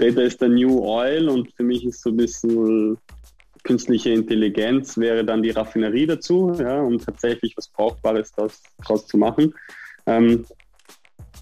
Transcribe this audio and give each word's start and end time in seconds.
Data 0.00 0.22
ist 0.22 0.40
der 0.40 0.48
New 0.48 0.80
Oil 0.82 1.28
und 1.28 1.52
für 1.52 1.62
mich 1.62 1.84
ist 1.84 2.02
so 2.02 2.10
ein 2.10 2.16
bisschen 2.16 2.96
künstliche 3.62 4.10
Intelligenz 4.10 4.96
wäre 4.96 5.24
dann 5.24 5.42
die 5.42 5.50
Raffinerie 5.50 6.06
dazu, 6.06 6.56
ja, 6.58 6.80
um 6.80 6.98
tatsächlich 6.98 7.54
was 7.56 7.68
Brauchbares 7.68 8.32
daraus, 8.32 9.06
zu 9.06 9.18
machen. 9.18 9.54
Ähm, 10.06 10.46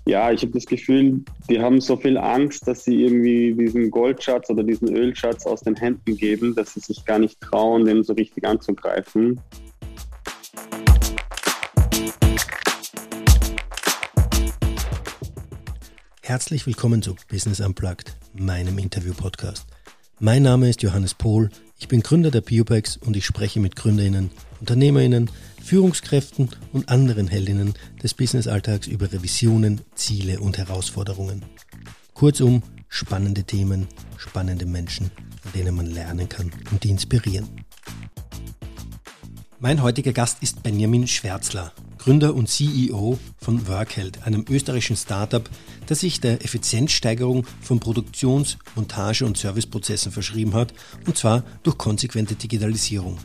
ja, 0.06 0.32
ich 0.32 0.42
habe 0.42 0.52
das 0.52 0.66
Gefühl, 0.66 1.22
die 1.48 1.60
haben 1.60 1.80
so 1.80 1.96
viel 1.96 2.18
Angst, 2.18 2.66
dass 2.66 2.82
sie 2.82 3.05
irgendwie 3.05 3.55
diesen 3.55 3.91
Goldschatz 3.91 4.50
oder 4.50 4.64
diesen 4.64 4.96
Ölschatz 4.96 5.46
aus 5.46 5.61
den 5.61 5.77
Händen 5.77 6.16
geben, 6.16 6.56
dass 6.56 6.75
sie 6.75 6.80
sich 6.80 7.04
gar 7.04 7.20
nicht 7.20 7.40
trauen, 7.40 7.84
den 7.84 8.02
so 8.02 8.14
richtig 8.14 8.45
anzugreifen. 8.45 9.40
Herzlich 16.29 16.66
willkommen 16.66 17.00
zu 17.00 17.16
Business 17.30 17.58
Unplugged, 17.58 18.14
meinem 18.34 18.77
Interview-Podcast. 18.77 19.66
Mein 20.20 20.42
Name 20.42 20.69
ist 20.69 20.82
Johannes 20.82 21.14
Pohl, 21.14 21.48
ich 21.78 21.88
bin 21.88 22.02
Gründer 22.02 22.30
der 22.30 22.42
Biopex 22.42 22.98
und 22.98 23.16
ich 23.16 23.24
spreche 23.24 23.60
mit 23.60 23.77
Gründerinnen, 23.77 24.30
Unternehmerinnen, 24.60 25.30
Führungskräften 25.64 26.50
und 26.74 26.91
anderen 26.91 27.28
Heldinnen 27.28 27.72
des 28.02 28.12
Businessalltags 28.12 28.88
über 28.88 29.10
Revisionen, 29.10 29.80
Ziele 29.95 30.41
und 30.41 30.59
Herausforderungen. 30.59 31.46
Kurzum, 32.12 32.62
spannende 32.91 33.45
Themen, 33.45 33.88
spannende 34.19 34.66
Menschen, 34.66 35.10
an 35.47 35.52
denen 35.55 35.74
man 35.77 35.86
lernen 35.86 36.28
kann 36.28 36.52
und 36.70 36.84
die 36.84 36.91
inspirieren. 36.91 37.48
Mein 39.60 39.80
heutiger 39.83 40.12
Gast 40.12 40.42
ist 40.42 40.62
Benjamin 40.62 41.06
Schwärzler, 41.06 41.72
Gründer 42.09 42.35
und 42.35 42.48
CEO 42.48 43.19
von 43.37 43.69
Workheld, 43.69 44.23
einem 44.23 44.47
österreichischen 44.48 44.97
Startup, 44.97 45.47
das 45.89 46.01
sich 46.01 46.23
der 46.23 46.43
Effizienzsteigerung 46.43 47.47
von 47.61 47.81
Produktions-, 47.81 48.57
Montage- 48.77 49.27
und 49.27 49.37
Serviceprozessen 49.37 50.11
verschrieben 50.11 50.55
hat, 50.55 50.73
und 51.06 51.19
zwar 51.19 51.45
durch 51.65 51.77
konsequente 51.77 52.34
Digitalisierung. 52.34 53.19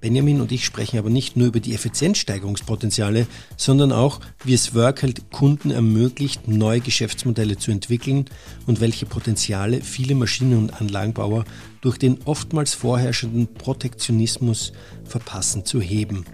Benjamin 0.00 0.40
und 0.40 0.52
ich 0.52 0.64
sprechen 0.64 1.00
aber 1.00 1.10
nicht 1.10 1.36
nur 1.36 1.48
über 1.48 1.58
die 1.58 1.74
Effizienzsteigerungspotenziale, 1.74 3.26
sondern 3.56 3.90
auch, 3.90 4.20
wie 4.44 4.54
es 4.54 4.72
Workheld 4.72 5.32
Kunden 5.32 5.72
ermöglicht, 5.72 6.46
neue 6.46 6.78
Geschäftsmodelle 6.78 7.58
zu 7.58 7.72
entwickeln 7.72 8.26
und 8.68 8.80
welche 8.80 9.04
Potenziale 9.04 9.80
viele 9.80 10.14
Maschinen- 10.14 10.58
und 10.58 10.80
Anlagenbauer 10.80 11.44
durch 11.80 11.98
den 11.98 12.22
oftmals 12.24 12.72
vorherrschenden 12.72 13.52
Protektionismus 13.52 14.72
verpassen 15.06 15.64
zu 15.64 15.80
heben 15.80 16.24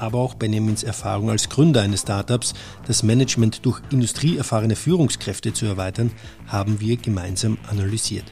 aber 0.00 0.18
auch 0.18 0.34
Benjamins 0.34 0.82
Erfahrung 0.82 1.30
als 1.30 1.48
Gründer 1.48 1.82
eines 1.82 2.02
Startups, 2.02 2.54
das 2.86 3.02
Management 3.02 3.64
durch 3.66 3.80
industrieerfahrene 3.90 4.76
Führungskräfte 4.76 5.52
zu 5.52 5.66
erweitern, 5.66 6.10
haben 6.46 6.80
wir 6.80 6.96
gemeinsam 6.96 7.58
analysiert. 7.68 8.24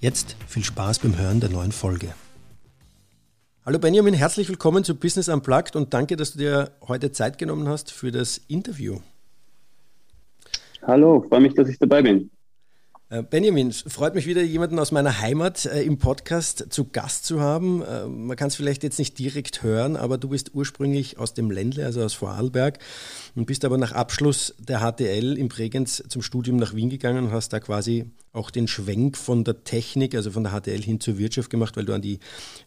Jetzt 0.00 0.36
viel 0.48 0.64
Spaß 0.64 1.00
beim 1.00 1.18
Hören 1.18 1.40
der 1.40 1.50
neuen 1.50 1.72
Folge. 1.72 2.08
Hallo 3.64 3.78
Benjamin, 3.78 4.14
herzlich 4.14 4.48
willkommen 4.48 4.82
zu 4.82 4.96
Business 4.96 5.28
Unplugged 5.28 5.76
und 5.76 5.94
danke, 5.94 6.16
dass 6.16 6.32
du 6.32 6.38
dir 6.38 6.72
heute 6.88 7.12
Zeit 7.12 7.38
genommen 7.38 7.68
hast 7.68 7.92
für 7.92 8.10
das 8.10 8.38
Interview. 8.48 8.98
Hallo, 10.84 11.24
freue 11.28 11.40
mich, 11.40 11.54
dass 11.54 11.68
ich 11.68 11.78
dabei 11.78 12.02
bin. 12.02 12.30
Äh, 13.12 13.22
Benjamin, 13.22 13.68
es 13.68 13.84
freut 13.86 14.14
mich 14.14 14.26
wieder, 14.26 14.40
jemanden 14.40 14.78
aus 14.78 14.90
meiner 14.90 15.20
Heimat 15.20 15.66
äh, 15.66 15.82
im 15.82 15.98
Podcast 15.98 16.68
zu 16.70 16.86
Gast 16.86 17.26
zu 17.26 17.42
haben. 17.42 17.82
Äh, 17.82 18.06
man 18.06 18.38
kann 18.38 18.48
es 18.48 18.56
vielleicht 18.56 18.82
jetzt 18.82 18.98
nicht 18.98 19.18
direkt 19.18 19.62
hören, 19.62 19.96
aber 19.96 20.16
du 20.16 20.30
bist 20.30 20.54
ursprünglich 20.54 21.18
aus 21.18 21.34
dem 21.34 21.50
Ländle, 21.50 21.84
also 21.84 22.02
aus 22.02 22.14
Vorarlberg, 22.14 22.78
und 23.34 23.44
bist 23.44 23.66
aber 23.66 23.76
nach 23.76 23.92
Abschluss 23.92 24.54
der 24.58 24.80
HTL 24.80 25.36
in 25.36 25.48
Bregenz 25.48 26.02
zum 26.08 26.22
Studium 26.22 26.56
nach 26.56 26.74
Wien 26.74 26.88
gegangen 26.88 27.26
und 27.26 27.32
hast 27.32 27.52
da 27.52 27.60
quasi 27.60 28.06
auch 28.32 28.50
den 28.50 28.66
Schwenk 28.66 29.18
von 29.18 29.44
der 29.44 29.62
Technik, 29.62 30.14
also 30.14 30.30
von 30.30 30.44
der 30.44 30.58
HTL 30.58 30.80
hin 30.80 30.98
zur 30.98 31.18
Wirtschaft 31.18 31.50
gemacht, 31.50 31.76
weil 31.76 31.84
du 31.84 31.92
an 31.92 32.00
die 32.00 32.18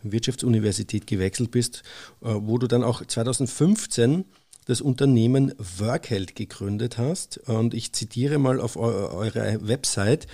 Wirtschaftsuniversität 0.03 1.07
gewechselt 1.07 1.49
bist, 1.49 1.81
wo 2.19 2.59
du 2.59 2.67
dann 2.67 2.83
auch 2.83 3.03
2015 3.03 4.25
das 4.65 4.81
Unternehmen 4.81 5.53
Workheld 5.77 6.35
gegründet 6.35 6.97
hast. 6.97 7.37
Und 7.37 7.73
ich 7.73 7.93
zitiere 7.93 8.37
mal 8.37 8.59
auf 8.59 8.77
eure 8.77 9.67
Website, 9.67 10.27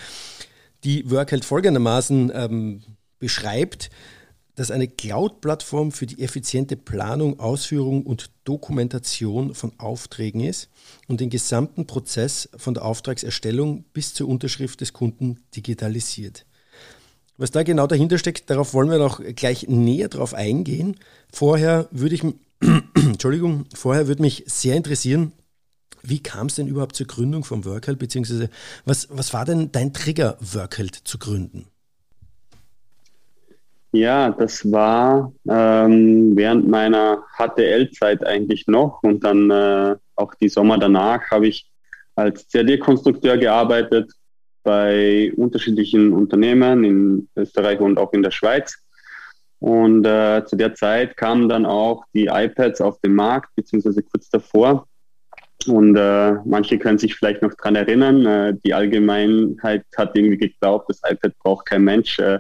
die 0.84 1.10
Workheld 1.12 1.46
folgendermaßen 1.46 2.32
ähm, 2.34 2.82
beschreibt, 3.20 3.90
dass 4.56 4.72
eine 4.72 4.88
Cloud-Plattform 4.88 5.92
für 5.92 6.06
die 6.06 6.22
effiziente 6.22 6.76
Planung, 6.76 7.40
Ausführung 7.40 8.04
und 8.04 8.32
Dokumentation 8.44 9.56
von 9.56 9.72
Aufträgen 9.80 10.42
ist 10.42 10.70
und 11.08 11.22
den 11.22 11.30
gesamten 11.30 11.88
Prozess 11.88 12.50
von 12.58 12.74
der 12.74 12.86
Auftragserstellung 12.86 13.86
bis 13.94 14.14
zur 14.14 14.28
Unterschrift 14.28 14.82
des 14.82 14.94
Kunden 14.94 15.40
digitalisiert. 15.56 16.46
Was 17.38 17.52
da 17.52 17.64
genau 17.64 17.88
dahinter 17.88 18.18
steckt, 18.18 18.50
darauf 18.50 18.74
wollen 18.74 18.92
wir 18.92 19.00
noch 19.00 19.22
gleich 19.36 19.68
näher 19.68 20.10
drauf 20.10 20.34
eingehen. 20.34 20.98
Vorher 21.32 21.88
würde 21.92 22.16
ich 22.16 22.24
Entschuldigung, 22.96 23.66
vorher 23.74 24.08
würde 24.08 24.22
mich 24.22 24.44
sehr 24.48 24.76
interessieren, 24.76 25.34
wie 26.04 26.22
kam 26.22 26.48
es 26.48 26.56
denn 26.56 26.68
überhaupt 26.68 26.96
zur 26.96 27.08
Gründung 27.08 27.44
von 27.44 27.66
Workheld, 27.66 28.00
beziehungsweise 28.00 28.50
was, 28.86 29.08
was 29.12 29.34
war 29.34 29.46
denn 29.46 29.72
dein 29.72 29.94
Trigger, 29.94 30.38
Workheld 30.40 30.96
zu 30.96 31.18
gründen? 31.18 31.68
Ja, 33.94 34.30
das 34.32 34.72
war 34.72 35.34
ähm, 35.50 36.36
während 36.36 36.68
meiner 36.68 37.24
HTL-Zeit 37.38 38.26
eigentlich 38.26 38.66
noch 38.68 39.04
und 39.04 39.24
dann 39.24 39.50
äh, 39.52 39.96
auch 40.16 40.34
die 40.36 40.48
Sommer 40.48 40.78
danach 40.78 41.30
habe 41.30 41.48
ich 41.48 41.70
als 42.16 42.48
CAD-Konstrukteur 42.50 43.38
gearbeitet 43.38 44.12
bei 44.64 45.34
unterschiedlichen 45.36 46.14
Unternehmen 46.14 46.84
in 46.84 47.30
Österreich 47.36 47.80
und 47.80 47.98
auch 47.98 48.14
in 48.14 48.24
der 48.24 48.32
Schweiz. 48.32 48.78
Und 49.62 50.06
äh, 50.08 50.44
zu 50.46 50.56
der 50.56 50.74
Zeit 50.74 51.16
kamen 51.16 51.48
dann 51.48 51.68
auch 51.68 52.04
die 52.16 52.26
iPads 52.26 52.82
auf 52.82 53.00
den 53.02 53.14
Markt, 53.14 53.52
beziehungsweise 53.56 54.02
kurz 54.02 54.28
davor. 54.30 54.88
Und 55.68 55.96
äh, 55.96 56.34
manche 56.46 56.80
können 56.80 56.98
sich 56.98 57.14
vielleicht 57.14 57.44
noch 57.44 57.54
dran 57.54 57.76
erinnern, 57.76 58.26
äh, 58.26 58.58
die 58.66 58.74
Allgemeinheit 58.74 59.86
hat 59.96 60.18
irgendwie 60.18 60.38
geglaubt, 60.38 60.90
das 60.90 61.02
iPad 61.08 61.38
braucht 61.38 61.68
kein 61.68 61.84
Mensch. 61.84 62.18
Äh, 62.18 62.40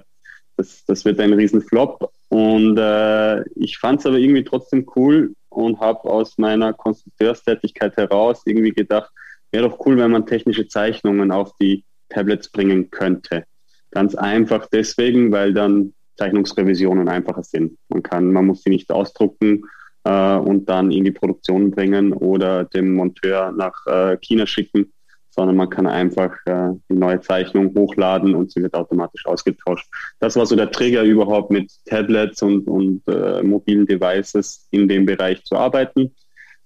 das, 0.58 0.84
das 0.86 1.06
wird 1.06 1.20
ein 1.20 1.34
Riesenflop. 1.34 2.12
Und 2.30 2.78
äh, 2.80 3.44
ich 3.56 3.78
fand 3.78 4.00
es 4.00 4.08
aber 4.08 4.18
irgendwie 4.18 4.44
trotzdem 4.44 4.88
cool 4.96 5.36
und 5.50 5.80
habe 5.80 6.09
aus 6.09 6.40
meiner 6.40 6.74
Konstrukteurstätigkeit 6.74 7.98
heraus 7.98 8.42
irgendwie 8.46 8.72
gedacht, 8.72 9.12
wäre 9.52 9.70
doch 9.70 9.86
cool, 9.86 9.98
wenn 9.98 10.12
man 10.12 10.26
technische 10.26 10.68
Zeichnungen 10.68 11.32
auf 11.32 11.52
die 11.62 11.84
Tablets 12.09 12.50
bringen 12.50 12.90
könnte. 12.90 13.44
Ganz 13.92 14.16
einfach 14.16 14.66
deswegen, 14.72 15.32
weil 15.32 15.53
dann 15.53 15.94
Zeichnungsrevisionen 16.22 17.09
einfacher 17.09 17.44
sind. 17.44 17.78
Man 17.90 18.04
kann, 18.04 18.32
man 18.32 18.46
muss 18.46 18.62
sie 18.62 18.70
nicht 18.70 18.92
ausdrucken 18.92 19.64
äh, 20.04 20.36
und 20.36 20.70
dann 20.70 20.92
in 20.92 21.04
die 21.04 21.12
Produktion 21.12 21.72
bringen 21.72 22.14
oder 22.14 22.66
dem 22.66 22.94
Monteur 22.94 23.52
nach 23.52 23.74
äh, 23.88 24.18
China 24.18 24.46
schicken, 24.46 24.94
sondern 25.32 25.56
man 25.56 25.70
kann 25.72 25.88
einfach 25.88 26.36
äh, 26.46 26.70
die 26.90 26.94
neue 26.96 27.22
Zeichnung 27.22 27.74
hochladen 27.76 28.36
und 28.36 28.52
sie 28.52 28.62
wird 28.62 28.76
automatisch 28.76 29.26
ausgetauscht. 29.26 29.88
Das 30.20 30.36
war 30.36 30.46
so 30.46 30.56
der 30.56 30.70
Trigger 30.70 31.02
überhaupt 31.04 31.50
mit 31.50 31.72
Tablets 31.86 32.44
und, 32.44 32.68
und 32.68 33.02
äh, 33.08 33.42
mobilen 33.42 33.88
Devices 33.88 34.68
in 34.70 34.88
dem 34.88 35.08
Bereich 35.08 35.44
zu 35.44 35.56
arbeiten. 35.56 36.14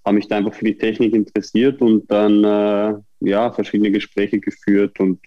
Habe 0.04 0.16
mich 0.16 0.28
da 0.28 0.36
einfach 0.36 0.54
für 0.54 0.66
die 0.66 0.76
Technik 0.76 1.14
interessiert 1.14 1.80
und 1.80 2.10
dann 2.10 2.44
äh, 2.44 2.94
ja, 3.20 3.52
verschiedene 3.52 3.90
Gespräche 3.90 4.38
geführt 4.38 4.98
und 5.00 5.20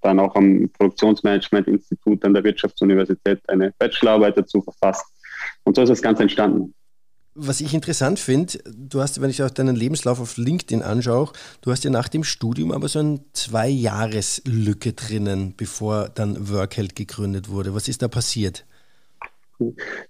dann 0.00 0.18
auch 0.18 0.34
am 0.34 0.68
Produktionsmanagement-Institut 0.78 2.24
an 2.24 2.34
der 2.34 2.44
Wirtschaftsuniversität 2.44 3.40
eine 3.48 3.72
Bachelorarbeit 3.78 4.38
dazu 4.38 4.62
verfasst. 4.62 5.04
Und 5.64 5.76
so 5.76 5.82
ist 5.82 5.90
das 5.90 6.02
Ganze 6.02 6.22
entstanden. 6.22 6.74
Was 7.34 7.60
ich 7.60 7.72
interessant 7.72 8.18
finde, 8.18 8.58
du 8.66 9.00
hast, 9.00 9.20
wenn 9.20 9.30
ich 9.30 9.42
auch 9.42 9.50
deinen 9.50 9.76
Lebenslauf 9.76 10.20
auf 10.20 10.36
LinkedIn 10.36 10.82
anschaue, 10.82 11.30
du 11.62 11.70
hast 11.70 11.84
ja 11.84 11.90
nach 11.90 12.08
dem 12.08 12.24
Studium 12.24 12.72
aber 12.72 12.88
so 12.88 12.98
eine 12.98 13.20
Zwei-Jahres-Lücke 13.32 14.94
drinnen, 14.94 15.54
bevor 15.56 16.08
dann 16.08 16.50
Workheld 16.50 16.96
gegründet 16.96 17.48
wurde. 17.48 17.72
Was 17.72 17.86
ist 17.86 18.02
da 18.02 18.08
passiert? 18.08 18.66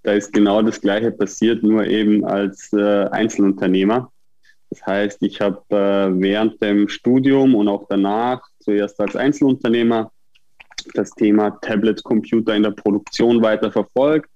Da 0.02 0.12
ist 0.12 0.32
genau 0.32 0.62
das 0.62 0.80
Gleiche 0.80 1.10
passiert, 1.10 1.62
nur 1.62 1.84
eben 1.84 2.24
als 2.24 2.72
äh, 2.72 3.04
Einzelunternehmer. 3.10 4.10
Das 4.70 4.86
heißt, 4.86 5.22
ich 5.22 5.40
habe 5.40 5.62
äh, 5.70 6.20
während 6.20 6.62
dem 6.62 6.88
Studium 6.88 7.54
und 7.54 7.68
auch 7.68 7.86
danach, 7.88 8.40
zuerst 8.60 9.00
als 9.00 9.16
Einzelunternehmer, 9.16 10.10
das 10.94 11.10
Thema 11.10 11.50
Tablet 11.60 12.02
Computer 12.04 12.54
in 12.54 12.62
der 12.62 12.70
Produktion 12.70 13.42
weiter 13.42 13.70
verfolgt, 13.70 14.30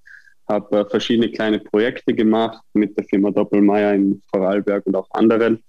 habe 0.49 0.81
äh, 0.81 0.85
verschiedene 0.91 1.31
kleine 1.31 1.61
Projekte 1.61 2.13
gemacht 2.13 2.63
mit 2.75 2.97
der 2.99 3.05
Firma 3.05 3.31
Doppelmeier 3.31 3.95
in 3.95 4.23
Vorarlberg 4.31 4.85
und 4.87 4.97
auch 4.97 5.09
anderen. 5.11 5.63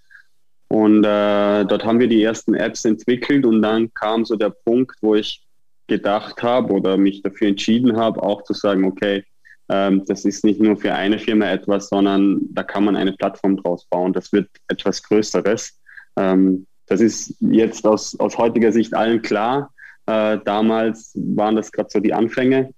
Und 0.68 1.04
äh, 1.04 1.64
dort 1.66 1.86
haben 1.86 2.00
wir 2.00 2.08
die 2.08 2.24
ersten 2.24 2.56
Apps 2.56 2.86
entwickelt 2.86 3.46
und 3.46 3.62
dann 3.62 3.94
kam 3.94 4.26
so 4.26 4.36
der 4.36 4.50
Punkt, 4.50 4.98
wo 5.02 5.16
ich 5.16 5.46
gedacht 5.88 6.42
habe 6.42 6.74
oder 6.74 6.98
mich 6.98 7.22
dafür 7.22 7.48
entschieden 7.50 7.96
habe, 7.98 8.22
auch 8.24 8.44
zu 8.44 8.54
sagen, 8.54 8.84
okay, 8.86 9.24
das 9.68 10.26
ist 10.26 10.44
nicht 10.44 10.62
nur 10.62 10.78
für 10.78 10.94
eine 10.94 11.18
Firma 11.18 11.48
etwas, 11.48 11.90
sondern 11.90 12.40
da 12.52 12.62
kann 12.62 12.84
man 12.86 12.96
eine 12.96 13.14
Plattform 13.14 13.58
draus 13.58 13.86
bauen. 13.86 14.14
Das 14.14 14.32
wird 14.32 14.48
etwas 14.68 15.02
Größeres. 15.02 15.80
Ähm, 16.18 16.68
das 16.88 17.02
ist 17.02 17.36
jetzt 17.40 17.86
aus, 17.88 18.20
aus 18.20 18.38
heutiger 18.38 18.72
Sicht 18.72 18.94
allen 18.94 19.22
klar. 19.22 19.74
Äh, 20.06 20.38
damals 20.46 21.14
waren 21.16 21.56
das 21.56 21.72
gerade 21.72 21.90
so 21.92 22.00
die 22.00 22.14
Anfänge. 22.14 22.74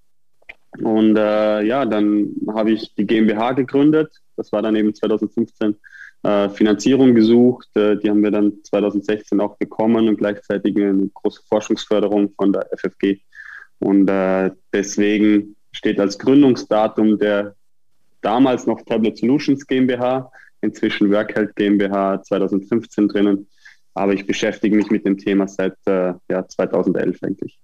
Und 0.81 1.17
äh, 1.17 1.63
ja, 1.63 1.85
dann 1.85 2.29
habe 2.53 2.71
ich 2.71 2.93
die 2.95 3.05
GmbH 3.05 3.53
gegründet. 3.53 4.11
Das 4.35 4.51
war 4.51 4.61
dann 4.61 4.75
eben 4.75 4.93
2015 4.93 5.75
äh, 6.23 6.49
Finanzierung 6.49 7.15
gesucht. 7.15 7.67
Äh, 7.75 7.97
die 7.97 8.09
haben 8.09 8.23
wir 8.23 8.31
dann 8.31 8.63
2016 8.63 9.41
auch 9.41 9.57
bekommen 9.57 10.07
und 10.07 10.17
gleichzeitig 10.17 10.75
eine 10.77 11.09
große 11.13 11.41
Forschungsförderung 11.49 12.33
von 12.35 12.53
der 12.53 12.67
FFG. 12.77 13.19
Und 13.79 14.09
deswegen 14.73 15.55
steht 15.77 15.99
als 15.99 16.17
Gründungsdatum 16.17 17.19
der 17.19 17.55
damals 18.21 18.65
noch 18.65 18.81
Tablet 18.81 19.17
Solutions 19.17 19.65
GmbH, 19.67 20.31
inzwischen 20.61 21.11
Workheld 21.11 21.55
GmbH 21.55 22.23
2015 22.23 23.07
drinnen. 23.07 23.47
Aber 23.93 24.13
ich 24.13 24.25
beschäftige 24.25 24.75
mich 24.75 24.89
mit 24.89 25.05
dem 25.05 25.17
Thema 25.17 25.47
seit 25.47 25.75
äh, 25.85 26.13
ja, 26.29 26.47
2011 26.47 27.23
eigentlich. 27.23 27.59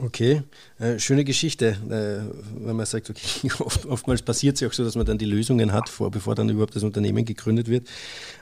Okay, 0.00 0.42
äh, 0.78 0.98
schöne 0.98 1.24
Geschichte, 1.24 1.76
äh, 1.90 2.64
wenn 2.64 2.76
man 2.76 2.86
sagt, 2.86 3.10
okay, 3.10 3.50
oft, 3.58 3.86
oftmals 3.86 4.22
passiert 4.22 4.54
es 4.54 4.60
ja 4.60 4.68
auch 4.68 4.72
so, 4.72 4.84
dass 4.84 4.94
man 4.94 5.06
dann 5.06 5.18
die 5.18 5.24
Lösungen 5.24 5.72
hat, 5.72 5.88
vor, 5.88 6.10
bevor 6.10 6.34
dann 6.34 6.48
überhaupt 6.48 6.76
das 6.76 6.84
Unternehmen 6.84 7.24
gegründet 7.24 7.68
wird. 7.68 7.88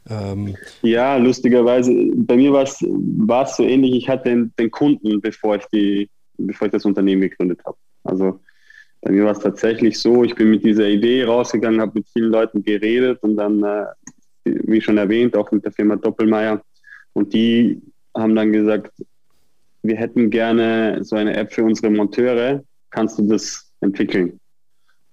Ähm 0.09 0.55
ja, 0.83 1.17
lustigerweise, 1.17 1.93
bei 2.15 2.37
mir 2.37 2.53
war 2.53 2.65
es 2.65 3.57
so 3.57 3.63
ähnlich, 3.63 3.95
ich 3.95 4.09
hatte 4.09 4.29
den, 4.29 4.53
den, 4.59 4.71
Kunden, 4.71 5.21
bevor 5.23 5.57
ich, 5.57 5.65
die, 5.73 6.11
bevor 6.37 6.67
ich 6.67 6.73
das 6.73 6.85
Unternehmen 6.85 7.23
gegründet 7.23 7.61
habe. 7.65 7.77
Also 8.05 8.41
bei 9.07 9.13
mir 9.13 9.25
war 9.25 9.33
es 9.33 9.39
tatsächlich 9.39 10.01
so, 10.01 10.25
ich 10.25 10.35
bin 10.35 10.51
mit 10.51 10.65
dieser 10.65 10.89
Idee 10.89 11.23
rausgegangen, 11.23 11.81
habe 11.81 11.93
mit 11.95 12.09
vielen 12.09 12.33
Leuten 12.33 12.65
geredet 12.65 13.23
und 13.23 13.37
dann, 13.37 13.63
äh, 13.63 13.85
wie 14.45 14.81
schon 14.81 14.99
erwähnt, 14.99 15.37
auch 15.37 15.49
mit 15.53 15.65
der 15.65 15.71
Firma 15.71 15.95
Doppelmeier. 15.95 16.61
Und 17.13 17.33
die 17.33 17.81
haben 18.17 18.35
dann 18.35 18.53
gesagt, 18.53 18.91
wir 19.85 19.95
hätten 19.95 20.29
gerne 20.29 21.05
so 21.05 21.15
eine 21.15 21.37
App 21.37 21.53
für 21.53 21.63
unsere 21.63 21.89
Monteure. 21.89 22.65
Kannst 22.91 23.21
du 23.21 23.29
das 23.29 23.71
entwickeln? 23.81 24.41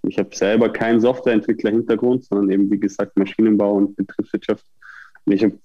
Ich 0.07 0.17
habe 0.17 0.35
selber 0.35 0.73
keinen 0.73 0.99
Softwareentwickler-Hintergrund, 0.99 2.25
sondern 2.25 2.49
eben, 2.49 2.71
wie 2.71 2.79
gesagt, 2.79 3.15
Maschinenbau 3.15 3.75
und 3.75 3.95
Betriebswirtschaft. 3.95 4.65
Und 5.25 5.33
ich 5.33 5.43
habe 5.43 5.59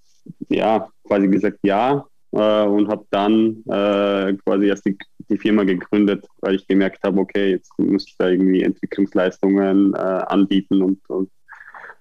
ja 0.50 0.86
quasi 1.04 1.28
gesagt 1.28 1.60
ja 1.62 2.06
äh, 2.32 2.62
und 2.64 2.88
habe 2.88 3.04
dann 3.10 3.62
äh, 3.66 4.34
quasi 4.44 4.66
erst 4.66 4.86
die, 4.86 4.96
die, 5.28 5.38
Firma 5.38 5.64
gegründet, 5.64 6.26
weil 6.40 6.56
ich 6.56 6.66
gemerkt 6.66 7.02
habe, 7.02 7.20
okay, 7.20 7.50
jetzt 7.50 7.70
muss 7.78 8.06
ich 8.06 8.16
da 8.19 8.28
irgendwie 8.28 8.62
Entwicklungsleistungen 8.62 9.94
äh, 9.94 9.98
anbieten 9.98 10.82
und, 10.82 11.00
und 11.08 11.30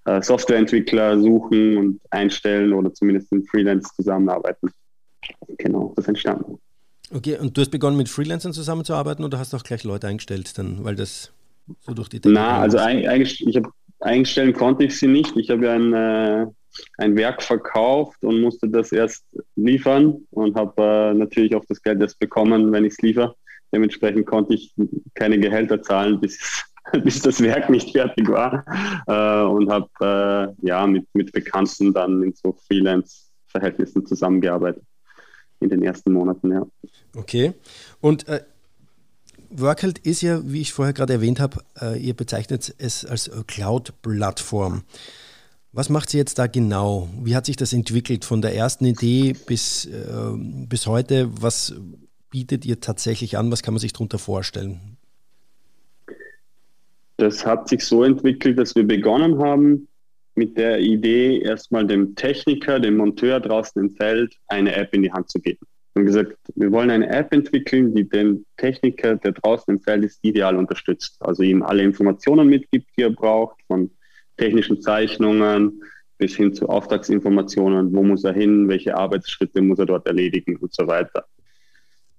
äh, 0.05 0.21
Softwareentwickler 0.21 1.19
suchen 1.19 1.77
und 1.77 2.01
einstellen 2.09 2.73
oder 2.73 2.93
zumindest 2.93 3.31
in 3.31 3.43
Freelance 3.45 3.93
zusammenarbeiten. 3.95 4.71
Genau, 5.57 5.93
das 5.95 6.05
ist 6.05 6.09
entstanden. 6.09 6.59
Okay, 7.13 7.37
und 7.37 7.55
du 7.55 7.61
hast 7.61 7.71
begonnen 7.71 7.97
mit 7.97 8.09
Freelancern 8.09 8.53
zusammenzuarbeiten 8.53 9.23
oder 9.23 9.39
hast 9.39 9.53
du 9.53 9.57
auch 9.57 9.63
gleich 9.63 9.83
Leute 9.83 10.07
eingestellt, 10.07 10.57
dann, 10.57 10.83
weil 10.83 10.95
das 10.95 11.31
so 11.81 11.93
durch 11.93 12.09
die 12.09 12.19
Decke 12.19 12.33
Na, 12.33 12.59
also 12.59 12.77
eigentlich, 12.77 13.45
ich 13.45 13.55
habe 13.55 13.69
einstellen 13.99 14.53
konnte 14.53 14.83
ich 14.85 14.97
sie 14.97 15.07
nicht. 15.07 15.35
Ich 15.37 15.49
habe 15.49 15.65
ja 15.65 15.73
ein, 15.73 15.93
äh, 15.93 16.47
ein 16.97 17.15
Werk 17.15 17.41
verkauft 17.43 18.23
und 18.23 18.41
musste 18.41 18.67
das 18.69 18.91
erst 18.91 19.23
liefern 19.55 20.25
und 20.31 20.55
habe 20.55 20.81
äh, 20.81 21.13
natürlich 21.13 21.55
auch 21.55 21.65
das 21.67 21.81
Geld 21.81 22.01
erst 22.01 22.19
bekommen, 22.19 22.71
wenn 22.71 22.85
ich 22.85 22.93
es 22.93 23.01
liefere. 23.01 23.35
Dementsprechend 23.73 24.25
konnte 24.25 24.53
ich 24.53 24.73
keine 25.13 25.39
Gehälter 25.39 25.81
zahlen, 25.81 26.19
bis, 26.19 26.63
bis 27.03 27.21
das 27.21 27.41
Werk 27.41 27.69
nicht 27.69 27.91
fertig 27.91 28.27
war 28.29 28.63
äh, 29.07 29.47
und 29.47 29.69
habe 29.71 30.55
äh, 30.61 30.67
ja 30.67 30.87
mit, 30.87 31.05
mit 31.13 31.31
Bekannten 31.31 31.93
dann 31.93 32.23
in 32.23 32.33
so 32.33 32.55
Freelance-Verhältnissen 32.67 34.05
zusammengearbeitet 34.05 34.83
in 35.59 35.69
den 35.69 35.83
ersten 35.83 36.13
Monaten, 36.13 36.51
ja. 36.51 36.67
Okay. 37.15 37.53
Und 37.99 38.27
äh, 38.27 38.41
Workheld 39.49 39.99
ist 39.99 40.21
ja, 40.21 40.41
wie 40.43 40.61
ich 40.61 40.73
vorher 40.73 40.93
gerade 40.93 41.13
erwähnt 41.13 41.39
habe, 41.39 41.61
äh, 41.81 41.97
ihr 41.99 42.13
bezeichnet 42.13 42.73
es 42.77 43.05
als 43.05 43.31
Cloud-Plattform. 43.47 44.83
Was 45.71 45.89
macht 45.89 46.09
sie 46.09 46.17
jetzt 46.17 46.39
da 46.39 46.47
genau? 46.47 47.09
Wie 47.21 47.35
hat 47.35 47.45
sich 47.45 47.55
das 47.55 47.73
entwickelt 47.73 48.25
von 48.25 48.41
der 48.41 48.55
ersten 48.55 48.85
Idee 48.85 49.35
bis, 49.45 49.85
äh, 49.85 50.31
bis 50.67 50.87
heute? 50.87 51.29
Was 51.41 51.75
bietet 52.29 52.65
ihr 52.65 52.79
tatsächlich 52.79 53.37
an? 53.37 53.51
Was 53.51 53.63
kann 53.63 53.73
man 53.73 53.79
sich 53.79 53.93
darunter 53.93 54.17
vorstellen? 54.17 54.97
Das 57.17 57.45
hat 57.45 57.67
sich 57.67 57.83
so 57.83 58.03
entwickelt, 58.03 58.59
dass 58.59 58.75
wir 58.75 58.85
begonnen 58.85 59.39
haben, 59.39 59.87
mit 60.37 60.55
der 60.55 60.79
Idee, 60.79 61.39
erstmal 61.39 61.85
dem 61.85 62.15
Techniker, 62.15 62.79
dem 62.79 62.97
Monteur 62.97 63.39
draußen 63.39 63.81
im 63.81 63.89
Feld 63.89 64.35
eine 64.47 64.75
App 64.75 64.93
in 64.93 65.01
die 65.01 65.11
Hand 65.11 65.29
zu 65.29 65.39
geben. 65.39 65.65
Wir 65.93 66.01
haben 66.01 66.05
gesagt, 66.05 66.37
wir 66.55 66.71
wollen 66.71 66.91
eine 66.91 67.09
App 67.09 67.33
entwickeln, 67.33 67.95
die 67.95 68.07
den 68.07 68.45
Techniker, 68.57 69.15
der 69.15 69.31
draußen 69.31 69.73
im 69.73 69.81
Feld 69.81 70.05
ist, 70.05 70.19
ideal 70.21 70.55
unterstützt. 70.55 71.17
Also 71.21 71.41
ihm 71.41 71.63
alle 71.63 71.81
Informationen 71.81 72.47
mitgibt, 72.47 72.87
die 72.95 73.01
er 73.01 73.09
braucht, 73.09 73.59
von 73.65 73.89
technischen 74.37 74.81
Zeichnungen 74.81 75.83
bis 76.17 76.35
hin 76.35 76.53
zu 76.53 76.67
Auftragsinformationen, 76.67 77.93
wo 77.93 78.03
muss 78.03 78.23
er 78.23 78.33
hin, 78.33 78.67
welche 78.67 78.95
Arbeitsschritte 78.95 79.61
muss 79.61 79.79
er 79.79 79.85
dort 79.85 80.07
erledigen 80.07 80.57
und 80.57 80.73
so 80.73 80.87
weiter. 80.87 81.25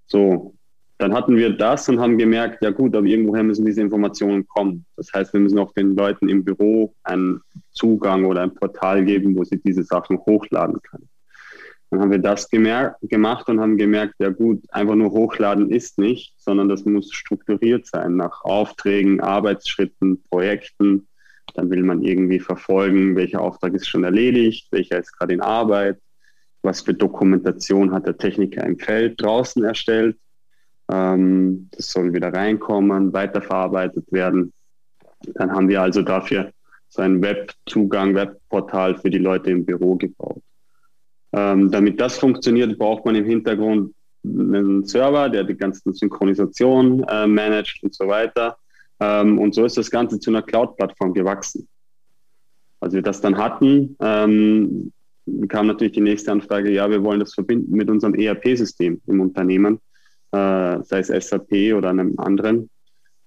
So, 0.07 0.55
dann 0.99 1.15
hatten 1.15 1.37
wir 1.37 1.51
das 1.51 1.89
und 1.89 2.01
haben 2.01 2.19
gemerkt, 2.19 2.63
ja 2.63 2.71
gut, 2.71 2.95
aber 2.97 3.07
irgendwoher 3.07 3.45
müssen 3.45 3.65
diese 3.65 3.81
Informationen 3.81 4.47
kommen. 4.49 4.85
Das 4.97 5.13
heißt, 5.13 5.33
wir 5.33 5.41
müssen 5.41 5.59
auch 5.59 5.73
den 5.73 5.95
Leuten 5.95 6.29
im 6.29 6.45
Büro 6.45 6.95
einen 7.05 7.41
Zugang 7.71 8.25
oder 8.25 8.43
ein 8.43 8.55
Portal 8.55 9.05
geben, 9.05 9.37
wo 9.37 9.45
sie 9.45 9.61
diese 9.65 9.85
Sachen 9.85 10.19
hochladen 10.19 10.81
können. 10.83 11.09
Dann 11.91 12.01
haben 12.01 12.11
wir 12.11 12.19
das 12.19 12.51
gemacht 12.51 13.49
und 13.49 13.61
haben 13.61 13.79
gemerkt, 13.79 14.17
ja 14.19 14.29
gut, 14.29 14.63
einfach 14.71 14.95
nur 14.95 15.11
hochladen 15.11 15.71
ist 15.71 15.99
nicht, 15.99 16.35
sondern 16.37 16.69
das 16.69 16.85
muss 16.85 17.13
strukturiert 17.13 17.87
sein 17.87 18.17
nach 18.17 18.43
Aufträgen, 18.43 19.21
Arbeitsschritten, 19.21 20.23
Projekten. 20.25 21.07
Dann 21.55 21.71
will 21.71 21.83
man 21.83 22.03
irgendwie 22.03 22.41
verfolgen, 22.41 23.17
welcher 23.17 23.41
Auftrag 23.41 23.75
ist 23.75 23.89
schon 23.89 24.05
erledigt, 24.05 24.69
welcher 24.71 24.99
ist 24.99 25.13
gerade 25.17 25.35
in 25.35 25.41
Arbeit, 25.41 25.99
was 26.63 26.83
für 26.83 26.95
Dokumentation 26.95 27.93
hat 27.93 28.07
der 28.07 28.17
Techniker 28.17 28.65
im 28.65 28.79
Feld 28.79 29.21
draußen 29.21 29.65
erstellt 29.65 30.17
ähm, 30.91 31.69
das 31.71 31.91
soll 31.91 32.13
wieder 32.13 32.33
reinkommen, 32.33 33.13
weiterverarbeitet 33.13 34.11
werden. 34.11 34.53
Dann 35.35 35.53
haben 35.53 35.69
wir 35.69 35.83
also 35.83 36.03
dafür 36.03 36.51
so 36.89 37.03
einen 37.03 37.21
Webzugang, 37.23 38.15
Webportal 38.15 38.97
für 38.97 39.11
die 39.11 39.19
Leute 39.19 39.51
im 39.51 39.65
Büro 39.65 39.97
gebaut. 39.97 40.43
Ähm, 41.33 41.71
damit 41.71 42.01
das 42.01 42.19
funktioniert, 42.19 42.79
braucht 42.79 43.05
man 43.05 43.15
im 43.15 43.27
Hintergrund 43.27 43.95
einen 44.25 44.85
Server, 44.85 45.29
der 45.29 45.45
die 45.45 45.57
ganzen 45.57 45.93
Synchronisation 45.93 47.05
äh, 47.05 47.27
managt 47.27 47.83
und 47.83 47.95
so 47.95 48.09
weiter. 48.09 48.57
Ähm, 49.01 49.39
und 49.39 49.55
so 49.55 49.65
ist 49.65 49.77
das 49.77 49.91
Ganze 49.91 50.19
zu 50.19 50.31
einer 50.31 50.43
Cloud-Plattform 50.43 51.15
gewachsen. 51.15 51.69
Als 52.81 52.95
wir 52.95 53.03
das 53.03 53.21
dann 53.21 53.37
hatten, 53.37 53.97
ähm, 54.01 54.93
kam 55.49 55.67
natürlich 55.67 55.93
die 55.93 56.01
nächste 56.01 56.33
Anfrage, 56.33 56.71
ja, 56.71 56.89
wir 56.89 57.03
wollen 57.03 57.21
das 57.21 57.35
verbinden 57.35 57.77
mit 57.77 57.91
unserem 57.91 58.15
ERP-System 58.15 59.01
im 59.07 59.21
Unternehmen 59.21 59.81
äh, 60.33 60.83
sei 60.83 61.01
es 61.01 61.29
SAP 61.29 61.75
oder 61.75 61.91
einem 61.91 62.19
anderen. 62.19 62.71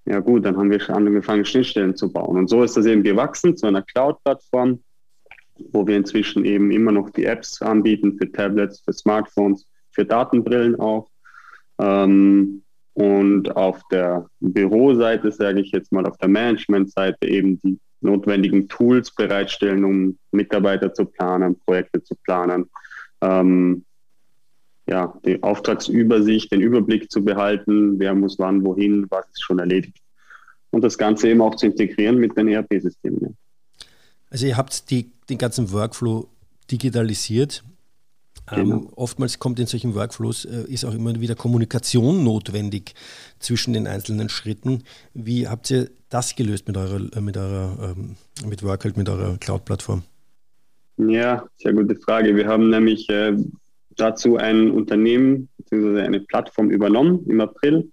Ja 0.05 0.19
gut, 0.19 0.45
dann 0.45 0.57
haben 0.57 0.71
wir 0.71 0.89
angefangen, 0.89 1.45
Schnittstellen 1.45 1.95
zu 1.95 2.11
bauen. 2.11 2.37
Und 2.37 2.49
so 2.49 2.63
ist 2.63 2.75
das 2.77 2.85
eben 2.85 3.03
gewachsen 3.03 3.55
zu 3.55 3.67
einer 3.67 3.81
Cloud-Plattform, 3.81 4.79
wo 5.71 5.85
wir 5.85 5.95
inzwischen 5.95 6.43
eben 6.45 6.71
immer 6.71 6.91
noch 6.91 7.09
die 7.11 7.25
Apps 7.25 7.61
anbieten 7.61 8.17
für 8.17 8.31
Tablets, 8.31 8.81
für 8.81 8.93
Smartphones, 8.93 9.67
für 9.91 10.05
Datenbrillen 10.05 10.79
auch. 10.79 11.09
Ähm, 11.79 12.63
und 12.93 13.55
auf 13.55 13.81
der 13.91 14.27
Büroseite, 14.39 15.31
sage 15.31 15.61
ich 15.61 15.71
jetzt 15.71 15.91
mal, 15.91 16.05
auf 16.05 16.17
der 16.17 16.29
Managementseite 16.29 17.27
eben 17.27 17.59
die 17.61 17.79
notwendigen 18.01 18.67
Tools 18.67 19.11
bereitstellen, 19.11 19.85
um 19.85 20.17
Mitarbeiter 20.31 20.93
zu 20.93 21.05
planen, 21.05 21.57
Projekte 21.59 22.03
zu 22.03 22.15
planen, 22.15 22.69
ähm, 23.21 23.85
ja, 24.87 25.13
die 25.25 25.41
Auftragsübersicht, 25.41 26.51
den 26.51 26.61
Überblick 26.61 27.11
zu 27.11 27.23
behalten, 27.23 27.99
wer 27.99 28.13
muss 28.13 28.39
wann, 28.39 28.65
wohin, 28.65 29.05
was 29.09 29.25
ist 29.29 29.43
schon 29.43 29.59
erledigt. 29.59 29.97
Und 30.71 30.83
das 30.83 30.97
Ganze 30.97 31.29
eben 31.29 31.41
auch 31.41 31.55
zu 31.55 31.67
integrieren 31.67 32.17
mit 32.17 32.35
den 32.35 32.47
ERP-Systemen. 32.47 33.37
Also 34.29 34.47
ihr 34.47 34.57
habt 34.57 34.89
die, 34.89 35.11
den 35.29 35.37
ganzen 35.37 35.71
Workflow 35.71 36.27
digitalisiert. 36.71 37.63
Genau. 38.49 38.75
Ähm, 38.75 38.89
oftmals 38.95 39.39
kommt 39.39 39.59
in 39.59 39.67
solchen 39.67 39.95
Workflows, 39.95 40.45
äh, 40.45 40.63
ist 40.67 40.83
auch 40.83 40.93
immer 40.93 41.19
wieder 41.19 41.35
Kommunikation 41.35 42.23
notwendig 42.23 42.93
zwischen 43.39 43.73
den 43.73 43.87
einzelnen 43.87 44.29
Schritten. 44.29 44.83
Wie 45.13 45.47
habt 45.47 45.69
ihr 45.71 45.89
das 46.09 46.35
gelöst 46.35 46.67
mit 46.67 46.77
eurer, 46.77 47.01
äh, 47.15 47.21
mit 47.21 47.37
eurer, 47.37 47.95
ähm, 47.97 48.15
mit 48.47 48.63
Workhold, 48.63 48.97
mit 48.97 49.09
eurer 49.09 49.37
Cloud-Plattform? 49.37 50.03
Ja, 50.97 51.45
sehr 51.57 51.73
gute 51.73 51.95
Frage. 51.95 52.35
Wir 52.35 52.47
haben 52.47 52.69
nämlich 52.69 53.09
äh, 53.09 53.35
dazu 53.95 54.37
ein 54.37 54.71
Unternehmen 54.71 55.49
bzw. 55.57 56.01
eine 56.01 56.19
Plattform 56.19 56.69
übernommen 56.69 57.25
im 57.27 57.41
April. 57.41 57.89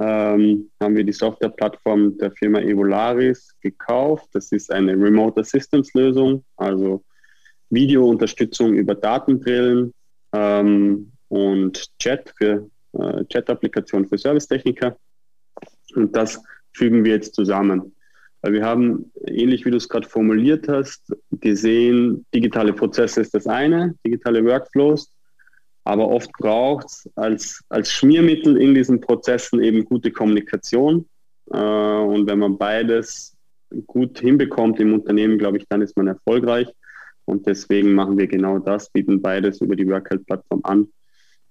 Ähm, 0.00 0.70
haben 0.80 0.96
wir 0.96 1.04
die 1.04 1.12
Softwareplattform 1.12 2.16
der 2.18 2.32
Firma 2.32 2.60
Evolaris 2.60 3.54
gekauft. 3.60 4.28
Das 4.32 4.50
ist 4.50 4.72
eine 4.72 4.92
Remote 4.92 5.40
Assistance 5.40 5.90
Lösung, 5.94 6.42
also 6.56 7.04
Videounterstützung 7.70 8.74
über 8.74 8.94
Datenbrillen 8.94 9.94
ähm, 10.32 11.12
und 11.28 11.88
Chat 11.98 12.34
für 12.36 12.68
äh, 12.92 13.24
Chat-Applikation 13.26 14.06
für 14.08 14.18
Servicetechniker. 14.18 14.96
Und 15.94 16.14
das 16.14 16.42
fügen 16.72 17.04
wir 17.04 17.12
jetzt 17.12 17.34
zusammen. 17.34 17.94
Weil 18.42 18.54
wir 18.54 18.64
haben, 18.64 19.12
ähnlich 19.26 19.64
wie 19.64 19.70
du 19.70 19.76
es 19.76 19.88
gerade 19.88 20.08
formuliert 20.08 20.66
hast, 20.68 21.14
gesehen, 21.30 22.24
digitale 22.34 22.72
Prozesse 22.72 23.20
ist 23.20 23.34
das 23.34 23.46
eine, 23.46 23.94
digitale 24.04 24.44
Workflows, 24.44 25.12
aber 25.84 26.08
oft 26.08 26.32
braucht 26.32 26.86
es 26.86 27.10
als, 27.16 27.62
als 27.68 27.92
Schmiermittel 27.92 28.56
in 28.56 28.74
diesen 28.74 29.00
Prozessen 29.00 29.62
eben 29.62 29.84
gute 29.84 30.10
Kommunikation. 30.10 31.06
Äh, 31.52 31.58
und 31.58 32.26
wenn 32.26 32.38
man 32.38 32.56
beides 32.56 33.36
gut 33.86 34.18
hinbekommt 34.18 34.80
im 34.80 34.94
Unternehmen, 34.94 35.38
glaube 35.38 35.58
ich, 35.58 35.66
dann 35.68 35.82
ist 35.82 35.96
man 35.96 36.08
erfolgreich. 36.08 36.68
Und 37.30 37.46
deswegen 37.46 37.94
machen 37.94 38.18
wir 38.18 38.26
genau 38.26 38.58
das, 38.58 38.90
bieten 38.90 39.22
beides 39.22 39.60
über 39.60 39.76
die 39.76 39.86
Workhelp-Plattform 39.86 40.60
an, 40.64 40.88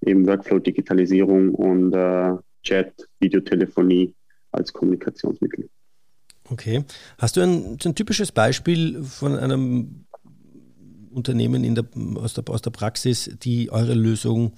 eben 0.04 0.26
Workflow-Digitalisierung 0.26 1.54
und 1.54 1.94
äh, 1.94 2.34
Chat, 2.62 2.92
Videotelefonie 3.18 4.14
als 4.52 4.72
Kommunikationsmittel. 4.72 5.70
Okay. 6.50 6.84
Hast 7.16 7.36
du 7.36 7.40
ein, 7.40 7.78
ein 7.82 7.94
typisches 7.94 8.30
Beispiel 8.30 9.02
von 9.02 9.36
einem 9.36 10.04
Unternehmen 11.10 11.74
der, 11.74 11.86
aus, 12.16 12.34
der, 12.34 12.44
aus 12.48 12.60
der 12.60 12.70
Praxis, 12.70 13.30
die 13.42 13.72
eure 13.72 13.94
Lösung 13.94 14.52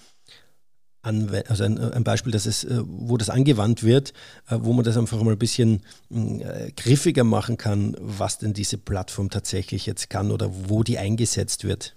also 1.03 1.65
ein, 1.65 1.79
ein, 1.79 2.05
Beispiel, 2.05 2.33
dass 2.33 2.47
es, 2.47 2.65
äh, 2.65 2.81
wo 2.85 3.17
das 3.17 3.29
angewandt 3.29 3.83
wird, 3.83 4.13
äh, 4.49 4.57
wo 4.61 4.73
man 4.73 4.85
das 4.85 4.97
einfach 4.97 5.21
mal 5.23 5.33
ein 5.33 5.39
bisschen 5.39 5.83
äh, 6.11 6.71
griffiger 6.77 7.25
machen 7.25 7.57
kann, 7.57 7.97
was 8.01 8.39
denn 8.39 8.53
diese 8.53 8.79
Plattform 8.79 9.29
tatsächlich 9.29 9.87
jetzt 9.87 10.11
kann 10.11 10.31
oder 10.31 10.49
wo 10.51 10.83
die 10.83 10.99
eingesetzt 10.99 11.65
wird? 11.65 11.97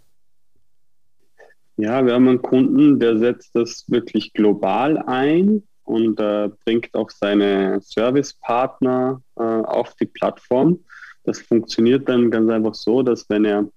Ja, 1.77 2.05
wir 2.05 2.13
haben 2.13 2.27
einen 2.27 2.41
Kunden, 2.41 2.99
der 2.99 3.17
setzt 3.17 3.51
das 3.53 3.83
wirklich 3.89 4.33
global 4.33 4.97
ein 4.97 5.61
und 5.83 6.19
äh, 6.19 6.49
bringt 6.63 6.93
auch 6.95 7.09
seine 7.09 7.79
Servicepartner 7.81 9.21
äh, 9.37 9.41
auf 9.41 9.93
die 9.95 10.05
Plattform. 10.05 10.79
Das 11.25 11.39
funktioniert 11.39 12.07
dann 12.07 12.31
ganz 12.31 12.49
einfach 12.49 12.73
so, 12.73 13.03
dass 13.03 13.29
wenn 13.29 13.45
er 13.45 13.67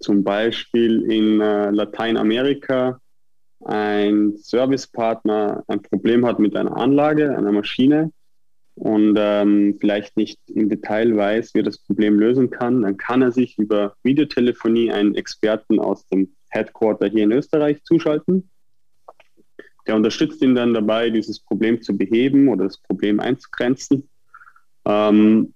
zum 0.00 0.24
Beispiel 0.24 1.02
in 1.10 1.40
äh, 1.40 1.70
Lateinamerika 1.70 2.98
ein 3.64 4.36
Servicepartner 4.36 5.64
ein 5.66 5.82
Problem 5.82 6.26
hat 6.26 6.38
mit 6.38 6.56
einer 6.56 6.76
Anlage, 6.76 7.36
einer 7.36 7.52
Maschine 7.52 8.12
und 8.74 9.16
ähm, 9.18 9.76
vielleicht 9.80 10.16
nicht 10.16 10.40
im 10.48 10.68
Detail 10.68 11.16
weiß, 11.16 11.54
wie 11.54 11.60
er 11.60 11.64
das 11.64 11.78
Problem 11.78 12.18
lösen 12.18 12.50
kann, 12.50 12.82
dann 12.82 12.96
kann 12.96 13.22
er 13.22 13.32
sich 13.32 13.58
über 13.58 13.94
Videotelefonie 14.02 14.90
einen 14.90 15.14
Experten 15.14 15.78
aus 15.78 16.06
dem 16.08 16.34
Headquarter 16.48 17.08
hier 17.08 17.24
in 17.24 17.32
Österreich 17.32 17.82
zuschalten 17.84 18.50
der 19.86 19.96
unterstützt 19.96 20.42
ihn 20.42 20.54
dann 20.54 20.74
dabei, 20.74 21.10
dieses 21.10 21.40
Problem 21.40 21.82
zu 21.82 21.96
beheben 21.96 22.48
oder 22.48 22.64
das 22.64 22.78
Problem 22.78 23.20
einzugrenzen. 23.20 24.08
Ähm, 24.84 25.54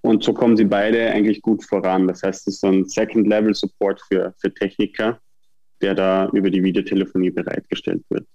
und 0.00 0.24
so 0.24 0.32
kommen 0.32 0.56
sie 0.56 0.64
beide 0.64 1.10
eigentlich 1.10 1.42
gut 1.42 1.64
voran. 1.64 2.08
Das 2.08 2.22
heißt, 2.22 2.46
es 2.46 2.54
ist 2.54 2.60
so 2.60 2.68
ein 2.68 2.84
Second-Level-Support 2.84 4.00
für, 4.08 4.34
für 4.38 4.52
Techniker, 4.52 5.20
der 5.80 5.94
da 5.94 6.28
über 6.30 6.50
die 6.50 6.62
Videotelefonie 6.62 7.30
bereitgestellt 7.30 8.02
wird. 8.08 8.26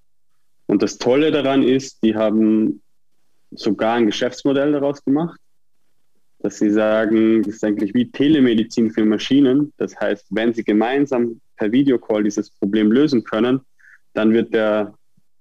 Und 0.67 0.81
das 0.81 0.97
Tolle 0.97 1.31
daran 1.31 1.63
ist, 1.63 2.03
die 2.03 2.15
haben 2.15 2.81
sogar 3.51 3.95
ein 3.95 4.05
Geschäftsmodell 4.05 4.71
daraus 4.71 5.03
gemacht, 5.03 5.39
dass 6.39 6.57
sie 6.57 6.71
sagen, 6.71 7.43
das 7.43 7.55
ist 7.55 7.63
eigentlich 7.63 7.93
wie 7.93 8.11
Telemedizin 8.11 8.91
für 8.91 9.05
Maschinen. 9.05 9.71
Das 9.77 9.97
heißt, 9.99 10.27
wenn 10.31 10.53
sie 10.53 10.63
gemeinsam 10.63 11.39
per 11.57 11.71
Videocall 11.71 12.23
dieses 12.23 12.49
Problem 12.49 12.91
lösen 12.91 13.23
können, 13.23 13.61
dann 14.13 14.33
wird 14.33 14.53
der 14.53 14.93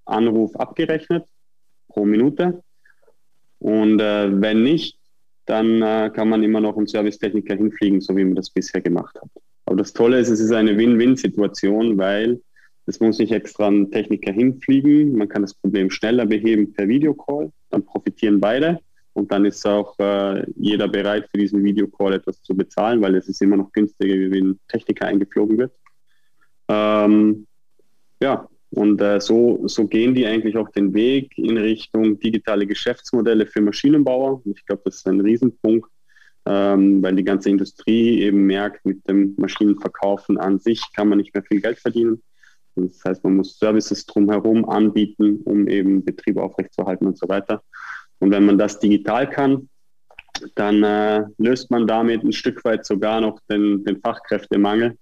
Anruf 0.04 0.54
abgerechnet 0.56 1.25
pro 1.88 2.04
Minute. 2.04 2.62
Und 3.59 4.00
äh, 4.00 4.40
wenn 4.40 4.62
nicht, 4.62 4.99
dann 5.47 5.82
äh, 5.82 6.11
kann 6.14 6.28
man 6.28 6.42
immer 6.42 6.61
noch 6.61 6.76
einen 6.76 6.87
Servicetechniker 6.87 7.56
hinfliegen, 7.56 8.00
so 8.00 8.16
wie 8.16 8.25
man 8.25 8.35
das 8.35 8.50
bisher 8.50 8.80
gemacht 8.80 9.16
hat. 9.21 9.28
Aber 9.66 9.76
das 9.76 9.92
Tolle 9.92 10.19
ist, 10.19 10.28
es 10.28 10.40
ist 10.40 10.52
eine 10.52 10.76
Win-Win-Situation, 10.76 11.97
weil 11.99 12.40
es 12.87 13.00
muss 13.00 13.19
nicht 13.19 13.33
extra 13.33 13.69
ein 13.69 13.90
Techniker 13.90 14.33
hinfliegen. 14.33 15.16
Man 15.16 15.28
kann 15.28 15.42
das 15.42 15.54
Problem 15.54 15.90
schneller 15.90 16.26
beheben 16.26 16.73
per 16.73 16.88
Videocall. 16.88 17.52
Dann 17.71 17.85
profitieren 17.85 18.40
beide. 18.40 18.81
Und 19.14 19.31
dann 19.31 19.45
ist 19.45 19.66
auch 19.66 19.99
äh, 19.99 20.45
jeder 20.57 20.88
bereit, 20.88 21.28
für 21.31 21.38
diesen 21.38 21.62
Videocall 21.62 22.14
etwas 22.14 22.42
zu 22.42 22.57
bezahlen, 22.57 23.00
weil 23.02 23.14
es 23.14 23.28
ist 23.28 23.42
immer 23.42 23.57
noch 23.57 23.71
günstiger, 23.73 24.14
wie 24.14 24.31
wenn 24.31 24.50
ein 24.50 24.61
Techniker 24.69 25.07
eingeflogen 25.07 25.59
wird. 25.59 25.73
Ähm, 26.69 27.47
ja, 28.21 28.49
und 28.71 29.00
äh, 29.02 29.21
so, 29.21 29.69
so 29.69 29.87
gehen 29.87 30.14
die 30.14 30.26
eigentlich 30.26 30.57
auch 30.57 30.71
den 30.71 30.95
Weg 30.95 31.37
in 31.37 31.59
Richtung 31.59 32.19
digitale 32.19 32.66
Geschäftsmodelle 32.66 33.47
für 33.47 33.61
Maschinenbauer. 33.61 34.40
Ich 34.47 34.64
glaube, 34.64 34.83
das 34.87 34.97
ist 34.97 35.07
ein 35.07 35.21
Riesenpunkt, 35.21 35.90
ähm, 36.47 37.03
weil 37.03 37.15
die 37.15 37.25
ganze 37.25 37.51
Industrie 37.51 38.21
eben 38.23 38.47
merkt, 38.47 38.85
mit 38.85 39.09
dem 39.09 39.35
Maschinenverkaufen 39.37 40.39
an 40.39 40.59
sich 40.59 40.83
kann 40.95 41.09
man 41.09 41.19
nicht 41.19 41.35
mehr 41.35 41.43
viel 41.43 41.61
Geld 41.61 41.79
verdienen. 41.79 42.23
Das 42.75 43.05
heißt, 43.05 43.25
man 43.25 43.37
muss 43.37 43.59
Services 43.59 44.07
drumherum 44.07 44.69
anbieten, 44.69 45.41
um 45.45 45.69
eben 45.69 46.05
Betriebe 46.05 46.43
aufrechtzuerhalten 46.43 47.07
und 47.07 47.19
so 47.19 47.29
weiter. 47.29 47.63
Und 48.19 48.31
wenn 48.31 48.47
man 48.47 48.57
das 48.57 48.79
digital 48.79 49.29
kann, 49.29 49.69
dann 50.55 50.83
äh, 50.83 51.25
löst 51.39 51.71
man 51.71 51.87
damit 51.87 52.25
ein 52.25 52.33
Stück 52.33 52.65
weit 52.65 52.87
sogar 52.87 53.21
noch 53.21 53.39
den, 53.51 53.85
den 53.85 54.01
Fachkräftemangel, 54.01 54.97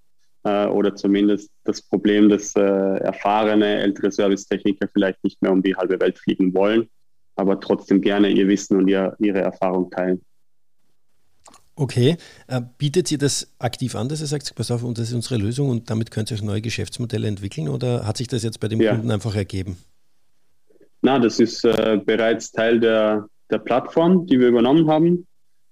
äh, 0.44 0.66
oder 0.66 0.94
zumindest 0.94 1.50
das 1.64 1.82
Problem, 1.82 2.28
dass 2.28 2.54
äh, 2.56 2.60
erfahrene 2.60 3.80
ältere 3.80 4.10
Servicetechniker 4.10 4.88
vielleicht 4.92 5.22
nicht 5.24 5.40
mehr 5.42 5.52
um 5.52 5.62
die 5.62 5.76
halbe 5.76 6.00
Welt 6.00 6.18
fliegen 6.18 6.54
wollen, 6.54 6.88
aber 7.36 7.60
trotzdem 7.60 8.00
gerne 8.00 8.30
ihr 8.30 8.48
Wissen 8.48 8.76
und 8.76 8.88
ihr, 8.88 9.14
ihre 9.18 9.40
Erfahrung 9.40 9.90
teilen. 9.90 10.22
Okay, 11.80 12.18
äh, 12.46 12.60
bietet 12.76 13.10
ihr 13.10 13.16
das 13.16 13.54
aktiv 13.58 13.94
an, 13.94 14.10
dass 14.10 14.20
ihr 14.20 14.26
sagt, 14.26 14.54
pass 14.54 14.70
auf, 14.70 14.82
das 14.92 15.08
ist 15.08 15.14
unsere 15.14 15.40
Lösung 15.40 15.70
und 15.70 15.88
damit 15.88 16.10
könnt 16.10 16.30
ihr 16.30 16.34
euch 16.34 16.42
neue 16.42 16.60
Geschäftsmodelle 16.60 17.26
entwickeln 17.26 17.68
oder 17.68 18.06
hat 18.06 18.18
sich 18.18 18.28
das 18.28 18.42
jetzt 18.42 18.60
bei 18.60 18.68
dem 18.68 18.82
ja. 18.82 18.92
Kunden 18.92 19.10
einfach 19.10 19.34
ergeben? 19.34 19.78
Na, 21.00 21.18
das 21.18 21.40
ist 21.40 21.64
äh, 21.64 21.98
bereits 22.04 22.52
Teil 22.52 22.80
der, 22.80 23.26
der 23.50 23.60
Plattform, 23.60 24.26
die 24.26 24.38
wir 24.38 24.48
übernommen 24.48 24.90
haben. 24.90 25.26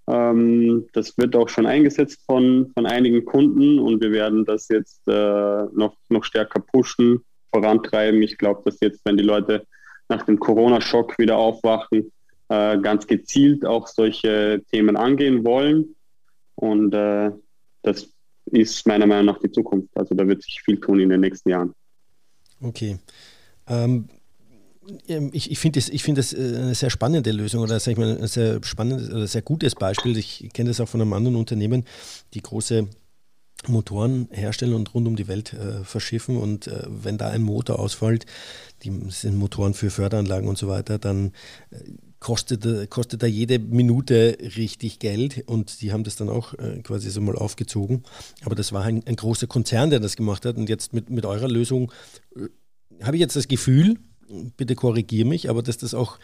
Ähm, 0.09 0.87
das 0.95 1.19
wird 1.19 1.37
auch 1.37 1.51
schon 1.51 1.67
eingesetzt 1.67 2.21
von, 2.25 2.71
von 2.73 2.87
einigen 2.87 3.27
Kunden 3.27 3.79
und 3.79 4.01
wir 4.01 4.11
werden 4.11 4.47
das 4.47 4.69
jetzt 4.69 5.07
äh, 5.09 5.13
noch, 5.13 5.95
noch 6.09 6.25
stärker 6.25 6.61
pushen, 6.61 7.21
vorantreiben. 7.53 8.23
Ich 8.23 8.39
glaube, 8.39 8.63
dass 8.65 8.81
jetzt, 8.81 9.03
wenn 9.05 9.19
die 9.19 9.25
Leute 9.25 9.67
nach 10.09 10.23
dem 10.23 10.41
Corona-Schock 10.41 11.19
wieder 11.19 11.37
aufwachen, 11.37 12.11
äh, 12.49 12.79
ganz 12.79 13.07
gezielt 13.07 13.67
auch 13.67 13.87
solche 13.89 14.63
Themen 14.71 14.97
angehen 14.97 15.45
wollen. 15.45 15.95
Und 16.59 16.93
äh, 16.93 17.31
das 17.83 18.09
ist 18.47 18.85
meiner 18.85 19.07
Meinung 19.07 19.27
nach 19.27 19.39
die 19.39 19.51
Zukunft. 19.53 19.91
Also 19.95 20.17
da 20.17 20.27
wird 20.27 20.43
sich 20.43 20.61
viel 20.61 20.81
tun 20.81 20.99
in 20.99 21.09
den 21.09 21.21
nächsten 21.21 21.51
Jahren. 21.51 21.73
Okay. 22.61 22.99
Ähm, 23.69 24.09
ähm, 25.07 25.31
ich, 25.33 25.53
ich 25.53 25.59
finde 25.61 25.79
das, 25.79 26.03
find 26.03 26.19
das 26.19 26.33
äh, 26.33 26.39
eine 26.39 26.75
sehr 26.75 26.91
spannende 26.91 27.31
Lösung 27.31 27.63
oder 27.63 27.79
sag 27.79 27.93
ich 27.93 27.99
mal, 27.99 28.19
ein 28.19 28.27
sehr 28.27 28.59
spannendes 28.65 29.09
oder 29.09 29.29
sehr 29.29 29.43
gutes 29.43 29.77
Beispiel. 29.77 30.17
Ich 30.17 30.49
kenne 30.53 30.71
das 30.71 30.81
auch 30.81 30.89
von 30.89 31.01
einem 31.01 31.13
anderen 31.13 31.37
Unternehmen, 31.37 31.85
die 32.35 32.43
große 32.43 32.89
Motoren 33.69 34.29
herstellen 34.33 34.75
und 34.75 34.93
rund 34.95 35.07
um 35.07 35.15
die 35.15 35.29
Welt 35.29 35.53
äh, 35.53 35.85
verschiffen. 35.85 36.39
Und 36.39 36.67
äh, 36.67 36.87
wenn 36.89 37.19
da 37.19 37.29
ein 37.29 37.43
Motor 37.43 37.79
ausfällt, 37.79 38.27
die 38.83 38.91
sind 39.11 39.37
Motoren 39.37 39.75
für 39.75 39.91
Förderanlagen 39.91 40.49
und 40.49 40.59
so 40.59 40.67
weiter, 40.67 40.99
dann 40.99 41.33
äh, 41.71 41.77
kostet, 42.21 42.67
äh, 42.67 42.87
kostet 42.87 43.23
da 43.23 43.27
jede 43.27 43.59
Minute 43.59 44.37
richtig 44.57 44.99
Geld. 44.99 45.45
Und 45.47 45.81
die 45.83 45.93
haben 45.93 46.05
das 46.05 46.17
dann 46.17 46.29
auch 46.29 46.55
äh, 46.55 46.81
quasi 46.83 47.11
so 47.11 47.21
mal 47.21 47.37
aufgezogen. 47.37 48.03
Aber 48.45 48.55
das 48.55 48.73
war 48.73 48.85
ein, 48.85 49.03
ein, 49.07 49.17
großer 49.17 49.47
Konzern, 49.47 49.91
der 49.91 50.01
das 50.01 50.17
gemacht 50.17 50.45
hat. 50.45 50.57
Und 50.57 50.69
jetzt 50.69 50.93
mit, 50.93 51.11
mit 51.11 51.27
eurer 51.27 51.49
Lösung 51.49 51.93
habe 53.03 53.17
ich 53.17 53.21
jetzt 53.21 53.37
das 53.37 53.49
Gefühl, 53.49 53.97
bitte 54.57 54.75
korrigiere 54.75 55.29
mich, 55.29 55.49
aber 55.49 55.63
dass 55.63 55.79
das 55.79 55.95
auch 55.95 56.19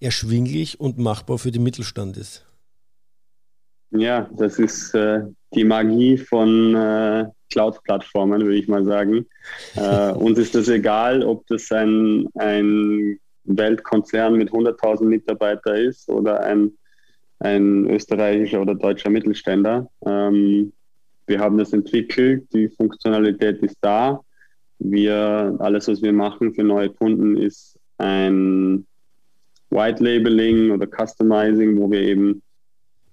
erschwinglich 0.00 0.80
und 0.80 0.98
machbar 0.98 1.38
für 1.38 1.50
den 1.50 1.62
Mittelstand 1.62 2.16
ist. 2.16 2.44
Ja, 3.90 4.28
das 4.36 4.58
ist 4.58 4.94
äh, 4.94 5.20
die 5.54 5.64
Magie 5.64 6.16
von 6.16 6.74
äh, 6.74 7.26
Cloud-Plattformen, 7.50 8.40
würde 8.42 8.56
ich 8.56 8.68
mal 8.68 8.84
sagen. 8.84 9.26
Äh, 9.76 10.12
uns 10.12 10.38
ist 10.38 10.54
das 10.54 10.68
egal, 10.68 11.22
ob 11.22 11.46
das 11.46 11.70
ein, 11.70 12.26
ein 12.34 13.18
Weltkonzern 13.44 14.36
mit 14.36 14.50
100.000 14.50 15.04
Mitarbeitern 15.04 15.76
ist 15.76 16.08
oder 16.08 16.40
ein, 16.40 16.72
ein 17.38 17.88
österreichischer 17.90 18.60
oder 18.60 18.74
deutscher 18.74 19.10
Mittelständler. 19.10 19.88
Ähm, 20.06 20.72
wir 21.26 21.38
haben 21.38 21.58
das 21.58 21.72
entwickelt, 21.72 22.46
die 22.52 22.68
Funktionalität 22.68 23.62
ist 23.62 23.76
da. 23.80 24.20
Wir, 24.78 25.56
alles, 25.60 25.88
was 25.88 26.02
wir 26.02 26.12
machen 26.12 26.54
für 26.54 26.64
neue 26.64 26.90
Kunden, 26.90 27.36
ist 27.36 27.78
ein 27.98 28.86
White 29.70 30.02
Labeling 30.02 30.72
oder 30.72 30.86
Customizing, 30.86 31.78
wo 31.78 31.90
wir 31.90 32.02
eben 32.02 32.42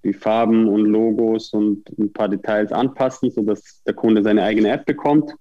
die 0.03 0.13
Farben 0.13 0.67
und 0.67 0.85
Logos 0.85 1.53
und 1.53 1.87
ein 1.97 2.11
paar 2.11 2.29
Details 2.29 2.71
anpassen, 2.71 3.31
sodass 3.31 3.83
der 3.85 3.93
Kunde 3.93 4.23
seine 4.23 4.43
eigene 4.43 4.71
App 4.71 4.85
bekommt. 4.85 5.31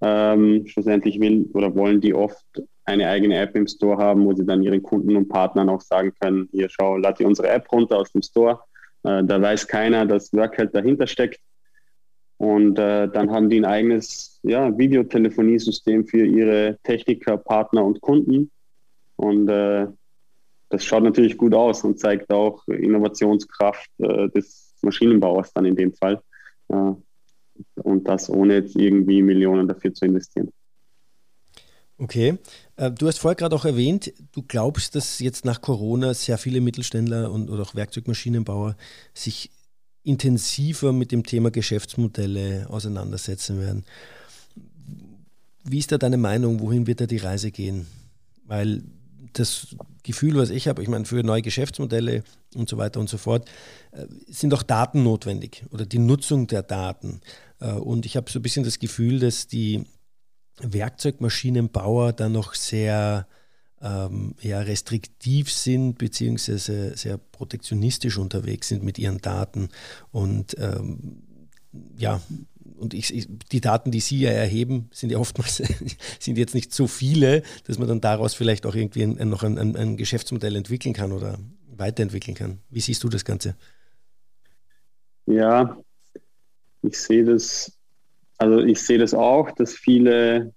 Ähm, 0.00 0.66
schlussendlich 0.66 1.18
will 1.20 1.48
oder 1.54 1.74
wollen 1.74 2.00
die 2.00 2.14
oft 2.14 2.44
eine 2.86 3.08
eigene 3.08 3.36
App 3.36 3.56
im 3.56 3.66
Store 3.66 3.98
haben, 3.98 4.24
wo 4.24 4.32
sie 4.32 4.46
dann 4.46 4.62
ihren 4.62 4.82
Kunden 4.82 5.16
und 5.16 5.28
Partnern 5.28 5.68
auch 5.68 5.80
sagen 5.80 6.12
können, 6.20 6.48
hier 6.52 6.68
schau, 6.70 6.96
lad 6.96 7.18
dir 7.18 7.26
unsere 7.26 7.48
App 7.48 7.70
runter 7.70 7.98
aus 7.98 8.12
dem 8.12 8.22
Store. 8.22 8.60
Äh, 9.02 9.24
da 9.24 9.42
weiß 9.42 9.66
keiner, 9.66 10.06
dass 10.06 10.32
Workhead 10.32 10.74
dahinter 10.74 11.06
steckt. 11.06 11.40
Und 12.38 12.78
äh, 12.78 13.08
dann 13.08 13.30
haben 13.30 13.50
die 13.50 13.58
ein 13.58 13.64
eigenes 13.64 14.38
ja, 14.42 14.76
Videotelefoniesystem 14.76 16.06
für 16.06 16.24
ihre 16.24 16.78
Techniker, 16.84 17.36
Partner 17.36 17.84
und 17.84 18.00
Kunden. 18.00 18.50
Und 19.16 19.48
äh, 19.48 19.86
das 20.68 20.84
schaut 20.84 21.02
natürlich 21.02 21.36
gut 21.36 21.54
aus 21.54 21.82
und 21.82 21.98
zeigt 21.98 22.30
auch 22.30 22.66
Innovationskraft 22.68 23.90
äh, 23.98 24.28
des 24.28 24.74
Maschinenbauers 24.82 25.52
dann 25.54 25.64
in 25.64 25.76
dem 25.76 25.92
Fall. 25.92 26.20
Äh, 26.68 26.92
und 27.76 28.06
das 28.06 28.28
ohne 28.28 28.54
jetzt 28.54 28.76
irgendwie 28.76 29.22
Millionen 29.22 29.66
dafür 29.66 29.94
zu 29.94 30.04
investieren. 30.04 30.52
Okay. 31.98 32.38
Äh, 32.76 32.90
du 32.90 33.08
hast 33.08 33.18
vorher 33.18 33.36
gerade 33.36 33.56
auch 33.56 33.64
erwähnt, 33.64 34.12
du 34.32 34.42
glaubst, 34.42 34.94
dass 34.94 35.18
jetzt 35.18 35.44
nach 35.44 35.62
Corona 35.62 36.12
sehr 36.14 36.38
viele 36.38 36.60
Mittelständler 36.60 37.30
und 37.30 37.50
oder 37.50 37.62
auch 37.62 37.74
Werkzeugmaschinenbauer 37.74 38.76
sich 39.14 39.50
intensiver 40.02 40.92
mit 40.92 41.10
dem 41.10 41.24
Thema 41.24 41.50
Geschäftsmodelle 41.50 42.66
auseinandersetzen 42.68 43.60
werden. 43.60 43.84
Wie 45.64 45.78
ist 45.78 45.90
da 45.90 45.98
deine 45.98 46.16
Meinung? 46.16 46.60
Wohin 46.60 46.86
wird 46.86 47.00
da 47.00 47.06
die 47.06 47.16
Reise 47.16 47.50
gehen? 47.50 47.86
Weil 48.44 48.82
das 49.32 49.74
Gefühl, 50.04 50.36
was 50.36 50.50
ich 50.50 50.68
habe, 50.68 50.82
ich 50.82 50.88
meine, 50.88 51.04
für 51.04 51.22
neue 51.22 51.42
Geschäftsmodelle 51.42 52.22
und 52.54 52.68
so 52.68 52.76
weiter 52.76 53.00
und 53.00 53.08
so 53.08 53.18
fort, 53.18 53.48
äh, 53.90 54.06
sind 54.28 54.54
auch 54.54 54.62
Daten 54.62 55.02
notwendig 55.02 55.64
oder 55.70 55.84
die 55.86 55.98
Nutzung 55.98 56.46
der 56.46 56.62
Daten. 56.62 57.20
Äh, 57.58 57.72
und 57.72 58.06
ich 58.06 58.16
habe 58.16 58.30
so 58.30 58.38
ein 58.38 58.42
bisschen 58.42 58.64
das 58.64 58.78
Gefühl, 58.78 59.18
dass 59.18 59.48
die 59.48 59.84
Werkzeugmaschinenbauer 60.60 62.12
da 62.12 62.28
noch 62.28 62.54
sehr 62.54 63.26
ähm, 63.82 64.34
ja, 64.40 64.60
restriktiv 64.60 65.52
sind 65.52 65.98
beziehungsweise 65.98 66.96
sehr 66.96 67.18
protektionistisch 67.18 68.18
unterwegs 68.18 68.68
sind 68.68 68.82
mit 68.82 68.98
ihren 68.98 69.18
Daten. 69.18 69.68
Und 70.12 70.56
ähm, 70.58 71.22
ja, 71.96 72.20
und 72.78 72.94
ich, 72.94 73.14
ich, 73.14 73.28
die 73.52 73.60
Daten, 73.60 73.90
die 73.90 74.00
Sie 74.00 74.20
ja 74.20 74.30
erheben, 74.30 74.88
sind 74.92 75.10
ja 75.10 75.18
oftmals 75.18 75.56
sind 76.18 76.38
jetzt 76.38 76.54
nicht 76.54 76.72
so 76.72 76.86
viele, 76.86 77.42
dass 77.64 77.78
man 77.78 77.88
dann 77.88 78.00
daraus 78.00 78.34
vielleicht 78.34 78.66
auch 78.66 78.74
irgendwie 78.74 79.02
ein, 79.02 79.28
noch 79.28 79.42
ein, 79.42 79.58
ein, 79.58 79.76
ein 79.76 79.96
Geschäftsmodell 79.96 80.56
entwickeln 80.56 80.94
kann 80.94 81.12
oder 81.12 81.38
weiterentwickeln 81.68 82.34
kann. 82.34 82.58
Wie 82.70 82.80
siehst 82.80 83.04
du 83.04 83.08
das 83.08 83.24
Ganze? 83.24 83.56
Ja, 85.26 85.76
ich 86.82 86.98
sehe 86.98 87.24
das, 87.24 87.75
also 88.38 88.60
ich 88.60 88.80
sehe 88.82 88.98
das 88.98 89.14
auch, 89.14 89.50
dass 89.52 89.74
viele 89.74 90.52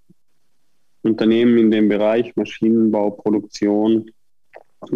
Unternehmen 1.02 1.58
in 1.58 1.70
dem 1.70 1.88
Bereich 1.88 2.34
Maschinenbau, 2.36 3.10
Produktion 3.10 4.10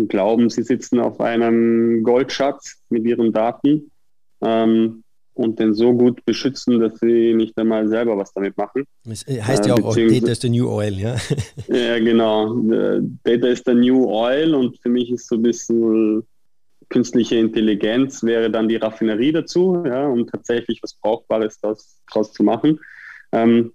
glauben, 0.08 0.50
sie 0.50 0.62
sitzen 0.62 0.98
auf 0.98 1.20
einem 1.20 2.02
Goldschatz 2.02 2.82
mit 2.88 3.04
ihren 3.04 3.32
Daten 3.32 3.90
ähm, 4.42 5.02
und 5.34 5.58
den 5.58 5.74
so 5.74 5.92
gut 5.92 6.24
beschützen, 6.24 6.80
dass 6.80 7.00
sie 7.00 7.34
nicht 7.34 7.58
einmal 7.58 7.88
selber 7.88 8.16
was 8.16 8.32
damit 8.32 8.56
machen. 8.56 8.84
Das 9.04 9.24
heißt 9.26 9.66
ja 9.66 9.74
auch, 9.74 9.94
Data 9.94 10.30
is 10.30 10.40
the 10.40 10.48
new 10.48 10.68
oil, 10.70 10.94
ja? 10.94 11.16
ja, 11.68 11.98
genau. 11.98 12.54
Data 13.24 13.48
is 13.48 13.62
the 13.66 13.74
new 13.74 14.06
oil 14.06 14.54
und 14.54 14.78
für 14.80 14.88
mich 14.88 15.10
ist 15.10 15.26
so 15.26 15.34
ein 15.36 15.42
bisschen 15.42 16.22
künstliche 16.88 17.36
Intelligenz 17.36 18.22
wäre 18.22 18.50
dann 18.50 18.68
die 18.68 18.76
Raffinerie 18.76 19.32
dazu, 19.32 19.82
ja, 19.86 20.06
um 20.06 20.26
tatsächlich 20.26 20.80
was 20.82 20.94
Brauchbares 20.94 21.60
daraus 21.60 22.32
zu 22.32 22.42
machen. 22.42 22.80
Ähm, 23.32 23.72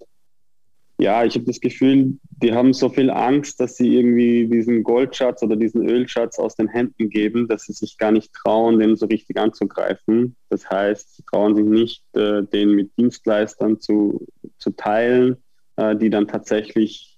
ja, 0.99 1.23
ich 1.23 1.35
habe 1.35 1.45
das 1.45 1.61
Gefühl, 1.61 2.17
die 2.43 2.53
haben 2.53 2.73
so 2.73 2.89
viel 2.89 3.09
Angst, 3.09 3.61
dass 3.61 3.77
sie 3.77 3.95
irgendwie 3.95 4.47
diesen 4.47 4.83
Goldschatz 4.83 5.41
oder 5.41 5.55
diesen 5.55 5.87
Ölschatz 5.87 6.37
aus 6.39 6.55
den 6.55 6.67
Händen 6.67 7.09
geben, 7.09 7.47
dass 7.47 7.63
sie 7.63 7.73
sich 7.73 7.97
gar 7.97 8.11
nicht 8.11 8.33
trauen, 8.33 8.79
den 8.79 8.97
so 8.97 9.05
richtig 9.05 9.37
anzugreifen. 9.37 10.35
Das 10.49 10.69
heißt, 10.69 11.15
sie 11.15 11.23
trauen 11.23 11.55
sich 11.55 11.63
nicht, 11.63 12.03
äh, 12.17 12.43
den 12.43 12.71
mit 12.71 12.91
Dienstleistern 12.97 13.79
zu, 13.79 14.27
zu 14.57 14.71
teilen, 14.71 15.37
äh, 15.77 15.95
die 15.95 16.09
dann 16.09 16.27
tatsächlich 16.27 17.17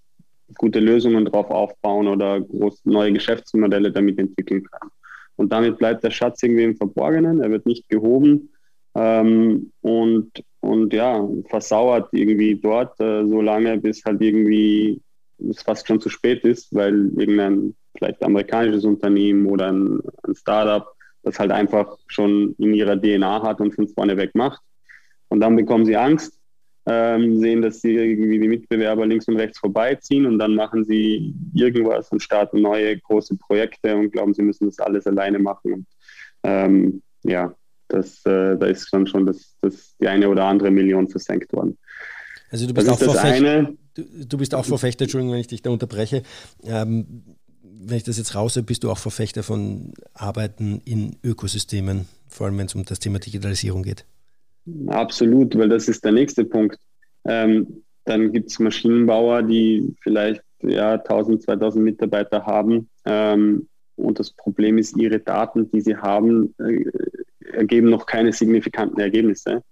gute 0.58 0.80
Lösungen 0.80 1.26
drauf 1.26 1.50
aufbauen 1.50 2.08
oder 2.08 2.40
groß, 2.40 2.86
neue 2.86 3.14
Geschäftsmodelle 3.14 3.92
damit 3.92 4.20
entwickeln 4.20 4.64
können. 4.64 4.92
Und 5.36 5.52
damit 5.52 5.78
bleibt 5.78 6.04
der 6.04 6.12
Schatz 6.12 6.44
irgendwie 6.44 6.64
im 6.64 6.76
Verborgenen, 6.76 7.42
er 7.42 7.50
wird 7.50 7.66
nicht 7.66 7.90
gehoben 7.90 8.50
ähm, 8.96 9.72
und, 9.82 10.32
und 10.60 10.94
ja, 10.94 11.28
versauert 11.50 12.10
irgendwie 12.12 12.56
dort 12.56 13.00
äh, 13.00 13.26
so 13.26 13.42
lange, 13.42 13.78
bis 13.78 14.04
halt 14.06 14.22
irgendwie 14.22 15.02
es 15.50 15.64
fast 15.64 15.88
schon 15.88 16.00
zu 16.00 16.10
spät 16.10 16.44
ist, 16.44 16.74
weil 16.74 17.12
irgendein 17.18 17.76
vielleicht 17.98 18.24
amerikanisches 18.24 18.86
Unternehmen 18.86 19.48
oder 19.48 19.72
ein, 19.72 20.00
ein 20.24 20.36
Startup 20.36 20.86
das 21.24 21.40
halt 21.40 21.52
einfach 21.52 21.98
schon 22.08 22.56
in 22.58 22.74
ihrer 22.74 23.00
DNA 23.00 23.44
hat 23.44 23.60
und 23.62 23.76
von 23.76 23.88
vorne 23.88 24.18
weg 24.18 24.32
macht. 24.34 24.62
Und 25.30 25.40
dann 25.40 25.56
bekommen 25.56 25.86
sie 25.86 25.96
Angst, 25.96 26.40
ähm, 26.86 27.40
sehen, 27.40 27.62
dass 27.62 27.82
sie 27.82 27.96
irgendwie 27.96 28.40
die 28.40 28.48
Mitbewerber 28.48 29.06
links 29.06 29.28
und 29.28 29.38
rechts 29.38 29.60
vorbeiziehen 29.60 30.26
und 30.26 30.40
dann 30.40 30.56
machen 30.56 30.84
sie 30.84 31.34
irgendwas 31.54 32.12
und 32.12 32.22
starten 32.22 32.62
neue 32.62 32.98
große 32.98 33.36
Projekte 33.36 33.96
und 33.96 34.12
glauben, 34.12 34.34
sie 34.34 34.42
müssen 34.42 34.66
das 34.66 34.80
alles 34.80 35.06
alleine 35.06 35.40
machen. 35.40 35.74
Und, 35.74 35.86
ähm, 36.44 37.02
ja, 37.24 37.54
das, 37.88 38.26
äh, 38.26 38.58
da 38.58 38.66
ist 38.66 38.90
dann 38.92 39.06
schon 39.06 39.26
das, 39.26 39.56
das, 39.62 39.96
die 40.02 40.08
eine 40.08 40.28
oder 40.28 40.46
andere 40.46 40.72
Million 40.72 41.08
versenkt 41.08 41.54
worden. 41.54 41.78
Also 42.50 42.68
du 42.68 42.74
bist, 42.74 42.90
auch 42.90 42.98
Verfechter, 42.98 43.74
du, 43.94 44.04
du, 44.26 44.38
bist 44.38 44.56
auch 44.56 44.66
Verfechter, 44.66 45.04
Entschuldigung, 45.04 45.34
wenn 45.34 45.42
ich 45.42 45.48
dich 45.48 45.62
da 45.62 45.70
unterbreche. 45.70 46.24
Ähm, 46.64 47.24
wenn 47.64 47.98
ich 47.98 48.04
das 48.04 48.18
jetzt 48.18 48.36
raushöre, 48.36 48.64
bist 48.64 48.84
du 48.84 48.92
auch 48.92 48.98
Verfechter 48.98 49.44
von 49.44 49.94
Arbeiten 50.14 50.82
in 50.86 51.18
Ökosystemen, 51.24 52.08
vor 52.28 52.48
allem 52.48 52.58
wenn 52.58 52.66
es 52.66 52.76
um 52.76 52.86
das 52.86 53.00
Thema 53.00 53.20
Digitalisierung 53.20 53.84
geht. 53.84 54.06
Absolut, 54.88 55.58
weil 55.58 55.70
das 55.70 55.88
ist 55.88 56.04
der 56.06 56.12
nächste 56.12 56.46
Punkt. 56.46 56.78
Ähm, 57.26 57.84
dann 58.06 58.32
gibt 58.32 58.50
es 58.50 58.60
Maschinenbauer, 58.60 59.44
die 59.44 59.96
vielleicht 60.02 60.44
ja, 60.62 60.94
1000, 60.94 61.44
2000 61.44 61.84
Mitarbeiter 61.84 62.46
haben. 62.46 62.90
Ähm, 63.06 63.68
und 63.96 64.20
das 64.20 64.32
Problem 64.32 64.78
ist, 64.78 64.98
ihre 64.98 65.20
Daten, 65.20 65.70
die 65.72 65.82
sie 65.82 65.98
haben, 65.98 66.54
äh, 66.60 66.86
ergeben 67.54 67.90
noch 67.90 68.06
keine 68.06 68.34
signifikanten 68.34 69.00
Ergebnisse. 69.00 69.64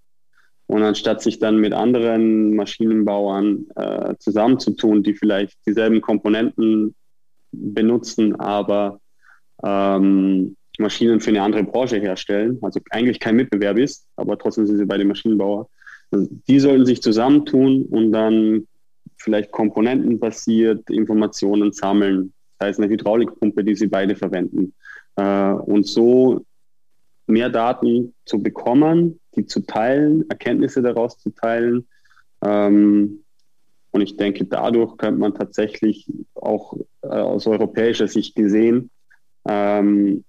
Und 0.66 0.84
anstatt 0.84 1.20
sich 1.20 1.40
dann 1.40 1.58
mit 1.58 1.72
anderen 1.72 2.54
Maschinenbauern 2.54 3.66
äh, 3.74 4.14
zusammenzutun, 4.18 5.02
die 5.02 5.14
vielleicht 5.14 5.58
dieselben 5.66 6.00
Komponenten 6.00 6.94
benutzen, 7.50 8.38
aber 8.38 9.00
ähm, 9.64 10.56
Maschinen 10.78 11.20
für 11.20 11.30
eine 11.30 11.42
andere 11.42 11.64
Branche 11.64 11.98
herstellen, 11.98 12.58
also 12.62 12.80
eigentlich 12.90 13.20
kein 13.20 13.36
Mitbewerb 13.36 13.78
ist, 13.78 14.06
aber 14.16 14.38
trotzdem 14.38 14.66
sind 14.66 14.78
sie 14.78 14.86
bei 14.86 14.98
den 14.98 15.08
Maschinenbauern. 15.08 15.66
Also 16.10 16.28
die 16.48 16.60
sollten 16.60 16.86
sich 16.86 17.02
zusammentun 17.02 17.84
und 17.86 18.12
dann 18.12 18.66
vielleicht 19.16 19.50
komponentenbasiert 19.52 20.88
Informationen 20.90 21.72
sammeln. 21.72 22.32
Das 22.58 22.68
heißt 22.68 22.80
eine 22.80 22.90
Hydraulikpumpe, 22.90 23.64
die 23.64 23.76
sie 23.76 23.86
beide 23.86 24.16
verwenden. 24.16 24.74
Äh, 25.16 25.52
und 25.52 25.86
so 25.86 26.44
mehr 27.26 27.48
Daten 27.48 28.14
zu 28.24 28.42
bekommen, 28.42 29.20
die 29.36 29.46
zu 29.46 29.60
teilen, 29.60 30.28
Erkenntnisse 30.28 30.82
daraus 30.82 31.18
zu 31.18 31.30
teilen. 31.30 31.86
Ähm, 32.42 33.22
und 33.92 34.00
ich 34.00 34.16
denke, 34.16 34.44
dadurch 34.44 34.96
könnte 34.96 35.20
man 35.20 35.34
tatsächlich 35.34 36.10
auch 36.34 36.76
äh, 37.02 37.08
aus 37.08 37.46
europäischer 37.46 38.08
Sicht 38.08 38.34
gesehen 38.34 38.90
ähm, 39.48 40.24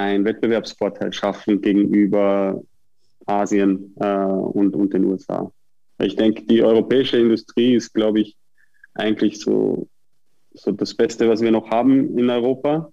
einen 0.00 0.24
Wettbewerbsvorteil 0.24 1.12
schaffen 1.12 1.60
gegenüber 1.60 2.62
Asien 3.26 3.94
äh, 4.00 4.06
und, 4.06 4.74
und 4.74 4.92
den 4.92 5.04
USA. 5.04 5.52
Ich 5.98 6.16
denke, 6.16 6.44
die 6.44 6.62
europäische 6.62 7.18
Industrie 7.18 7.74
ist, 7.74 7.92
glaube 7.92 8.20
ich, 8.20 8.36
eigentlich 8.94 9.40
so, 9.40 9.88
so 10.54 10.72
das 10.72 10.94
Beste, 10.94 11.28
was 11.28 11.42
wir 11.42 11.50
noch 11.50 11.70
haben 11.70 12.18
in 12.18 12.30
Europa. 12.30 12.92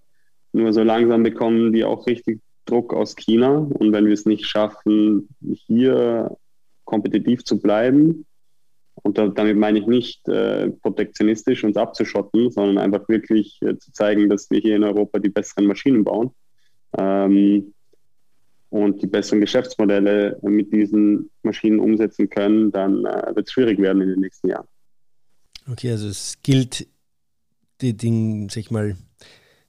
Nur 0.54 0.74
so 0.74 0.84
langsam 0.84 1.24
bekommen 1.24 1.74
die 1.74 1.84
auch 1.84 2.06
richtig 2.08 2.42
Druck 2.66 2.94
aus 2.94 3.16
China. 3.16 3.58
Und 3.58 3.94
wenn 3.94 4.06
wir 4.06 4.14
es 4.14 4.26
nicht 4.26 4.46
schaffen, 4.46 5.30
hier 5.42 6.36
kompetitiv 6.84 7.44
zu 7.44 7.60
bleiben, 7.60 8.26
und 9.04 9.18
damit 9.18 9.56
meine 9.56 9.80
ich 9.80 9.86
nicht 9.86 10.28
äh, 10.28 10.70
protektionistisch 10.70 11.64
uns 11.64 11.78
abzuschotten, 11.78 12.50
sondern 12.52 12.80
einfach 12.80 13.08
wirklich 13.08 13.62
äh, 13.62 13.78
zu 13.78 13.94
zeigen, 13.94 14.28
dass 14.28 14.50
wir 14.50 14.60
hier 14.60 14.76
in 14.76 14.84
Europa 14.84 15.20
die 15.20 15.30
besseren 15.30 15.68
Maschinen 15.68 16.04
bauen 16.04 16.32
ähm, 16.98 17.74
und 18.70 19.02
die 19.02 19.08
besseren 19.08 19.42
Geschäftsmodelle 19.42 20.38
mit 20.42 20.72
diesen 20.74 21.30
Maschinen 21.44 21.80
umsetzen 21.80 22.30
können, 22.30 22.72
dann 22.72 23.06
äh, 23.06 23.36
wird 23.36 23.48
es 23.48 23.54
schwierig 23.54 23.80
werden 23.80 24.02
in 24.02 24.10
den 24.10 24.20
nächsten 24.20 24.50
Jahren. 24.50 24.68
Okay, 25.72 25.92
also 25.92 26.08
es 26.08 26.38
gilt, 26.44 26.88
die 27.82 27.96
Dinge, 27.96 28.48
sag 28.50 28.58
ich 28.58 28.72
mal, 28.72 28.96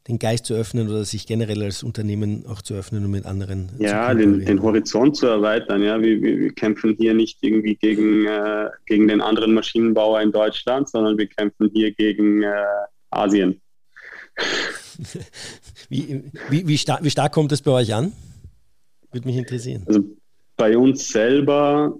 den 0.09 0.19
Geist 0.19 0.47
zu 0.47 0.55
öffnen 0.55 0.89
oder 0.89 1.05
sich 1.05 1.27
generell 1.27 1.63
als 1.63 1.83
Unternehmen 1.83 2.47
auch 2.47 2.63
zu 2.63 2.75
öffnen 2.75 3.05
und 3.05 3.11
mit 3.11 3.27
anderen. 3.27 3.71
Ja, 3.79 4.15
den, 4.15 4.45
den, 4.45 4.63
Horizont 4.63 5.17
zu 5.17 5.27
erweitern. 5.27 5.83
Ja, 5.83 6.01
wir, 6.01 6.23
wir, 6.23 6.39
wir 6.39 6.53
kämpfen 6.53 6.97
hier 6.99 7.13
nicht 7.13 7.39
irgendwie 7.43 7.77
gegen, 7.77 8.27
äh, 8.27 8.71
gegen 8.87 9.07
den 9.07 9.21
anderen 9.21 9.53
Maschinenbauer 9.53 10.23
in 10.23 10.33
Deutschland, 10.33 10.89
sondern 10.89 11.19
wir 11.19 11.27
kämpfen 11.27 11.71
hier 11.75 11.93
gegen 11.93 12.43
äh, 12.43 12.55
Asien. 13.11 13.61
Wie, 15.89 16.23
wie, 16.51 16.67
wie, 16.67 16.79
stark, 16.79 17.03
wie 17.05 17.11
stark 17.11 17.33
kommt 17.33 17.53
es 17.53 17.63
bei 17.63 17.71
euch 17.71 17.95
an? 17.95 18.13
Würde 19.13 19.27
mich 19.27 19.37
interessieren. 19.37 19.85
Also 19.87 20.05
bei 20.57 20.77
uns 20.77 21.09
selber 21.09 21.97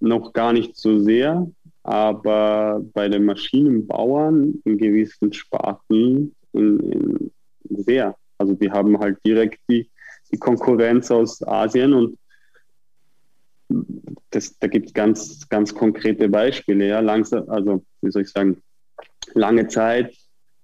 noch 0.00 0.32
gar 0.32 0.52
nicht 0.52 0.76
so 0.76 1.00
sehr, 1.00 1.48
aber 1.84 2.82
bei 2.92 3.08
den 3.08 3.24
Maschinenbauern 3.24 4.60
in 4.64 4.78
gewissen 4.78 5.32
Sparten 5.32 6.34
in, 6.52 6.80
in 6.80 7.30
sehr. 7.84 8.16
Also 8.38 8.54
die 8.54 8.70
haben 8.70 8.98
halt 8.98 9.18
direkt 9.24 9.60
die, 9.68 9.88
die 10.30 10.38
Konkurrenz 10.38 11.10
aus 11.10 11.46
Asien 11.46 11.92
und 11.92 12.18
das, 14.30 14.58
da 14.58 14.66
gibt 14.66 14.88
es 14.88 14.94
ganz, 14.94 15.48
ganz 15.48 15.74
konkrete 15.74 16.28
Beispiele. 16.28 16.88
Ja. 16.88 17.00
Langsam, 17.00 17.48
also 17.48 17.84
wie 18.00 18.10
soll 18.10 18.22
ich 18.22 18.28
sagen, 18.28 18.60
lange 19.34 19.68
Zeit 19.68 20.14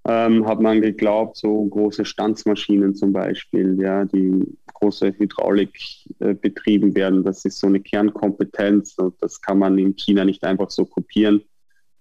ähm, 0.08 0.46
hat 0.46 0.58
man 0.60 0.80
geglaubt, 0.80 1.36
so 1.36 1.66
große 1.66 2.06
Stanzmaschinen 2.06 2.94
zum 2.94 3.12
Beispiel, 3.12 3.78
ja, 3.78 4.06
die 4.06 4.42
große 4.72 5.12
Hydraulik 5.18 5.78
äh, 6.20 6.32
betrieben 6.32 6.94
werden, 6.94 7.22
das 7.24 7.44
ist 7.44 7.58
so 7.58 7.66
eine 7.66 7.80
Kernkompetenz 7.80 8.94
und 8.96 9.14
das 9.20 9.42
kann 9.42 9.58
man 9.58 9.76
in 9.76 9.96
China 9.96 10.24
nicht 10.24 10.44
einfach 10.44 10.70
so 10.70 10.86
kopieren. 10.86 11.42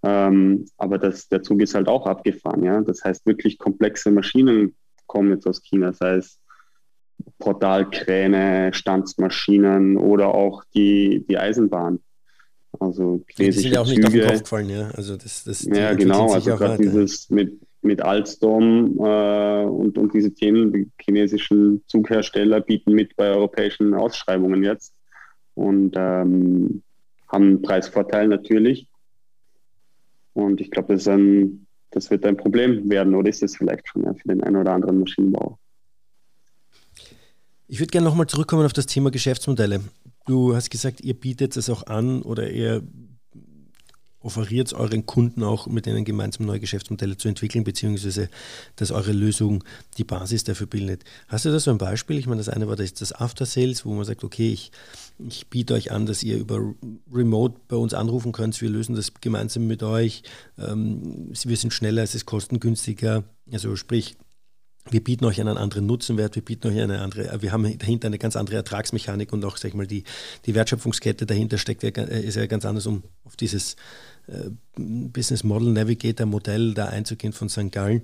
Ähm, 0.04 0.66
aber 0.78 1.00
das, 1.00 1.28
der 1.28 1.44
Zug 1.44 1.62
ist 1.62 1.76
halt 1.76 1.90
auch 1.90 2.08
abgefahren, 2.08 2.64
ja. 2.64 2.82
Das 2.82 3.04
heißt, 3.04 3.26
wirklich 3.26 3.58
komplexe 3.58 4.10
Maschinen 4.10 4.74
kommen 5.06 5.32
jetzt 5.32 5.46
aus 5.46 5.62
China, 5.62 5.92
sei 5.92 6.16
es 6.16 6.40
Portalkräne, 7.40 8.72
Stanzmaschinen 8.74 9.98
oder 9.98 10.34
auch 10.34 10.64
die, 10.74 11.26
die 11.28 11.38
Eisenbahn. 11.38 12.00
Also 12.80 13.22
die 13.38 13.52
sind 13.52 13.74
ja 13.74 13.82
auch 13.82 13.88
nicht 13.88 13.96
Züge. 13.96 14.08
auf 14.08 14.14
den 14.14 14.28
Kopf 14.28 14.44
gefallen, 14.44 14.70
ja. 14.70 14.92
Also 14.92 15.18
das, 15.18 15.44
das 15.44 15.64
ja, 15.66 15.94
genau. 15.94 16.32
Also 16.32 16.56
gerade 16.56 16.78
dieses 16.78 17.30
mit, 17.30 17.60
mit 17.82 18.02
Alstom 18.02 18.98
äh, 19.00 19.64
und, 19.64 19.98
und 19.98 20.14
diese 20.14 20.34
Themen, 20.34 20.74
die 20.74 20.90
chinesischen 21.02 21.84
Zughersteller 21.88 22.62
bieten 22.62 22.94
mit 22.94 23.16
bei 23.16 23.30
europäischen 23.30 23.94
Ausschreibungen 23.94 24.64
jetzt 24.64 24.94
und 25.56 25.96
ähm, 25.96 26.84
haben 27.28 27.44
einen 27.44 27.62
Preisvorteil 27.62 28.28
natürlich. 28.28 28.88
Und 30.34 30.62
ich 30.62 30.70
glaube, 30.70 30.94
das, 30.94 31.06
das 31.92 32.12
wird 32.12 32.26
ein 32.26 32.38
Problem 32.38 32.90
werden 32.90 33.16
oder 33.16 33.30
ist 33.30 33.44
es 33.44 33.58
vielleicht 33.58 33.88
schon 33.88 34.04
ja, 34.04 34.14
für 34.14 34.28
den 34.28 34.44
einen 34.44 34.56
oder 34.56 34.74
anderen 34.74 35.00
Maschinenbauer. 35.00 35.58
Ich 37.68 37.80
würde 37.80 37.92
gerne 37.92 38.06
nochmal 38.06 38.28
zurückkommen 38.28 38.66
auf 38.66 38.74
das 38.74 38.86
Thema 38.86 39.12
Geschäftsmodelle. 39.12 39.82
Du 40.26 40.56
hast 40.56 40.70
gesagt, 40.70 41.02
ihr 41.02 41.14
bietet 41.14 41.58
es 41.58 41.70
auch 41.70 41.88
an 41.88 42.22
oder 42.22 42.50
ihr 42.50 42.84
offeriert 44.22 44.68
es 44.68 44.74
euren 44.74 45.06
Kunden 45.06 45.44
auch, 45.44 45.68
mit 45.68 45.86
denen 45.86 46.04
gemeinsam 46.04 46.46
neue 46.46 46.60
Geschäftsmodelle 46.60 47.18
zu 47.18 47.28
entwickeln, 47.28 47.64
beziehungsweise 47.64 48.30
dass 48.76 48.92
eure 48.92 49.12
Lösung 49.12 49.64
die 49.98 50.04
Basis 50.04 50.44
dafür 50.44 50.68
bildet. 50.68 51.04
Hast 51.28 51.46
du 51.46 51.52
da 51.52 51.60
so 51.60 51.72
ein 51.72 51.78
Beispiel? 51.78 52.18
Ich 52.18 52.28
meine, 52.28 52.40
das 52.40 52.50
eine 52.50 52.68
war 52.68 52.76
das, 52.76 52.94
das 52.94 53.14
After 53.14 53.46
Sales, 53.46 53.86
wo 53.86 53.94
man 53.94 54.06
sagt, 54.06 54.24
okay, 54.24 54.52
ich, 54.52 54.72
ich 55.28 55.48
biete 55.48 55.74
euch 55.76 55.92
an, 55.92 56.06
dass 56.06 56.24
ihr 56.24 56.38
über 56.38 56.74
Remote 57.12 57.56
bei 57.68 57.76
uns 57.76 57.94
anrufen 57.94 58.32
könnt, 58.32 58.60
wir 58.62 58.70
lösen 58.70 58.96
das 58.96 59.14
gemeinsam 59.22 59.68
mit 59.68 59.84
euch, 59.84 60.24
ähm, 60.58 61.32
wir 61.32 61.58
sind 61.58 61.74
schneller, 61.74 62.04
es 62.04 62.16
ist 62.16 62.26
kostengünstiger, 62.26 63.24
also 63.52 63.76
sprich, 63.76 64.18
wir 64.92 65.04
bieten 65.04 65.26
euch 65.26 65.40
einen 65.40 65.58
anderen 65.58 65.86
Nutzenwert, 65.86 66.36
wir 66.36 66.44
bieten 66.44 66.68
euch 66.68 66.80
eine 66.80 67.00
andere, 67.00 67.42
wir 67.42 67.52
haben 67.52 67.78
dahinter 67.78 68.08
eine 68.08 68.18
ganz 68.18 68.36
andere 68.36 68.58
Ertragsmechanik 68.58 69.34
und 69.34 69.44
auch, 69.46 69.58
sag 69.58 69.70
ich 69.70 69.74
mal, 69.76 69.88
die, 69.88 70.04
die 70.46 70.56
Wertschöpfungskette 70.56 71.26
dahinter 71.26 71.58
steckt, 71.58 71.84
ist 71.84 72.36
ja 72.36 72.46
ganz 72.46 72.66
anders, 72.66 72.86
um 72.86 73.04
auf 73.24 73.36
dieses 73.36 73.76
äh, 74.28 74.50
Business 74.76 75.44
Model 75.44 75.72
Navigator 75.72 76.26
Modell 76.26 76.74
da 76.74 76.88
einzugehen 76.88 77.34
von 77.34 77.50
St. 77.50 77.72
Gallen, 77.72 78.04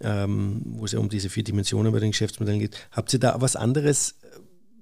ähm, 0.00 0.62
wo 0.66 0.84
es 0.84 0.92
ja 0.92 0.98
um 0.98 1.08
diese 1.08 1.28
vier 1.28 1.44
Dimensionen 1.44 1.92
bei 1.92 2.00
den 2.00 2.10
Geschäftsmodellen 2.10 2.60
geht. 2.60 2.76
Habt 2.90 3.12
ihr 3.12 3.18
da 3.18 3.40
was 3.40 3.56
anderes, 3.56 4.18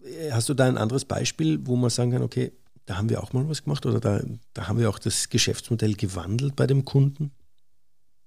äh, 0.05 0.33
hast 0.33 0.49
du 0.49 0.55
da 0.55 0.67
ein 0.67 0.79
anderes 0.79 1.05
Beispiel, 1.05 1.61
wo 1.65 1.77
man 1.77 1.91
sagen 1.91 2.13
kann, 2.13 2.23
okay, 2.23 2.53
da 2.87 2.97
haben 2.97 3.09
wir 3.09 3.23
auch 3.23 3.33
mal 3.33 3.49
was 3.49 3.63
gemacht 3.63 3.87
oder 3.87 4.01
da, 4.01 4.21
da 4.53 4.67
haben 4.67 4.79
wir 4.79 4.91
auch 4.91 4.99
das 4.99 5.29
Geschäftsmodell 5.29 5.95
gewandelt 5.95 6.57
bei 6.57 6.67
dem 6.67 6.85
Kunden? 6.85 7.31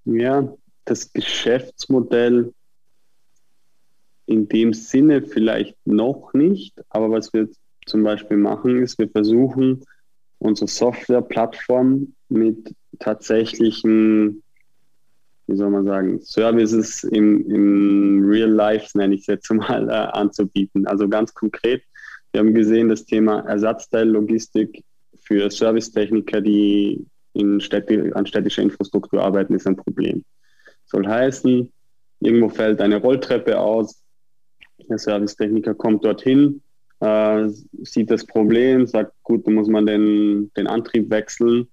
Ja, 0.06 0.48
das 0.86 1.12
Geschäftsmodell 1.12 2.54
in 4.26 4.48
dem 4.48 4.74
Sinne 4.74 5.22
vielleicht 5.22 5.76
noch 5.86 6.34
nicht, 6.34 6.74
aber 6.90 7.12
was 7.12 7.34
wir 7.34 7.50
zum 7.86 8.04
Beispiel 8.04 8.38
machen, 8.38 8.82
ist, 8.82 8.98
wir 9.00 9.10
versuchen, 9.10 9.84
unsere 10.40 10.68
Softwareplattform 10.68 12.14
mit 12.30 12.76
tatsächlichen, 13.00 14.44
wie 15.48 15.56
soll 15.56 15.70
man 15.70 15.86
sagen, 15.86 16.22
Services 16.22 17.04
im, 17.04 17.50
im 17.50 18.30
Real 18.30 18.50
Life, 18.50 18.98
nenne 18.98 19.16
ich 19.16 19.22
es 19.22 19.28
jetzt 19.28 19.52
mal, 19.52 19.90
äh, 19.90 19.92
anzubieten. 19.92 20.88
Also 20.88 21.10
ganz 21.10 21.34
konkret, 21.34 21.84
wir 22.32 22.40
haben 22.40 22.54
gesehen, 22.54 22.90
das 22.90 23.06
Thema 23.06 23.42
Ersatzteillogistik 23.42 24.84
für 25.22 25.50
Servicetechniker, 25.50 26.42
die 26.42 27.06
in 27.34 27.60
Städte, 27.62 28.12
an 28.16 28.26
städtischer 28.26 28.62
Infrastruktur 28.62 29.22
arbeiten, 29.22 29.56
ist 29.56 29.68
ein 29.68 29.76
Problem. 29.76 30.24
Soll 30.86 31.08
heißen, 31.08 31.72
irgendwo 32.20 32.50
fällt 32.50 32.82
eine 32.82 32.98
Rolltreppe 32.98 33.60
aus, 33.60 34.03
der 34.90 34.98
Servicetechniker 34.98 35.74
kommt 35.74 36.06
dorthin, 36.06 36.62
äh, 37.00 37.50
sieht 37.84 38.10
das 38.12 38.26
Problem, 38.26 38.86
sagt, 38.88 39.12
gut, 39.24 39.46
da 39.46 39.52
muss 39.52 39.68
man 39.68 39.86
den, 39.86 40.52
den 40.56 40.68
Antrieb 40.68 41.10
wechseln. 41.10 41.68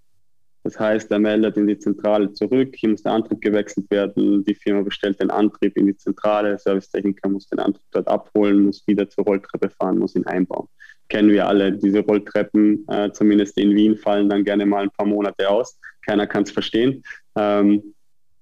Das 0.63 0.79
heißt, 0.79 1.11
er 1.11 1.19
meldet 1.19 1.57
in 1.57 1.67
die 1.67 1.79
Zentrale 1.79 2.33
zurück, 2.33 2.75
hier 2.77 2.91
muss 2.91 3.03
der 3.03 3.13
Antrieb 3.13 3.41
gewechselt 3.41 3.91
werden, 3.91 4.45
die 4.45 4.55
Firma 4.55 4.83
bestellt 4.83 5.21
den 5.21 5.31
Antrieb 5.31 5.75
in 5.77 5.87
die 5.87 5.97
Zentrale, 5.97 6.51
der 6.51 6.59
Servicetechniker 6.59 7.31
muss 7.31 7.49
den 7.49 7.61
Antrieb 7.61 7.87
dort 7.93 8.09
abholen, 8.09 8.67
muss 8.67 8.87
wieder 8.87 9.09
zur 9.09 9.25
Rolltreppe 9.25 9.71
fahren, 9.71 9.99
muss 9.99 10.17
ihn 10.17 10.27
einbauen. 10.27 10.69
Kennen 11.09 11.31
wir 11.31 11.49
alle, 11.49 11.73
diese 11.73 12.01
Rolltreppen, 12.01 12.87
äh, 12.89 13.11
zumindest 13.13 13.57
in 13.57 13.75
Wien, 13.75 13.97
fallen 13.97 14.29
dann 14.29 14.45
gerne 14.45 14.67
mal 14.67 14.83
ein 14.83 14.91
paar 14.91 15.07
Monate 15.07 15.49
aus. 15.49 15.79
Keiner 16.05 16.27
kann 16.27 16.43
es 16.43 16.51
verstehen. 16.51 17.03
Ähm, 17.37 17.95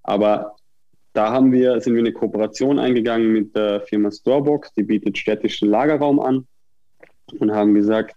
aber 0.02 0.56
da 1.18 1.32
haben 1.32 1.50
wir, 1.50 1.80
sind 1.80 1.94
wir 1.94 2.00
eine 2.02 2.12
Kooperation 2.12 2.78
eingegangen 2.78 3.32
mit 3.32 3.56
der 3.56 3.80
Firma 3.80 4.08
Storebox, 4.08 4.72
die 4.74 4.84
bietet 4.84 5.18
städtischen 5.18 5.68
Lagerraum 5.68 6.20
an. 6.20 6.46
Und 7.40 7.50
haben 7.50 7.74
gesagt, 7.74 8.14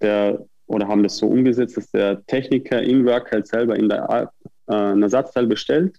der, 0.00 0.44
oder 0.66 0.88
haben 0.88 1.04
das 1.04 1.18
so 1.18 1.28
umgesetzt, 1.28 1.76
dass 1.76 1.92
der 1.92 2.26
Techniker 2.26 2.82
im 2.82 3.06
Work 3.06 3.30
halt 3.30 3.46
selber 3.46 3.76
in 3.76 3.88
der, 3.88 4.32
äh, 4.66 4.74
ein 4.74 5.00
Ersatzteil 5.00 5.46
bestellt, 5.46 5.96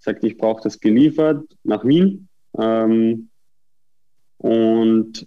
sagt, 0.00 0.24
ich 0.24 0.36
brauche 0.36 0.60
das 0.64 0.80
geliefert 0.80 1.44
nach 1.62 1.84
Wien. 1.84 2.28
Ähm, 2.58 3.28
und 4.38 5.24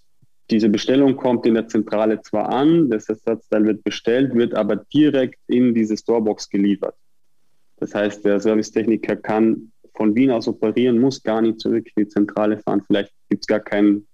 diese 0.51 0.67
Bestellung 0.67 1.15
kommt 1.15 1.45
in 1.45 1.53
der 1.53 1.69
Zentrale 1.69 2.21
zwar 2.21 2.49
an, 2.49 2.89
das 2.89 3.07
Ersatzteil 3.07 3.63
wird 3.63 3.81
bestellt, 3.85 4.35
wird 4.35 4.55
aber 4.55 4.75
direkt 4.93 5.39
in 5.47 5.73
diese 5.73 5.95
Storebox 5.95 6.49
geliefert. 6.49 6.95
Das 7.77 7.95
heißt, 7.95 8.25
der 8.25 8.41
Servicetechniker 8.41 9.15
kann 9.15 9.72
von 9.95 10.15
Wien 10.15 10.31
aus 10.31 10.47
operieren, 10.47 10.99
muss 10.99 11.21
gar 11.21 11.41
nicht 11.41 11.59
zurück 11.59 11.87
in 11.95 12.03
die 12.03 12.09
Zentrale 12.09 12.57
fahren. 12.57 12.83
Vielleicht 12.85 13.13
gibt 13.29 13.43
es 13.43 13.47
gar 13.47 13.59
kein 13.59 14.05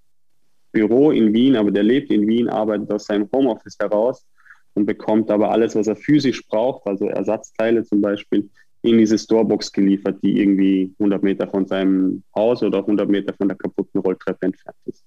Büro 0.72 1.12
in 1.12 1.34
Wien, 1.34 1.56
aber 1.56 1.72
der 1.72 1.84
lebt 1.84 2.12
in 2.12 2.28
Wien, 2.28 2.50
arbeitet 2.50 2.92
aus 2.92 3.06
seinem 3.06 3.30
Homeoffice 3.34 3.78
heraus 3.80 4.26
und 4.74 4.86
bekommt 4.86 5.32
aber 5.32 5.52
alles, 5.52 5.76
was 5.76 5.88
er 5.88 5.96
physisch 5.96 6.46
braucht, 6.48 6.86
also 6.86 7.08
Ersatzteile 7.08 7.84
zum 7.84 8.02
Beispiel, 8.02 8.50
in 8.82 8.98
diese 8.98 9.18
Storebox 9.18 9.72
geliefert, 9.74 10.20
die 10.24 10.39
irgendwie 10.39 10.94
100 11.00 11.22
Meter 11.22 11.48
von 11.48 11.68
seinem 11.68 12.24
Haus 12.36 12.63
oder 12.63 12.80
100 12.80 13.10
Meter 13.10 13.34
von 13.34 13.48
der 13.50 13.58
kaputten 13.58 14.00
Rolltreppe 14.00 14.46
entfernt 14.46 14.78
ist. 14.86 15.04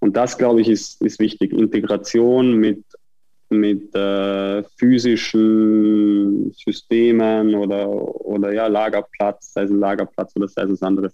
Und 0.00 0.16
das, 0.16 0.36
glaube 0.36 0.60
ich, 0.60 0.68
ist, 0.68 1.00
ist 1.02 1.20
wichtig. 1.20 1.52
Integration 1.52 2.56
mit 2.56 2.82
mit 3.50 3.94
äh, 3.94 4.62
physischen 4.76 6.52
Systemen 6.52 7.54
oder, 7.54 7.88
oder 7.88 8.52
ja, 8.52 8.66
Lagerplatz, 8.66 9.52
sei 9.52 9.64
es 9.64 9.70
ein 9.70 9.78
Lagerplatz 9.78 10.32
oder 10.36 10.48
sei 10.48 10.62
es 10.62 10.70
was 10.72 10.82
anderes. 10.82 11.12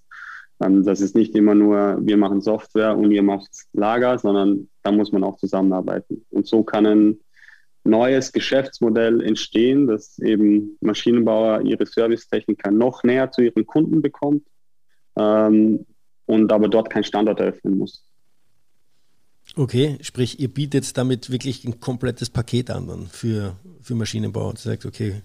Ähm, 0.62 0.84
das 0.84 1.00
ist 1.00 1.14
nicht 1.14 1.34
immer 1.34 1.54
nur, 1.54 1.98
wir 2.00 2.16
machen 2.16 2.40
Software 2.40 2.96
und 2.96 3.10
ihr 3.10 3.22
macht 3.22 3.50
Lager, 3.72 4.18
sondern 4.18 4.68
da 4.82 4.92
muss 4.92 5.12
man 5.12 5.24
auch 5.24 5.36
zusammenarbeiten. 5.38 6.24
Und 6.30 6.46
so 6.46 6.62
kann 6.62 6.86
ein 6.86 7.20
neues 7.84 8.32
Geschäftsmodell 8.32 9.22
entstehen, 9.22 9.86
dass 9.86 10.18
eben 10.18 10.76
Maschinenbauer 10.80 11.62
ihre 11.62 11.86
Servicetechniker 11.86 12.70
noch 12.70 13.02
näher 13.04 13.30
zu 13.30 13.42
ihren 13.42 13.66
Kunden 13.66 14.02
bekommt 14.02 14.46
ähm, 15.16 15.86
und 16.26 16.52
aber 16.52 16.68
dort 16.68 16.90
kein 16.90 17.04
Standort 17.04 17.40
eröffnen 17.40 17.78
muss. 17.78 18.04
Okay, 19.58 19.96
sprich, 20.02 20.38
ihr 20.38 20.48
bietet 20.48 20.98
damit 20.98 21.30
wirklich 21.30 21.64
ein 21.64 21.80
komplettes 21.80 22.28
Paket 22.28 22.70
an 22.70 22.88
dann 22.88 23.06
für, 23.06 23.56
für 23.80 23.94
Maschinenbauer 23.94 24.50
und 24.50 24.58
sagt, 24.58 24.84
okay, 24.84 25.22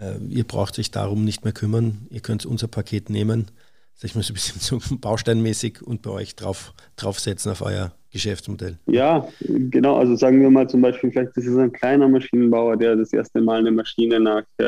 äh, 0.00 0.16
ihr 0.30 0.44
braucht 0.44 0.74
sich 0.74 0.90
darum 0.90 1.22
nicht 1.22 1.44
mehr 1.44 1.52
kümmern, 1.52 2.06
ihr 2.08 2.20
könnt 2.20 2.46
unser 2.46 2.66
Paket 2.66 3.10
nehmen, 3.10 3.50
sag 3.94 4.06
ich 4.06 4.14
mal 4.14 4.22
so 4.22 4.32
ein 4.32 4.34
bisschen 4.34 4.60
so 4.80 4.96
bausteinmäßig 4.96 5.82
und 5.82 6.00
bei 6.00 6.10
euch 6.10 6.34
drauf, 6.34 6.72
draufsetzen 6.96 7.52
auf 7.52 7.60
euer 7.60 7.92
Geschäftsmodell? 8.10 8.78
Ja, 8.86 9.28
genau. 9.40 9.98
Also 9.98 10.16
sagen 10.16 10.40
wir 10.40 10.48
mal 10.48 10.66
zum 10.66 10.80
Beispiel, 10.80 11.10
vielleicht 11.10 11.36
ist 11.36 11.46
es 11.46 11.58
ein 11.58 11.72
kleiner 11.72 12.08
Maschinenbauer, 12.08 12.78
der 12.78 12.96
das 12.96 13.12
erste 13.12 13.42
Mal 13.42 13.58
eine 13.58 13.70
Maschine 13.70 14.18
nach 14.18 14.44
äh, 14.56 14.64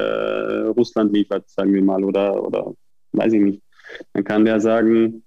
Russland 0.77 1.15
liefert, 1.15 1.49
sagen 1.49 1.73
wir 1.73 1.83
mal, 1.83 2.05
oder, 2.05 2.45
oder 2.47 2.75
weiß 3.13 3.33
ich 3.33 3.41
nicht. 3.41 3.63
Dann 4.13 4.25
kann 4.25 4.45
der 4.45 4.61
sagen, 4.61 5.23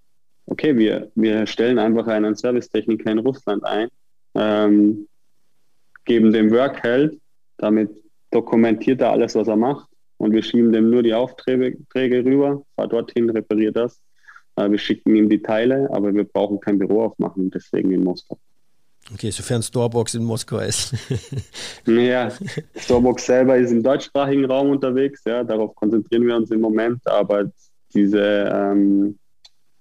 okay, 0.46 0.78
wir, 0.78 1.12
wir 1.16 1.46
stellen 1.48 1.80
einfach 1.80 2.08
einen 2.08 2.36
Servicetechniker 2.36 3.12
in 3.12 3.20
Russland 3.20 3.64
ein, 3.64 3.90
ähm, 4.36 5.08
geben 6.06 6.32
dem 6.32 6.52
Workheld, 6.52 7.20
damit 7.58 7.90
dokumentiert 8.32 9.02
er 9.02 9.12
alles, 9.12 9.36
was 9.36 9.48
er 9.48 9.56
macht 9.56 9.88
und 10.18 10.34
wir 10.34 10.44
schieben 10.44 10.72
dem 10.72 10.90
nur 10.90 11.04
die 11.04 11.14
Aufträge 11.14 11.78
rüber, 12.26 12.64
fahr 12.76 12.88
dorthin, 12.88 13.30
repariert 13.30 13.76
das. 13.76 14.00
Äh, 14.56 14.70
wir 14.70 14.78
schicken 14.78 15.16
ihm 15.16 15.30
die 15.30 15.42
Teile, 15.42 15.90
aber 15.92 16.14
wir 16.14 16.24
brauchen 16.24 16.60
kein 16.60 16.78
Büro 16.78 17.04
aufmachen, 17.04 17.50
deswegen 17.52 17.92
in 17.92 18.04
Moskau. 18.04 18.38
Okay, 19.14 19.32
sofern 19.32 19.62
Storebox 19.62 20.14
in 20.14 20.24
Moskau 20.24 20.60
ist. 20.60 20.94
ja, 21.86 22.32
Storebox 22.78 23.26
selber 23.26 23.58
ist 23.58 23.72
im 23.72 23.84
deutschsprachigen 23.84 24.46
Raum 24.46 24.70
unterwegs, 24.70 25.24
ja, 25.26 25.44
darauf 25.44 25.76
konzentrieren 25.76 26.26
wir 26.26 26.36
uns 26.36 26.52
im 26.52 26.62
Moment, 26.62 27.06
aber 27.06 27.52
diese, 27.94 28.50
ähm, 28.52 29.20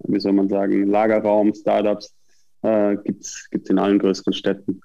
wie 0.07 0.21
soll 0.21 0.33
man 0.33 0.49
sagen, 0.49 0.87
Lagerraum, 0.87 1.55
Startups 1.55 2.15
äh, 2.63 2.97
gibt 3.05 3.25
es 3.25 3.49
in 3.51 3.79
allen 3.79 3.99
größeren 3.99 4.33
Städten, 4.33 4.81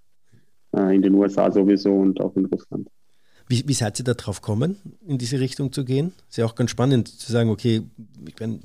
äh, 0.76 0.96
in 0.96 1.02
den 1.02 1.14
USA 1.14 1.52
sowieso 1.52 1.94
und 1.94 2.20
auch 2.22 2.36
in 2.36 2.46
Russland. 2.46 2.88
Wie, 3.48 3.68
wie 3.68 3.74
seid 3.74 4.00
ihr 4.00 4.06
da 4.06 4.14
drauf 4.14 4.42
gekommen, 4.42 4.78
in 5.06 5.18
diese 5.18 5.40
Richtung 5.40 5.72
zu 5.72 5.86
gehen? 5.86 6.14
Ist 6.30 6.38
ja 6.38 6.46
auch 6.46 6.56
ganz 6.56 6.72
spannend 6.72 7.08
zu 7.08 7.32
sagen, 7.32 7.50
okay, 7.50 7.84
ich 8.28 8.36
meine, 8.40 8.60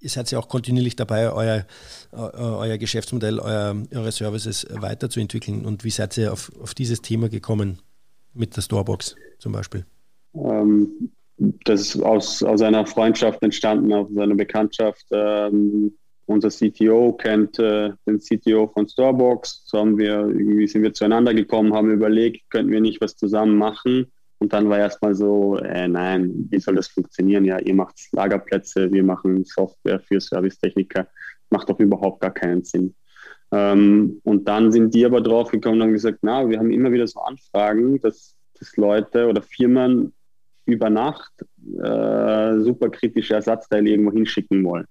ihr 0.00 0.10
seid 0.10 0.30
ja 0.30 0.38
auch 0.38 0.48
kontinuierlich 0.48 0.96
dabei, 0.96 1.32
euer, 1.32 1.64
euer 2.10 2.76
Geschäftsmodell, 2.76 3.38
euer, 3.38 3.74
eure 3.94 4.12
Services 4.12 4.66
weiterzuentwickeln. 4.70 5.64
Und 5.64 5.84
wie 5.84 5.90
seid 5.90 6.18
ihr 6.18 6.32
auf, 6.32 6.52
auf 6.60 6.74
dieses 6.74 7.00
Thema 7.00 7.30
gekommen 7.30 7.78
mit 8.34 8.54
der 8.56 8.62
Storebox 8.62 9.16
zum 9.38 9.52
Beispiel? 9.52 9.86
Ähm, 10.34 11.10
das 11.64 11.80
ist 11.80 12.02
aus, 12.02 12.42
aus 12.42 12.62
einer 12.62 12.86
Freundschaft 12.86 13.42
entstanden, 13.42 13.92
aus 13.92 14.16
einer 14.16 14.34
Bekanntschaft. 14.34 15.04
Ähm, 15.10 15.92
unser 16.26 16.50
CTO 16.50 17.12
kennt 17.14 17.58
äh, 17.58 17.90
den 18.06 18.20
CTO 18.20 18.68
von 18.68 18.88
Storebox. 18.88 19.64
So 19.66 19.78
haben 19.78 19.98
wir, 19.98 20.12
irgendwie 20.20 20.68
sind 20.68 20.82
wir 20.82 20.92
zueinander 20.92 21.34
gekommen, 21.34 21.74
haben 21.74 21.90
überlegt, 21.90 22.48
könnten 22.50 22.70
wir 22.70 22.80
nicht 22.80 23.00
was 23.00 23.16
zusammen 23.16 23.56
machen. 23.56 24.06
Und 24.38 24.52
dann 24.52 24.68
war 24.68 24.78
erstmal 24.78 25.14
so, 25.14 25.56
äh, 25.58 25.88
nein, 25.88 26.48
wie 26.50 26.60
soll 26.60 26.76
das 26.76 26.88
funktionieren? 26.88 27.44
Ja, 27.44 27.58
ihr 27.58 27.74
macht 27.74 27.96
Lagerplätze, 28.12 28.92
wir 28.92 29.04
machen 29.04 29.44
Software 29.44 30.00
für 30.00 30.20
Servicetechniker. 30.20 31.06
Macht 31.50 31.68
doch 31.68 31.78
überhaupt 31.80 32.20
gar 32.20 32.32
keinen 32.32 32.62
Sinn. 32.64 32.94
Ähm, 33.50 34.20
und 34.24 34.48
dann 34.48 34.72
sind 34.72 34.94
die 34.94 35.04
aber 35.04 35.20
drauf 35.20 35.50
gekommen 35.50 35.76
und 35.76 35.82
haben 35.82 35.92
gesagt, 35.92 36.18
na, 36.22 36.48
wir 36.48 36.58
haben 36.58 36.70
immer 36.70 36.90
wieder 36.92 37.06
so 37.06 37.20
Anfragen, 37.20 38.00
dass, 38.00 38.34
dass 38.58 38.76
Leute 38.76 39.28
oder 39.28 39.42
Firmen 39.42 40.12
über 40.64 40.90
Nacht 40.90 41.32
äh, 41.82 42.58
superkritische 42.60 43.34
Ersatzteile 43.34 43.90
irgendwo 43.90 44.12
hinschicken 44.12 44.64
wollen. 44.64 44.86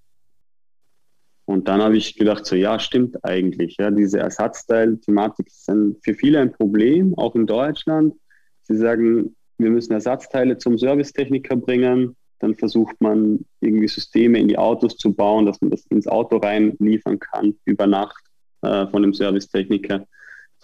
Und 1.46 1.68
dann 1.68 1.82
habe 1.82 1.98
ich 1.98 2.16
gedacht, 2.16 2.46
so 2.46 2.56
ja, 2.56 2.80
stimmt 2.80 3.24
eigentlich. 3.24 3.76
Ja, 3.78 3.92
diese 3.92 4.20
Ersatzteil-Thematik 4.20 5.48
ist 5.48 5.70
für 6.02 6.14
viele 6.14 6.40
ein 6.40 6.54
Problem, 6.54 7.18
auch 7.18 7.36
in 7.36 7.46
Deutschland. 7.46 8.16
Sie 8.64 8.78
sagen, 8.78 9.36
wir 9.58 9.70
müssen 9.70 9.94
Ersatzteile 9.94 10.58
zum 10.58 10.78
Servicetechniker 10.78 11.56
bringen. 11.58 12.16
Dann 12.40 12.56
versucht 12.56 12.96
man 13.00 13.46
irgendwie 13.60 13.88
Systeme 13.88 14.40
in 14.40 14.48
die 14.48 14.58
Autos 14.58 14.98
zu 14.98 15.14
bauen, 15.14 15.46
dass 15.46 15.62
man 15.62 15.72
das 15.72 15.86
ins 15.88 16.08
Auto 16.08 16.38
rein 16.38 16.76
liefern 16.80 17.20
kann 17.20 17.56
über 17.66 17.86
Nacht 17.86 18.24
äh, 18.62 18.88
von 18.88 19.02
dem 19.02 19.14
Servicetechniker. 19.14 20.06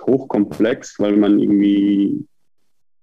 Hochkomplex, 0.02 1.00
weil 1.00 1.18
man 1.18 1.40
irgendwie 1.40 2.26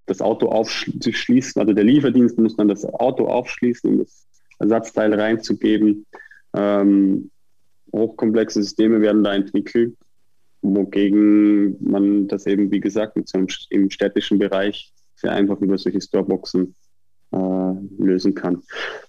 das 0.06 0.20
Auto 0.20 0.48
aufschließt, 0.48 1.58
also 1.58 1.72
der 1.72 1.84
Lieferdienst 1.84 2.38
muss 2.38 2.56
dann 2.56 2.68
das 2.68 2.84
Auto 2.84 3.26
aufschließen, 3.26 3.90
um 3.90 3.98
das 4.00 4.26
Ersatzteil 4.58 5.14
reinzugeben. 5.14 6.06
Ähm, 6.54 7.30
hochkomplexe 7.92 8.62
Systeme 8.62 9.00
werden 9.00 9.24
da 9.24 9.34
entwickelt, 9.34 9.96
wogegen 10.62 11.76
man 11.82 12.28
das 12.28 12.46
eben, 12.46 12.70
wie 12.70 12.80
gesagt, 12.80 13.16
so 13.28 13.46
im 13.70 13.90
städtischen 13.90 14.38
Bereich 14.38 14.92
sehr 15.16 15.32
einfach 15.32 15.60
über 15.60 15.78
solche 15.78 16.00
Storeboxen 16.00 16.74
äh, 17.32 17.72
lösen 17.98 18.34
kann. 18.34 18.62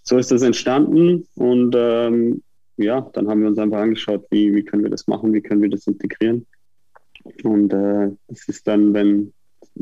So 0.04 0.18
ist 0.18 0.32
das 0.32 0.42
entstanden 0.42 1.28
und 1.36 1.76
ähm, 1.78 2.42
ja, 2.78 3.02
dann 3.14 3.28
haben 3.28 3.42
wir 3.42 3.50
uns 3.50 3.58
einfach 3.58 3.80
angeschaut, 3.80 4.26
wie, 4.30 4.54
wie 4.54 4.64
können 4.64 4.84
wir 4.84 4.90
das 4.90 5.08
machen, 5.08 5.34
wie 5.34 5.42
können 5.42 5.62
wir 5.62 5.70
das 5.70 5.88
integrieren. 5.88 6.46
Und 7.44 7.74
äh, 7.74 8.12
das 8.28 8.48
ist 8.48 8.68
dann, 8.68 8.94
wenn, 8.94 9.34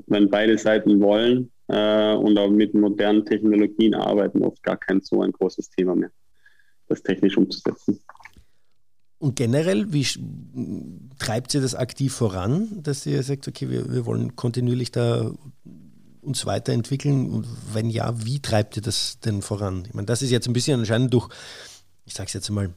wenn 0.07 0.29
beide 0.29 0.57
Seiten 0.57 0.99
wollen 0.99 1.51
äh, 1.67 2.13
und 2.13 2.37
auch 2.37 2.49
mit 2.49 2.73
modernen 2.73 3.25
Technologien 3.25 3.95
arbeiten, 3.95 4.43
oft 4.43 4.61
gar 4.63 4.77
kein 4.77 5.01
so 5.01 5.21
ein 5.21 5.31
großes 5.31 5.69
Thema 5.69 5.95
mehr, 5.95 6.11
das 6.87 7.03
technisch 7.03 7.37
umzusetzen. 7.37 7.99
Und 9.23 9.37
generell, 9.37 9.93
wie 9.93 10.05
treibt 11.17 11.53
ihr 11.53 11.61
das 11.61 11.75
aktiv 11.75 12.13
voran, 12.13 12.83
dass 12.83 13.05
ihr 13.05 13.23
sagt, 13.23 13.47
okay, 13.47 13.69
wir, 13.69 13.89
wir 13.89 14.05
wollen 14.05 14.35
kontinuierlich 14.35 14.91
da 14.91 15.31
uns 16.21 16.45
weiterentwickeln? 16.45 17.29
Und 17.29 17.47
wenn 17.73 17.89
ja, 17.89 18.25
wie 18.25 18.41
treibt 18.41 18.75
ihr 18.75 18.81
das 18.81 19.19
denn 19.21 19.41
voran? 19.41 19.85
Ich 19.87 19.93
meine, 19.93 20.07
das 20.07 20.21
ist 20.21 20.31
jetzt 20.31 20.47
ein 20.47 20.53
bisschen 20.53 20.81
anscheinend 20.81 21.13
durch, 21.13 21.29
ich 22.03 22.13
sage 22.13 22.27
es 22.27 22.33
jetzt 22.33 22.49
mal, 22.49 22.73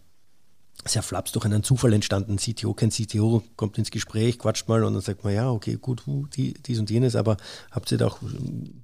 sehr 0.84 1.02
flaps 1.02 1.32
durch 1.32 1.44
einen 1.44 1.62
Zufall 1.62 1.92
entstanden. 1.92 2.36
CTO 2.36 2.74
kein 2.74 2.90
CTO, 2.90 3.42
kommt 3.56 3.78
ins 3.78 3.90
Gespräch, 3.90 4.38
quatscht 4.38 4.68
mal 4.68 4.84
und 4.84 4.94
dann 4.94 5.02
sagt 5.02 5.24
man, 5.24 5.34
ja, 5.34 5.50
okay, 5.50 5.78
gut, 5.80 6.02
die, 6.36 6.54
dies 6.54 6.78
und 6.78 6.90
jenes, 6.90 7.16
aber 7.16 7.36
habt 7.70 7.90
ihr 7.92 7.98
da 7.98 8.06
auch 8.06 8.18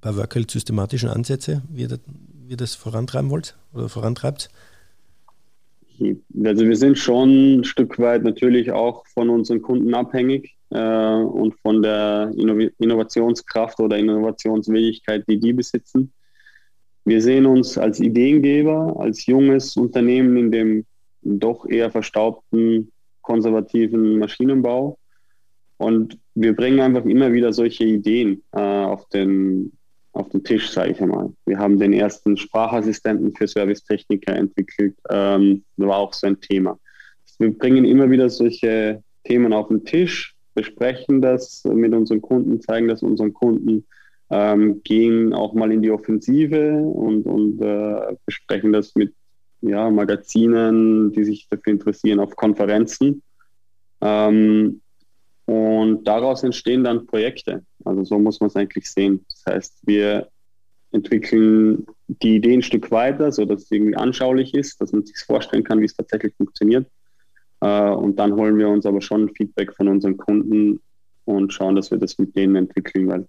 bei 0.01 0.15
Workheld 0.15 0.51
systematischen 0.51 1.09
Ansätze, 1.09 1.61
wie 1.69 1.81
ihr, 1.81 1.87
das, 1.87 1.99
wie 2.45 2.51
ihr 2.51 2.57
das 2.57 2.75
vorantreiben 2.75 3.29
wollt 3.29 3.55
oder 3.73 3.89
vorantreibt? 3.89 4.49
Also 6.43 6.65
wir 6.65 6.75
sind 6.75 6.97
schon 6.97 7.59
ein 7.59 7.63
Stück 7.63 7.99
weit 7.99 8.23
natürlich 8.23 8.71
auch 8.71 9.05
von 9.07 9.29
unseren 9.29 9.61
Kunden 9.61 9.93
abhängig 9.93 10.55
äh, 10.71 11.15
und 11.15 11.53
von 11.61 11.81
der 11.81 12.31
Inno 12.35 12.67
Innovationskraft 12.79 13.79
oder 13.79 13.97
Innovationsfähigkeit, 13.97 15.23
die 15.27 15.39
die 15.39 15.53
besitzen. 15.53 16.11
Wir 17.05 17.21
sehen 17.21 17.45
uns 17.45 17.77
als 17.77 17.99
Ideengeber, 17.99 18.95
als 18.97 19.25
junges 19.25 19.77
Unternehmen 19.77 20.37
in 20.37 20.51
dem 20.51 20.85
doch 21.23 21.65
eher 21.65 21.91
verstaubten 21.91 22.91
konservativen 23.21 24.19
Maschinenbau. 24.19 24.97
Und 25.77 26.17
wir 26.35 26.55
bringen 26.55 26.79
einfach 26.79 27.05
immer 27.05 27.33
wieder 27.33 27.51
solche 27.51 27.85
Ideen 27.85 28.43
äh, 28.51 28.59
auf 28.59 29.07
den 29.09 29.71
auf 30.13 30.29
den 30.29 30.43
Tisch, 30.43 30.69
sage 30.69 30.91
ich 30.91 31.01
einmal. 31.01 31.33
Wir 31.45 31.57
haben 31.57 31.79
den 31.79 31.91
ersten 31.91 32.37
Sprachassistenten 32.37 33.35
für 33.35 33.47
Servicetechniker 33.47 34.35
entwickelt. 34.35 34.95
Ähm, 35.09 35.63
das 35.75 35.87
war 35.87 35.97
auch 35.97 36.13
so 36.13 36.27
ein 36.27 36.39
Thema. 36.39 36.79
Wir 37.39 37.57
bringen 37.57 37.83
immer 37.83 38.09
wieder 38.11 38.29
solche 38.29 39.03
Themen 39.23 39.53
auf 39.53 39.69
den 39.69 39.85
Tisch, 39.85 40.35
besprechen 40.53 41.21
das 41.21 41.63
mit 41.65 41.93
unseren 41.93 42.21
Kunden, 42.21 42.61
zeigen 42.61 42.87
das 42.87 43.01
unseren 43.01 43.33
Kunden, 43.33 43.85
ähm, 44.29 44.81
gehen 44.83 45.33
auch 45.33 45.53
mal 45.55 45.71
in 45.71 45.81
die 45.81 45.89
Offensive 45.89 46.73
und, 46.73 47.25
und 47.25 47.59
äh, 47.61 48.15
besprechen 48.27 48.71
das 48.71 48.93
mit 48.93 49.13
ja, 49.63 49.89
Magazinen, 49.89 51.11
die 51.13 51.23
sich 51.23 51.47
dafür 51.49 51.73
interessieren, 51.73 52.19
auf 52.19 52.35
Konferenzen. 52.35 53.21
Ähm, 54.01 54.81
und 55.45 56.03
daraus 56.05 56.43
entstehen 56.43 56.83
dann 56.83 57.05
Projekte. 57.05 57.63
Also 57.85 58.03
so 58.03 58.19
muss 58.19 58.39
man 58.39 58.47
es 58.47 58.55
eigentlich 58.55 58.89
sehen. 58.89 59.25
Das 59.29 59.53
heißt, 59.53 59.79
wir 59.85 60.27
entwickeln 60.91 61.85
die 62.07 62.35
Idee 62.35 62.53
ein 62.53 62.61
Stück 62.61 62.91
weiter, 62.91 63.31
sodass 63.31 63.63
es 63.63 63.71
irgendwie 63.71 63.95
anschaulich 63.95 64.53
ist, 64.53 64.79
dass 64.79 64.91
man 64.91 65.05
sich 65.05 65.17
vorstellen 65.17 65.63
kann, 65.63 65.79
wie 65.79 65.85
es 65.85 65.95
tatsächlich 65.95 66.33
funktioniert. 66.35 66.85
Äh, 67.61 67.89
und 67.89 68.17
dann 68.17 68.33
holen 68.33 68.57
wir 68.57 68.69
uns 68.69 68.85
aber 68.85 69.01
schon 69.01 69.29
Feedback 69.29 69.73
von 69.75 69.87
unseren 69.87 70.17
Kunden 70.17 70.81
und 71.25 71.53
schauen, 71.53 71.75
dass 71.75 71.89
wir 71.89 71.97
das 71.97 72.17
mit 72.17 72.35
denen 72.35 72.55
entwickeln, 72.57 73.07
weil 73.07 73.27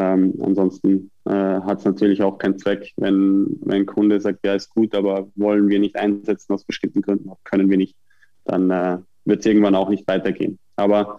ähm, 0.00 0.32
ansonsten 0.40 1.10
äh, 1.26 1.30
hat 1.30 1.80
es 1.80 1.84
natürlich 1.84 2.22
auch 2.22 2.38
keinen 2.38 2.58
Zweck, 2.58 2.90
wenn, 2.96 3.58
wenn 3.60 3.82
ein 3.82 3.86
Kunde 3.86 4.18
sagt, 4.18 4.38
ja, 4.46 4.54
ist 4.54 4.70
gut, 4.70 4.94
aber 4.94 5.28
wollen 5.34 5.68
wir 5.68 5.78
nicht 5.78 5.96
einsetzen 5.96 6.54
aus 6.54 6.64
bestimmten 6.64 7.02
Gründen, 7.02 7.30
können 7.44 7.68
wir 7.68 7.76
nicht, 7.76 7.94
dann 8.46 8.70
äh, 8.70 8.96
wird 9.26 9.40
es 9.40 9.46
irgendwann 9.46 9.74
auch 9.74 9.90
nicht 9.90 10.08
weitergehen. 10.08 10.58
Aber 10.76 11.18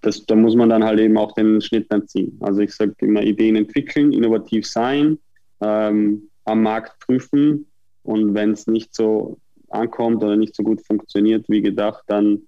das, 0.00 0.26
da 0.26 0.34
muss 0.34 0.56
man 0.56 0.70
dann 0.70 0.82
halt 0.82 0.98
eben 0.98 1.16
auch 1.18 1.32
den 1.32 1.60
Schnitt 1.60 1.86
dann 1.90 2.08
ziehen. 2.08 2.36
Also 2.40 2.62
ich 2.62 2.74
sage 2.74 2.94
immer 2.98 3.22
Ideen 3.22 3.54
entwickeln, 3.54 4.12
innovativ 4.12 4.66
sein, 4.66 5.18
ähm, 5.60 6.24
am 6.46 6.62
Markt 6.64 6.98
prüfen 6.98 7.66
und 8.02 8.34
wenn 8.34 8.52
es 8.52 8.66
nicht 8.66 8.92
so 8.92 9.38
ankommt 9.68 10.24
oder 10.24 10.34
nicht 10.34 10.56
so 10.56 10.64
gut 10.64 10.84
funktioniert 10.84 11.48
wie 11.48 11.62
gedacht, 11.62 12.02
dann 12.08 12.40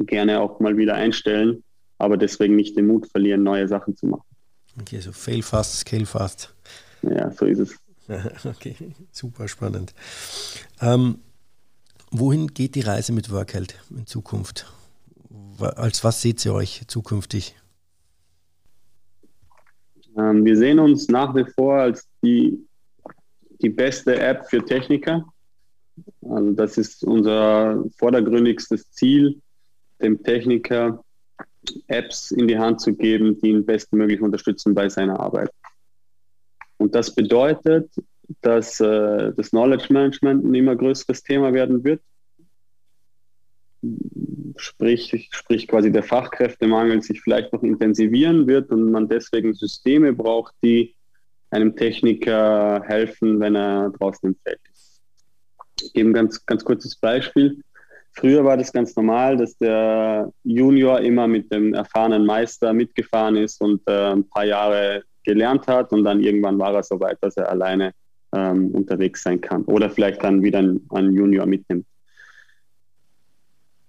gerne 0.00 0.40
auch 0.40 0.60
mal 0.60 0.76
wieder 0.76 0.94
einstellen, 0.94 1.64
aber 1.96 2.18
deswegen 2.18 2.56
nicht 2.56 2.76
den 2.76 2.86
Mut 2.86 3.06
verlieren, 3.06 3.42
neue 3.42 3.66
Sachen 3.66 3.96
zu 3.96 4.06
machen. 4.08 4.33
Okay, 4.80 5.00
so 5.00 5.12
fail 5.12 5.42
fast, 5.42 5.78
scale 5.80 6.06
fast. 6.06 6.54
Ja, 7.02 7.30
so 7.30 7.46
ist 7.46 7.58
es. 7.58 7.76
okay, 8.44 8.74
super 9.12 9.48
spannend. 9.48 9.94
Ähm, 10.80 11.18
Wohin 12.16 12.46
geht 12.46 12.76
die 12.76 12.80
Reise 12.80 13.12
mit 13.12 13.32
Workheld 13.32 13.76
in 13.90 14.06
Zukunft? 14.06 14.72
Als 15.58 16.04
was 16.04 16.22
seht 16.22 16.44
ihr 16.46 16.54
euch 16.54 16.82
zukünftig? 16.86 17.56
Ähm, 20.16 20.44
wir 20.44 20.56
sehen 20.56 20.78
uns 20.78 21.08
nach 21.08 21.34
wie 21.34 21.44
vor 21.44 21.74
als 21.74 22.06
die, 22.22 22.64
die 23.60 23.68
beste 23.68 24.16
App 24.16 24.48
für 24.48 24.64
Techniker. 24.64 25.24
Also 26.22 26.52
das 26.52 26.78
ist 26.78 27.02
unser 27.02 27.82
vordergründigstes 27.98 28.92
Ziel, 28.92 29.42
dem 30.00 30.22
Techniker 30.22 31.03
Apps 31.88 32.30
in 32.30 32.48
die 32.48 32.58
Hand 32.58 32.80
zu 32.80 32.94
geben, 32.94 33.40
die 33.40 33.50
ihn 33.50 33.64
bestmöglich 33.64 34.20
unterstützen 34.20 34.74
bei 34.74 34.88
seiner 34.88 35.20
Arbeit. 35.20 35.50
Und 36.78 36.94
das 36.94 37.14
bedeutet, 37.14 37.90
dass 38.40 38.80
äh, 38.80 39.32
das 39.36 39.50
Knowledge 39.50 39.92
Management 39.92 40.44
ein 40.44 40.54
immer 40.54 40.76
größeres 40.76 41.22
Thema 41.22 41.52
werden 41.52 41.84
wird. 41.84 42.00
Sprich, 44.56 45.28
sprich 45.30 45.68
quasi 45.68 45.92
der 45.92 46.02
Fachkräftemangel 46.02 47.02
sich 47.02 47.20
vielleicht 47.20 47.52
noch 47.52 47.62
intensivieren 47.62 48.46
wird 48.46 48.70
und 48.70 48.90
man 48.90 49.08
deswegen 49.08 49.52
Systeme 49.54 50.12
braucht, 50.12 50.54
die 50.62 50.94
einem 51.50 51.76
Techniker 51.76 52.82
helfen, 52.86 53.40
wenn 53.40 53.54
er 53.54 53.90
draußen 53.90 54.30
im 54.30 54.36
Feld 54.42 54.60
ist. 54.72 55.00
Ich 55.82 55.92
gebe 55.92 56.10
ein 56.10 56.14
ganz, 56.14 56.44
ganz 56.46 56.64
kurzes 56.64 56.96
Beispiel. 56.96 57.62
Früher 58.16 58.44
war 58.44 58.56
das 58.56 58.72
ganz 58.72 58.94
normal, 58.94 59.36
dass 59.36 59.56
der 59.58 60.32
Junior 60.44 61.00
immer 61.00 61.26
mit 61.26 61.52
dem 61.52 61.74
erfahrenen 61.74 62.24
Meister 62.24 62.72
mitgefahren 62.72 63.36
ist 63.36 63.60
und 63.60 63.82
äh, 63.86 64.12
ein 64.12 64.28
paar 64.28 64.44
Jahre 64.44 65.02
gelernt 65.24 65.66
hat 65.66 65.92
und 65.92 66.04
dann 66.04 66.22
irgendwann 66.22 66.58
war 66.58 66.74
er 66.74 66.82
so 66.82 67.00
weit, 67.00 67.18
dass 67.20 67.36
er 67.36 67.50
alleine 67.50 67.92
ähm, 68.32 68.70
unterwegs 68.70 69.22
sein 69.22 69.40
kann 69.40 69.64
oder 69.64 69.90
vielleicht 69.90 70.22
dann 70.22 70.42
wieder 70.42 70.58
einen, 70.58 71.16
Junior 71.16 71.46
mitnimmt. 71.46 71.86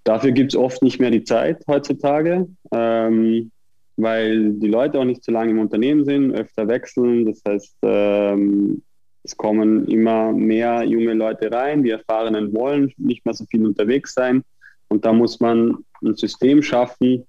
Dafür 0.04 0.32
gibt 0.32 0.54
es 0.54 0.60
oft 0.60 0.82
nicht 0.82 1.00
mehr 1.00 1.12
die 1.12 1.24
Zeit 1.24 1.64
heutzutage, 1.68 2.48
ähm, 2.72 3.52
weil 3.98 4.54
die 4.54 4.68
Leute 4.68 5.00
auch 5.00 5.06
nicht 5.06 5.24
so 5.24 5.32
lange 5.32 5.52
im 5.52 5.60
Unternehmen 5.60 6.04
sind, 6.06 6.34
öfter 6.34 6.68
wechseln. 6.68 7.26
Das 7.26 7.42
heißt, 7.48 7.78
ähm, 7.84 8.82
es 9.26 9.36
kommen 9.36 9.88
immer 9.88 10.32
mehr 10.32 10.84
junge 10.84 11.14
Leute 11.14 11.52
rein, 11.52 11.84
die 11.84 11.90
Erfahrenen 11.90 12.54
wollen 12.54 12.94
nicht 12.98 13.26
mehr 13.26 13.34
so 13.34 13.44
viel 13.46 13.66
unterwegs 13.66 14.14
sein. 14.14 14.44
Und 14.88 15.04
da 15.04 15.14
muss 15.14 15.40
man 15.40 15.84
ein 16.04 16.16
System 16.16 16.62
schaffen, 16.62 17.26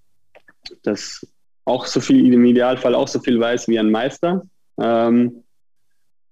das 0.82 1.26
auch 1.64 1.86
so 1.86 2.00
viel, 2.00 2.32
im 2.32 2.44
Idealfall 2.44 2.94
auch 2.94 3.08
so 3.08 3.18
viel 3.18 3.40
weiß 3.40 3.68
wie 3.68 3.78
ein 3.78 3.90
Meister. 3.90 4.46
Ähm, 4.78 5.42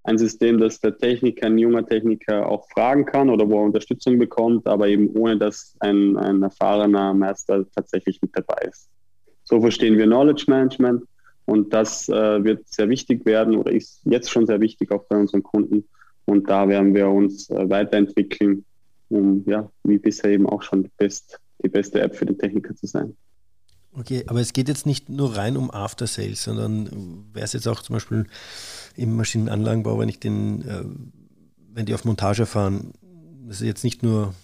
ein 0.02 0.18
System, 0.18 0.58
das 0.58 0.80
der 0.80 0.98
Techniker, 0.98 1.46
ein 1.46 1.56
junger 1.56 1.86
Techniker 1.86 2.46
auch 2.46 2.68
fragen 2.68 3.06
kann 3.06 3.30
oder 3.30 3.48
wo 3.48 3.60
er 3.60 3.64
Unterstützung 3.64 4.18
bekommt, 4.18 4.66
aber 4.66 4.88
eben 4.88 5.08
ohne, 5.16 5.38
dass 5.38 5.74
ein, 5.80 6.18
ein 6.18 6.42
erfahrener 6.42 7.14
Meister 7.14 7.64
tatsächlich 7.74 8.20
mit 8.20 8.36
dabei 8.36 8.68
ist. 8.68 8.90
So 9.44 9.62
verstehen 9.62 9.96
wir 9.96 10.04
Knowledge 10.04 10.44
Management 10.46 11.04
und 11.46 11.72
das 11.72 12.08
äh, 12.08 12.44
wird 12.44 12.66
sehr 12.68 12.88
wichtig 12.88 13.26
werden 13.26 13.56
oder 13.56 13.72
ist 13.72 14.00
jetzt 14.04 14.30
schon 14.30 14.46
sehr 14.46 14.60
wichtig 14.60 14.90
auch 14.90 15.04
bei 15.04 15.16
unseren 15.16 15.42
Kunden. 15.42 15.84
Und 16.24 16.48
da 16.48 16.68
werden 16.68 16.94
wir 16.94 17.08
uns 17.08 17.50
äh, 17.50 17.68
weiterentwickeln, 17.68 18.64
um 19.10 19.44
ja, 19.46 19.70
wie 19.82 19.98
bisher 19.98 20.30
eben 20.30 20.48
auch 20.48 20.62
schon 20.62 20.84
die, 20.84 20.90
best, 20.96 21.38
die 21.62 21.68
beste 21.68 22.00
App 22.00 22.16
für 22.16 22.24
den 22.24 22.38
Techniker 22.38 22.74
zu 22.74 22.86
sein. 22.86 23.14
Okay, 23.96 24.24
aber 24.26 24.40
es 24.40 24.52
geht 24.52 24.68
jetzt 24.68 24.86
nicht 24.86 25.08
nur 25.08 25.36
rein 25.36 25.56
um 25.56 25.70
After 25.70 26.06
Sales, 26.06 26.42
sondern 26.42 27.26
wäre 27.32 27.44
es 27.44 27.52
jetzt 27.52 27.68
auch 27.68 27.80
zum 27.82 27.94
Beispiel 27.94 28.26
im 28.96 29.14
Maschinenanlagenbau, 29.16 29.98
wenn 29.98 30.08
ich 30.08 30.18
den, 30.18 30.62
äh, 30.62 30.84
wenn 31.72 31.86
die 31.86 31.94
auf 31.94 32.04
Montage 32.04 32.46
fahren, 32.46 32.92
das 33.46 33.60
ist 33.60 33.66
jetzt 33.66 33.84
nicht 33.84 34.02
nur 34.02 34.34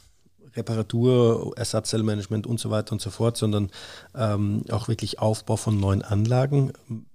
Reparatur, 0.54 1.52
Ersatzteilmanagement 1.56 2.46
und 2.46 2.60
so 2.60 2.70
weiter 2.70 2.92
und 2.92 3.00
so 3.00 3.10
fort, 3.10 3.36
sondern 3.36 3.70
ähm, 4.14 4.62
auch 4.70 4.88
wirklich 4.88 5.18
Aufbau 5.18 5.56
von 5.56 5.78
neuen 5.78 6.02
Anlagen. 6.02 6.72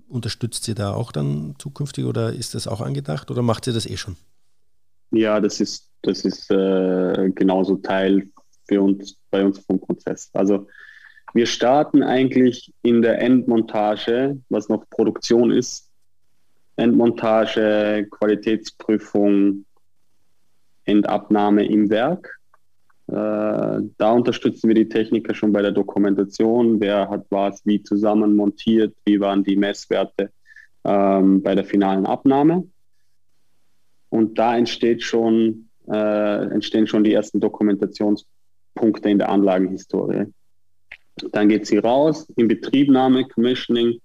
Unterstützt 0.08 0.68
ihr 0.68 0.76
da 0.76 0.94
auch 0.94 1.12
dann 1.12 1.56
zukünftig 1.58 2.06
oder 2.06 2.34
ist 2.34 2.56
das 2.56 2.68
auch 2.68 2.82
angedacht 2.82 3.32
oder 3.32 3.42
macht 3.42 3.68
ihr 3.68 3.74
das 3.74 3.86
eh 3.86 3.98
schon? 3.98 4.16
Ja, 5.12 5.40
das 5.40 5.60
ist, 5.60 5.90
das 6.02 6.26
ist 6.26 6.52
äh, 6.52 7.32
genauso 7.34 7.76
Teil 7.76 8.28
für 8.68 8.82
uns, 8.82 9.18
bei 9.32 9.44
uns 9.44 9.60
vom 9.60 9.80
Prozess. 9.80 10.30
Also 10.34 10.68
wir 11.34 11.46
starten 11.46 12.02
eigentlich 12.02 12.74
in 12.82 13.02
der 13.02 13.22
Endmontage, 13.22 14.38
was 14.50 14.70
noch 14.70 14.90
Produktion 14.90 15.52
ist. 15.52 15.90
Endmontage, 16.78 18.08
Qualitätsprüfung, 18.10 19.66
Endabnahme 20.86 21.66
im 21.66 21.90
Werk. 21.90 22.40
Äh, 23.08 23.14
da 23.98 24.12
unterstützen 24.12 24.68
wir 24.68 24.76
die 24.76 24.90
Techniker 24.90 25.36
schon 25.36 25.54
bei 25.54 25.62
der 25.62 25.72
Dokumentation. 25.72 26.80
Wer 26.80 27.10
hat 27.10 27.26
was 27.30 27.66
wie 27.66 27.84
zusammen 27.84 28.36
montiert, 28.36 28.96
wie 29.06 29.20
waren 29.20 29.44
die 29.44 29.56
Messwerte 29.56 30.32
ähm, 30.84 31.42
bei 31.44 31.54
der 31.54 31.66
finalen 31.66 32.06
Abnahme. 32.06 32.68
Und 34.10 34.40
da 34.40 34.58
entsteht 34.58 35.04
schon, 35.04 35.70
äh, 35.88 36.46
entstehen 36.52 36.88
schon 36.88 37.04
die 37.04 37.14
ersten 37.14 37.40
Dokumentationspunkte 37.40 39.10
in 39.10 39.20
der 39.20 39.30
Anlagenhistorie. 39.30 40.26
Dann 41.32 41.50
geht 41.50 41.68
sie 41.68 41.78
raus 41.78 42.28
in 42.36 42.48
Betriebnahme, 42.48 43.26
Commissioning, 43.28 44.00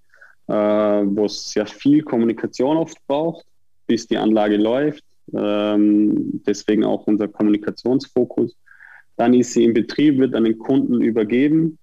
äh, 0.46 0.52
wo 0.52 1.24
es 1.24 1.52
sehr 1.52 1.66
viel 1.66 2.02
Kommunikation 2.02 2.76
oft 2.76 2.98
braucht, 3.06 3.46
bis 3.86 4.06
die 4.06 4.16
Anlage 4.18 4.56
läuft. 4.56 5.04
Ähm, 5.32 6.42
deswegen 6.46 6.84
auch 6.84 7.06
unser 7.06 7.28
Kommunikationsfokus. 7.28 8.56
Dann 9.20 9.34
ist 9.34 9.52
sie 9.52 9.64
in 9.64 9.74
Betrieb, 9.74 10.16
wird 10.16 10.34
an 10.34 10.44
den 10.44 10.56
Kunden 10.56 11.02
übergeben. 11.02 11.76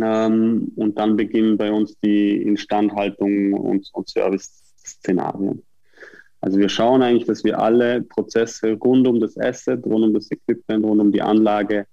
Ähm, 0.00 0.70
und 0.76 0.96
dann 0.96 1.16
beginnen 1.16 1.56
bei 1.56 1.72
uns 1.72 1.98
die 1.98 2.42
Instandhaltung 2.42 3.54
und, 3.54 3.90
und 3.92 4.08
Service-Szenarien. 4.08 5.64
Also 6.40 6.58
wir 6.60 6.68
schauen 6.68 7.02
eigentlich, 7.02 7.26
dass 7.26 7.42
wir 7.42 7.58
alle 7.58 8.02
Prozesse 8.02 8.74
rund 8.74 9.08
um 9.08 9.18
das 9.18 9.36
Asset, 9.36 9.84
rund 9.84 10.04
um 10.04 10.14
das 10.14 10.30
Equipment, 10.30 10.84
rund 10.84 11.00
um 11.00 11.10
die 11.10 11.22
Anlage 11.22 11.86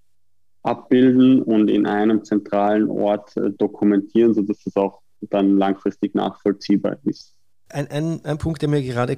abbilden 0.61 1.41
und 1.41 1.67
in 1.67 1.87
einem 1.87 2.23
zentralen 2.23 2.87
Ort 2.87 3.35
äh, 3.37 3.49
dokumentieren, 3.49 4.35
sodass 4.35 4.63
das 4.63 4.75
auch 4.75 5.01
dann 5.21 5.57
langfristig 5.57 6.13
nachvollziehbar 6.13 6.97
ist. 7.05 7.33
Ein, 7.69 7.87
ein, 7.87 8.25
ein 8.25 8.37
Punkt, 8.37 8.61
der 8.61 8.69
mir 8.69 8.83
gerade 8.83 9.17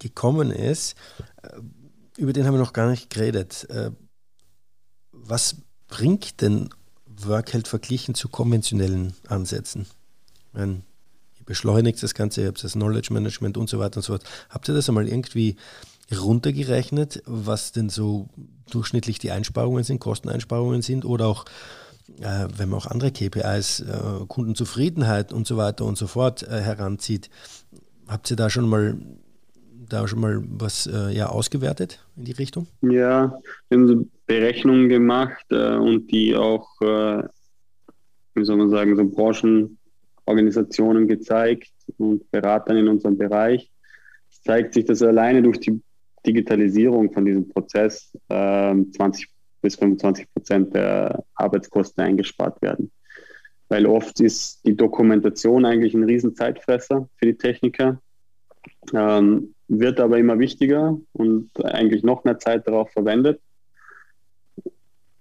gekommen 0.00 0.50
ist, 0.50 0.96
äh, 1.44 1.60
über 2.18 2.32
den 2.32 2.44
haben 2.44 2.54
wir 2.54 2.58
noch 2.58 2.72
gar 2.72 2.90
nicht 2.90 3.08
geredet. 3.08 3.68
Was 5.26 5.56
bringt 5.88 6.40
denn 6.40 6.70
Workheld 7.06 7.68
verglichen 7.68 8.14
zu 8.14 8.28
konventionellen 8.28 9.14
Ansätzen? 9.28 9.86
Meine, 10.52 10.82
ihr 11.38 11.44
beschleunigt 11.44 12.02
das 12.02 12.14
Ganze, 12.14 12.42
ihr 12.42 12.48
habt 12.48 12.62
das 12.62 12.72
Knowledge 12.72 13.12
Management 13.12 13.56
und 13.56 13.68
so 13.68 13.78
weiter 13.78 13.98
und 13.98 14.02
so 14.02 14.14
fort. 14.14 14.24
Habt 14.48 14.68
ihr 14.68 14.74
das 14.74 14.88
einmal 14.88 15.08
irgendwie 15.08 15.56
runtergerechnet, 16.18 17.22
was 17.26 17.72
denn 17.72 17.88
so 17.88 18.28
durchschnittlich 18.70 19.18
die 19.18 19.30
Einsparungen 19.30 19.84
sind, 19.84 20.00
Kosteneinsparungen 20.00 20.82
sind 20.82 21.04
oder 21.04 21.26
auch, 21.26 21.44
äh, 22.20 22.48
wenn 22.56 22.68
man 22.68 22.80
auch 22.80 22.86
andere 22.86 23.12
KPIs, 23.12 23.80
äh, 23.80 24.26
Kundenzufriedenheit 24.26 25.32
und 25.32 25.46
so 25.46 25.56
weiter 25.56 25.84
und 25.84 25.96
so 25.96 26.06
fort 26.06 26.42
äh, 26.42 26.60
heranzieht. 26.60 27.30
Habt 28.08 28.30
ihr 28.30 28.36
da 28.36 28.50
schon 28.50 28.68
mal 28.68 28.96
da 29.90 30.06
schon 30.08 30.20
mal 30.20 30.42
was 30.42 30.86
äh, 30.86 31.10
ja, 31.10 31.28
ausgewertet 31.28 32.00
in 32.16 32.24
die 32.24 32.32
Richtung? 32.32 32.66
Ja, 32.82 33.38
wir 33.68 33.78
haben 33.78 33.88
so 33.88 34.06
Berechnungen 34.30 34.88
gemacht 34.88 35.44
äh, 35.50 35.74
und 35.74 36.12
die 36.12 36.36
auch, 36.36 36.80
äh, 36.82 37.24
wie 38.34 38.44
soll 38.44 38.58
man 38.58 38.70
sagen, 38.70 38.94
so 38.94 39.04
Branchenorganisationen 39.04 41.08
gezeigt 41.08 41.72
und 41.98 42.30
Beratern 42.30 42.76
in 42.76 42.86
unserem 42.86 43.18
Bereich. 43.18 43.72
Es 44.30 44.40
zeigt 44.42 44.74
sich, 44.74 44.84
dass 44.84 45.02
alleine 45.02 45.42
durch 45.42 45.58
die 45.58 45.82
Digitalisierung 46.24 47.12
von 47.12 47.24
diesem 47.24 47.48
Prozess 47.48 48.16
äh, 48.28 48.76
20 48.92 49.28
bis 49.62 49.74
25 49.74 50.32
Prozent 50.32 50.74
der 50.76 51.24
Arbeitskosten 51.34 52.04
eingespart 52.04 52.62
werden. 52.62 52.92
Weil 53.68 53.84
oft 53.84 54.20
ist 54.20 54.64
die 54.64 54.76
Dokumentation 54.76 55.64
eigentlich 55.64 55.94
ein 55.94 56.04
Riesenzeitfresser 56.04 57.08
für 57.16 57.26
die 57.26 57.36
Techniker, 57.36 58.00
ähm, 58.94 59.56
wird 59.66 59.98
aber 59.98 60.18
immer 60.18 60.38
wichtiger 60.38 60.96
und 61.14 61.50
eigentlich 61.64 62.04
noch 62.04 62.22
mehr 62.22 62.38
Zeit 62.38 62.68
darauf 62.68 62.92
verwendet. 62.92 63.40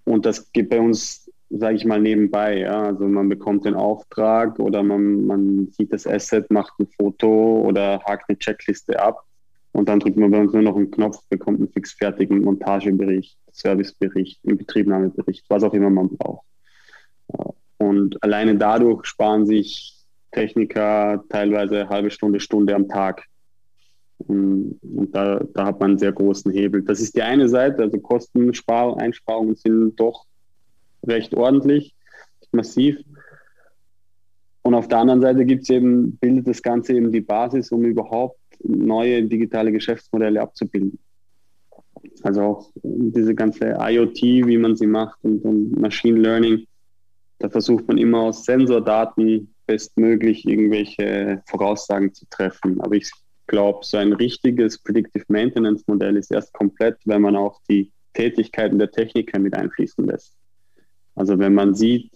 Und 0.10 0.26
das 0.26 0.51
geht 0.53 0.70
bei 0.70 0.82
uns, 0.82 1.30
sage 1.51 1.76
ich 1.76 1.86
mal, 1.86 2.01
nebenbei. 2.01 2.62
Ja? 2.62 2.82
Also 2.82 3.07
man 3.07 3.30
bekommt 3.30 3.66
den 3.66 3.76
Auftrag 3.76 4.57
oder 4.57 4.82
man, 4.82 5.28
man 5.28 5.68
sieht 5.72 5.93
das 5.93 6.07
Asset, 6.07 6.49
macht 6.49 6.74
ein 6.80 6.88
Foto 6.88 7.62
oder 7.62 8.01
hakt 8.05 8.28
eine 8.28 8.39
Checkliste 8.39 8.99
ab 8.99 9.24
und 9.72 9.88
dann 9.88 9.99
drückt 9.99 10.18
man 10.18 10.32
bei 10.32 10.39
uns 10.39 10.51
nur 10.51 10.64
noch 10.64 10.76
einen 10.76 10.89
Knopf, 10.89 11.22
bekommt 11.30 11.60
einen 11.60 11.70
fixfertigen 11.70 12.41
Montagebericht, 12.41 13.38
Servicebericht, 13.51 14.43
Inbetriebnahmebericht, 14.43 15.45
was 15.47 15.64
auch 15.64 15.76
immer 15.76 15.91
man 15.91 16.10
braucht. 16.10 16.45
Und 17.78 18.22
alleine 18.24 18.55
dadurch 18.55 19.05
sparen 19.05 19.45
sich 19.45 19.95
Techniker 20.32 21.24
teilweise 21.30 21.82
eine 21.82 21.89
halbe 21.89 22.10
Stunde, 22.10 22.39
Stunde 22.39 22.74
am 22.74 22.88
Tag 22.88 23.29
Und 24.28 24.80
da, 25.11 25.41
da 25.53 25.65
hat 25.65 25.80
man 25.80 25.91
einen 25.91 25.99
sehr 25.99 26.11
großen 26.11 26.51
Hebel. 26.51 26.84
Das 26.84 26.99
ist 26.99 27.15
die 27.15 27.22
eine 27.22 27.47
Seite, 27.47 27.84
also 27.84 27.99
Kosteneinsparungen 27.99 29.55
sind 29.55 29.99
doch 29.99 30.26
recht 31.05 31.34
ordentlich, 31.34 31.95
massiv. 32.51 32.97
Und 34.61 34.76
auf 34.76 34.88
der 34.88 34.99
anderen 34.99 35.22
Seite 35.22 35.45
gibt 35.45 35.63
es 35.63 35.70
eben, 35.70 36.17
bildet 36.17 36.47
das 36.47 36.61
Ganze 36.61 36.93
eben 36.93 37.11
die 37.11 37.22
Basis, 37.22 37.72
um 37.72 37.84
überhaupt 37.86 38.39
neue 38.61 39.24
digitale 39.24 39.72
Geschäftsmodelle 39.72 40.41
abzubilden. 40.41 40.99
Also 42.24 42.41
auch 42.41 42.72
diese 42.84 43.34
ganze 43.36 43.78
IoT, 43.80 44.22
wie 44.22 44.57
man 44.57 44.76
sie 44.76 44.88
macht 44.88 45.17
und, 45.24 45.43
und 45.43 45.80
Machine 45.80 46.20
Learning, 46.20 46.65
da 47.39 47.49
versucht 47.49 47.88
man 47.88 47.97
immer 47.97 48.20
aus 48.24 48.43
Sensordaten 48.43 49.53
bestmöglich 49.65 50.45
irgendwelche 50.45 51.41
Voraussagen 51.45 52.13
zu 52.13 52.26
treffen. 52.30 52.82
Aber 52.82 52.95
ich 52.95 53.09
glaube, 53.50 53.80
so 53.84 53.97
ein 53.97 54.14
richtiges 54.14 54.78
Predictive 54.78 55.26
Maintenance 55.28 55.84
Modell 55.88 56.16
ist 56.16 56.32
erst 56.32 56.54
komplett, 56.54 56.97
wenn 57.06 57.22
man 57.22 57.36
auch 57.36 57.60
die 57.70 57.91
Tätigkeiten 58.14 58.80
der 58.80 58.91
Techniker 58.91 59.39
mit 59.39 59.54
einfließen 59.54 60.06
lässt. 60.06 60.36
Also 61.16 61.38
wenn 61.38 61.54
man 61.54 61.76
sieht, 61.76 62.12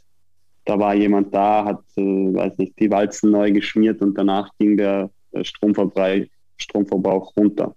da 0.65 0.79
war 0.79 0.95
jemand 0.95 1.33
da, 1.35 1.65
hat, 1.65 1.83
äh, 1.97 2.01
weiß 2.01 2.57
nicht, 2.57 2.79
die 2.79 2.89
Walzen 2.89 3.31
neu 3.31 3.51
geschmiert 3.51 4.01
und 4.01 4.17
danach 4.17 4.49
ging 4.57 4.77
der 4.77 5.09
Stromverbrauch, 5.41 6.25
Stromverbrauch 6.57 7.35
runter. 7.35 7.75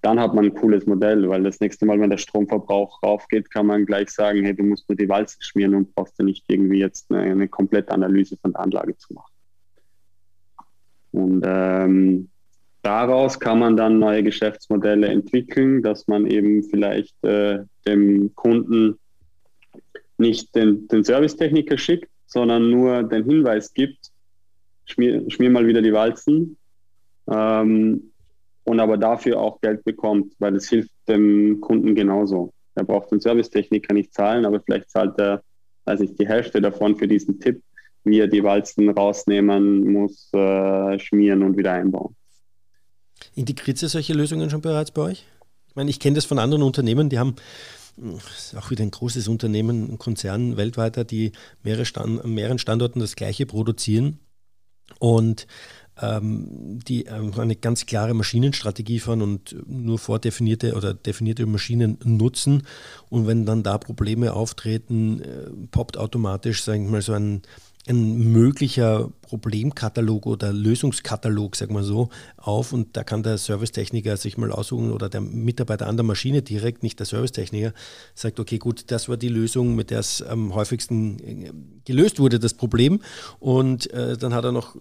Dann 0.00 0.18
hat 0.18 0.34
man 0.34 0.46
ein 0.46 0.54
cooles 0.54 0.86
Modell, 0.86 1.28
weil 1.28 1.42
das 1.42 1.60
nächste 1.60 1.84
Mal, 1.86 2.00
wenn 2.00 2.10
der 2.10 2.18
Stromverbrauch 2.18 3.02
raufgeht, 3.02 3.50
kann 3.50 3.66
man 3.66 3.84
gleich 3.84 4.10
sagen, 4.10 4.44
hey, 4.44 4.54
du 4.54 4.62
musst 4.62 4.88
nur 4.88 4.96
die 4.96 5.08
Walzen 5.08 5.42
schmieren 5.42 5.74
und 5.74 5.94
brauchst 5.94 6.18
du 6.18 6.24
nicht 6.24 6.44
irgendwie 6.48 6.78
jetzt 6.78 7.10
eine, 7.10 7.22
eine 7.22 7.48
komplette 7.48 7.92
Analyse 7.92 8.36
von 8.36 8.52
der 8.52 8.62
Anlage 8.62 8.96
zu 8.96 9.14
machen. 9.14 9.32
Und 11.18 11.42
ähm, 11.44 12.28
daraus 12.82 13.40
kann 13.40 13.58
man 13.58 13.76
dann 13.76 13.98
neue 13.98 14.22
Geschäftsmodelle 14.22 15.08
entwickeln, 15.08 15.82
dass 15.82 16.06
man 16.06 16.26
eben 16.26 16.62
vielleicht 16.62 17.22
äh, 17.24 17.64
dem 17.86 18.34
Kunden 18.36 18.98
nicht 20.16 20.54
den, 20.54 20.86
den 20.88 21.02
Servicetechniker 21.02 21.76
schickt, 21.76 22.08
sondern 22.26 22.70
nur 22.70 23.02
den 23.02 23.24
Hinweis 23.24 23.74
gibt, 23.74 24.10
schmier, 24.84 25.28
schmier 25.28 25.50
mal 25.50 25.66
wieder 25.66 25.82
die 25.82 25.92
Walzen 25.92 26.56
ähm, 27.28 28.12
und 28.64 28.80
aber 28.80 28.96
dafür 28.96 29.40
auch 29.40 29.60
Geld 29.60 29.82
bekommt, 29.84 30.34
weil 30.38 30.54
es 30.54 30.68
hilft 30.68 30.90
dem 31.08 31.60
Kunden 31.60 31.94
genauso. 31.94 32.52
Er 32.74 32.84
braucht 32.84 33.10
den 33.10 33.20
Servicetechniker 33.20 33.92
nicht 33.92 34.14
zahlen, 34.14 34.44
aber 34.44 34.60
vielleicht 34.60 34.90
zahlt 34.90 35.18
er, 35.18 35.42
weiß 35.84 36.00
ich, 36.00 36.14
die 36.14 36.28
Hälfte 36.28 36.60
davon 36.60 36.96
für 36.96 37.08
diesen 37.08 37.40
Tipp, 37.40 37.60
wie 38.10 38.20
er 38.20 38.28
die 38.28 38.42
Walzen 38.42 38.90
rausnehmen 38.90 39.92
muss, 39.92 40.28
äh, 40.32 40.98
schmieren 40.98 41.42
und 41.42 41.56
wieder 41.56 41.72
einbauen. 41.72 42.14
Integriert 43.34 43.80
ihr 43.82 43.88
solche 43.88 44.14
Lösungen 44.14 44.50
schon 44.50 44.60
bereits 44.60 44.90
bei 44.90 45.02
euch? 45.02 45.24
Ich 45.68 45.76
meine, 45.76 45.90
ich 45.90 46.00
kenne 46.00 46.16
das 46.16 46.24
von 46.24 46.38
anderen 46.38 46.62
Unternehmen, 46.62 47.08
die 47.08 47.18
haben 47.18 47.36
auch 48.56 48.70
wieder 48.70 48.82
ein 48.82 48.90
großes 48.90 49.28
Unternehmen, 49.28 49.92
ein 49.92 49.98
Konzern 49.98 50.56
weltweiter, 50.56 51.04
die 51.04 51.32
mehrere 51.62 51.84
Stand, 51.84 52.24
an 52.24 52.32
mehreren 52.32 52.58
Standorten 52.58 53.00
das 53.00 53.16
gleiche 53.16 53.46
produzieren 53.46 54.18
und 54.98 55.46
ähm, 56.00 56.78
die 56.86 57.06
ähm, 57.06 57.32
eine 57.36 57.56
ganz 57.56 57.86
klare 57.86 58.14
Maschinenstrategie 58.14 59.00
fahren 59.00 59.22
und 59.22 59.56
nur 59.66 59.98
vordefinierte 59.98 60.74
oder 60.74 60.94
definierte 60.94 61.44
Maschinen 61.46 61.98
nutzen. 62.04 62.62
Und 63.08 63.26
wenn 63.26 63.46
dann 63.46 63.62
da 63.62 63.78
Probleme 63.78 64.32
auftreten, 64.32 65.20
äh, 65.20 65.50
poppt 65.70 65.96
automatisch, 65.96 66.62
sagen 66.62 66.84
wir 66.84 66.92
mal, 66.92 67.02
so 67.02 67.14
ein 67.14 67.42
ein 67.88 68.32
möglicher 68.32 69.10
Problemkatalog 69.22 70.26
oder 70.26 70.52
Lösungskatalog, 70.52 71.56
sagen 71.56 71.74
wir 71.74 71.82
so, 71.82 72.08
auf 72.36 72.72
und 72.72 72.96
da 72.96 73.04
kann 73.04 73.22
der 73.22 73.38
Servicetechniker 73.38 74.16
sich 74.16 74.36
mal 74.36 74.52
aussuchen 74.52 74.92
oder 74.92 75.08
der 75.08 75.20
Mitarbeiter 75.20 75.86
an 75.86 75.96
der 75.96 76.04
Maschine 76.04 76.42
direkt, 76.42 76.82
nicht 76.82 76.98
der 76.98 77.06
Servicetechniker, 77.06 77.72
sagt, 78.14 78.40
okay, 78.40 78.58
gut, 78.58 78.90
das 78.90 79.08
war 79.08 79.16
die 79.16 79.28
Lösung, 79.28 79.74
mit 79.74 79.90
der 79.90 80.00
es 80.00 80.22
am 80.22 80.54
häufigsten 80.54 81.18
äh, 81.18 81.52
gelöst 81.84 82.18
wurde, 82.20 82.38
das 82.38 82.54
Problem. 82.54 83.00
Und 83.38 83.90
äh, 83.92 84.16
dann 84.16 84.34
hat 84.34 84.44
er 84.44 84.52
noch 84.52 84.76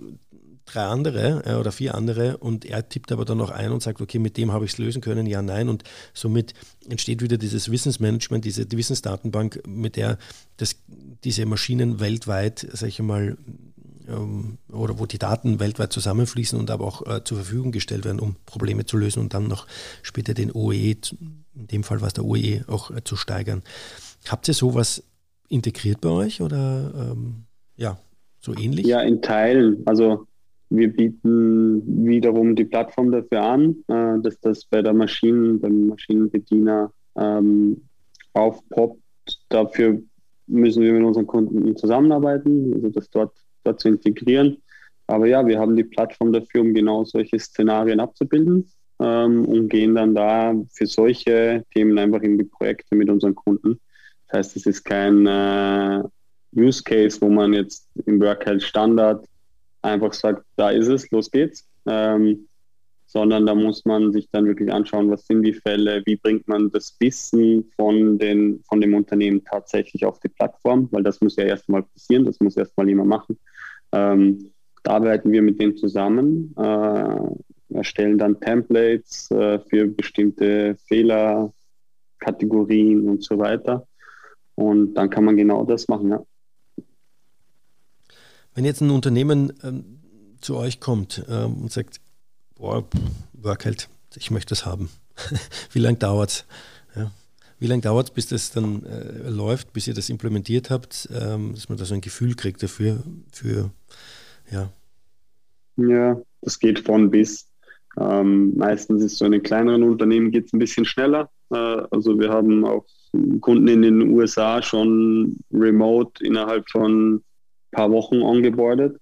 drei 0.68 0.84
andere 0.84 1.43
äh, 1.45 1.55
oder 1.55 1.72
vier 1.72 1.95
andere 1.95 2.38
und 2.38 2.65
er 2.65 2.88
tippt 2.88 3.11
aber 3.11 3.26
dann 3.26 3.38
noch 3.38 3.49
ein 3.49 3.72
und 3.72 3.82
sagt, 3.82 4.01
okay, 4.01 4.20
mit 4.20 4.38
dem 4.38 4.51
habe 4.51 4.65
ich 4.65 4.74
es 4.74 4.78
lösen 4.78 5.01
können, 5.01 5.26
ja, 5.26 5.41
nein. 5.41 5.70
Und 5.70 5.84
somit 6.13 6.53
entsteht 6.88 7.22
wieder 7.22 7.38
dieses 7.38 7.72
Wissensmanagement, 7.72 8.45
diese 8.45 8.65
die 8.65 8.78
Wissensdatenbank, 8.78 9.63
mit 9.68 9.95
der 9.95 10.18
das, 10.57 10.76
diese 11.24 11.45
Maschinen 11.45 11.99
weltweit, 11.99 12.68
sag 12.72 12.89
ich 12.89 12.99
mal, 12.99 13.38
ähm, 14.07 14.57
oder 14.72 14.99
wo 14.99 15.05
die 15.05 15.18
Daten 15.18 15.59
weltweit 15.59 15.91
zusammenfließen 15.91 16.57
und 16.57 16.72
aber 16.72 16.86
auch 16.86 17.05
äh, 17.05 17.24
zur 17.24 17.38
Verfügung 17.38 17.72
gestellt 17.72 18.05
werden, 18.05 18.20
um 18.20 18.36
Probleme 18.45 18.86
zu 18.86 18.97
lösen 18.97 19.20
und 19.20 19.34
dann 19.34 19.47
noch 19.47 19.68
später 20.01 20.34
den 20.34 20.51
OE, 20.51 20.95
in 21.11 21.45
dem 21.53 21.84
Fall 21.84 22.01
war 22.01 22.07
es 22.07 22.13
der 22.13 22.26
OE, 22.26 22.63
auch 22.68 22.91
äh, 22.91 23.03
zu 23.03 23.15
steigern. 23.15 23.63
Habt 24.28 24.47
ihr 24.47 24.53
sowas 24.53 25.03
integriert 25.49 26.01
bei 26.01 26.09
euch 26.09 26.41
oder 26.41 26.93
ähm, 26.95 27.45
ja, 27.76 27.99
so 28.39 28.53
ähnlich? 28.55 28.86
Ja, 28.86 29.01
in 29.01 29.22
Teilen. 29.22 29.84
Also 29.86 30.28
wir 30.70 30.91
bieten 30.91 32.05
wiederum 32.05 32.55
die 32.55 32.65
Plattform 32.65 33.11
dafür 33.11 33.41
an, 33.41 33.84
äh, 33.88 34.20
dass 34.22 34.39
das 34.39 34.65
bei 34.65 34.82
der 34.82 34.93
Maschinen, 34.93 35.59
beim 35.59 35.88
Maschinenbediener 35.88 36.91
ähm, 37.15 37.82
aufpoppt. 38.34 38.99
Dafür 39.49 40.01
müssen 40.47 40.84
wir 40.84 40.93
mit 40.93 41.03
unseren 41.03 41.28
Kunden 41.28 41.76
zusammenarbeiten, 41.76 42.74
also 42.74 42.89
das 42.89 43.09
dort, 43.09 43.34
dort 43.63 43.80
zu 43.80 43.89
integrieren. 43.89 44.57
Aber 45.07 45.26
ja, 45.26 45.45
wir 45.45 45.59
haben 45.59 45.76
die 45.76 45.84
Plattform 45.84 46.34
dafür, 46.34 46.61
um 46.61 46.74
genau 46.74 47.05
solche 47.05 47.39
Szenarien 47.39 47.99
abzubilden 47.99 48.70
ähm, 48.99 49.45
und 49.45 49.70
gehen 49.70 49.95
dann 49.95 50.13
da 50.13 50.53
für 50.72 50.86
solche 50.86 51.63
Themen 51.74 51.97
einfach 51.97 52.22
in 52.22 52.38
die 52.38 52.43
Projekte 52.43 52.95
mit 52.95 53.09
unseren 53.09 53.36
Kunden. 53.36 53.80
Das 54.28 54.39
heißt, 54.39 54.57
es 54.57 54.65
ist 54.65 54.84
kein 54.84 55.26
äh, 55.26 56.03
Use 56.55 56.84
Case, 56.84 57.22
wo 57.22 57.30
man 57.30 57.53
jetzt 57.53 57.88
im 58.05 58.20
Work 58.20 58.45
Health 58.45 58.63
Standard 58.63 59.26
einfach 59.88 60.13
sagt, 60.13 60.43
da 60.55 60.69
ist 60.69 60.88
es, 60.88 61.09
los 61.11 61.31
geht's. 61.31 61.67
Ähm, 61.85 62.47
sondern 63.07 63.45
da 63.45 63.55
muss 63.55 63.85
man 63.85 64.11
sich 64.11 64.29
dann 64.31 64.45
wirklich 64.45 64.69
anschauen, 64.71 65.09
was 65.09 65.25
sind 65.25 65.41
die 65.41 65.53
Fälle, 65.53 66.03
wie 66.05 66.17
bringt 66.17 66.47
man 66.47 66.69
das 66.71 66.95
Wissen 66.99 67.71
von, 67.75 68.19
den, 68.19 68.61
von 68.67 68.81
dem 68.81 68.93
Unternehmen 68.93 69.43
tatsächlich 69.45 70.05
auf 70.05 70.19
die 70.19 70.27
Plattform, 70.27 70.89
weil 70.91 71.03
das 71.03 71.21
muss 71.21 71.38
ja 71.38 71.45
erstmal 71.45 71.83
passieren, 71.83 72.25
das 72.25 72.39
muss 72.41 72.57
erstmal 72.57 72.89
jemand 72.89 73.09
machen. 73.09 73.39
Ähm, 73.93 74.51
da 74.83 74.95
arbeiten 74.95 75.31
wir 75.31 75.41
mit 75.41 75.57
denen 75.59 75.77
zusammen, 75.77 76.53
äh, 76.57 77.15
erstellen 77.73 78.17
dann 78.17 78.41
Templates 78.41 79.31
äh, 79.31 79.59
für 79.59 79.88
bestimmte 79.88 80.75
Fehlerkategorien 80.88 83.07
und 83.07 83.23
so 83.23 83.39
weiter. 83.39 83.88
Und 84.55 84.95
dann 84.95 85.09
kann 85.09 85.23
man 85.23 85.38
genau 85.38 85.63
das 85.63 85.88
machen, 85.88 86.09
ja. 86.09 86.21
Wenn 88.58 88.66
jetzt 88.66 88.82
ein 88.82 88.89
Unternehmen 88.89 89.53
ähm, 89.64 89.84
zu 90.41 90.58
euch 90.58 90.80
kommt 90.80 91.24
ähm, 91.30 91.62
und 91.62 91.72
sagt, 91.72 92.01
boah, 92.55 92.84
Work 93.34 93.66
halt, 93.66 93.88
ich 94.16 94.32
möchte 94.32 94.49
das 94.49 94.66
haben. 94.66 94.89
Wie 95.74 95.78
lange 95.78 95.99
dauert 95.99 96.30
es? 96.32 96.45
Ja. 96.95 97.12
Wie 97.60 97.68
lange 97.68 97.84
dauert 97.84 98.08
es, 98.08 98.14
bis 98.16 98.30
das 98.30 98.49
dann 98.49 98.84
äh, 98.84 99.30
läuft, 99.30 99.74
bis 99.74 99.88
ihr 99.88 99.93
das 99.93 100.10
implementiert 100.10 100.72
habt, 100.72 101.08
ähm, 101.14 101.53
dass 101.53 101.70
man 101.70 101.78
da 101.78 101.86
so 101.86 101.93
ein 101.93 102.01
Gefühl 102.01 102.34
kriegt 102.34 102.64
dafür, 102.64 103.03
für, 103.32 103.70
ja. 104.49 104.70
Ja, 105.76 106.20
das 106.41 106.58
geht 106.58 106.80
von 106.80 107.12
bis. 107.12 107.47
Ähm, 107.99 108.58
meistens 108.58 109.03
ist 109.03 109.20
so 109.20 109.26
in 109.26 109.34
den 109.34 109.43
kleineren 109.43 109.84
Unternehmen 109.84 110.32
geht 110.32 110.47
es 110.47 110.53
ein 110.53 110.60
bisschen 110.60 110.86
schneller. 110.86 111.30
Äh, 111.51 111.58
also 111.91 112.18
wir 112.18 112.30
haben 112.30 112.66
auch 112.66 112.88
Kunden 113.39 113.68
in 113.68 113.84
den 113.84 114.01
USA 114.10 114.64
schon 114.64 115.38
remote 115.53 116.26
innerhalb 116.26 116.68
von 116.72 117.22
paar 117.72 117.91
Wochen 117.91 118.22
ongeboardet. 118.22 118.97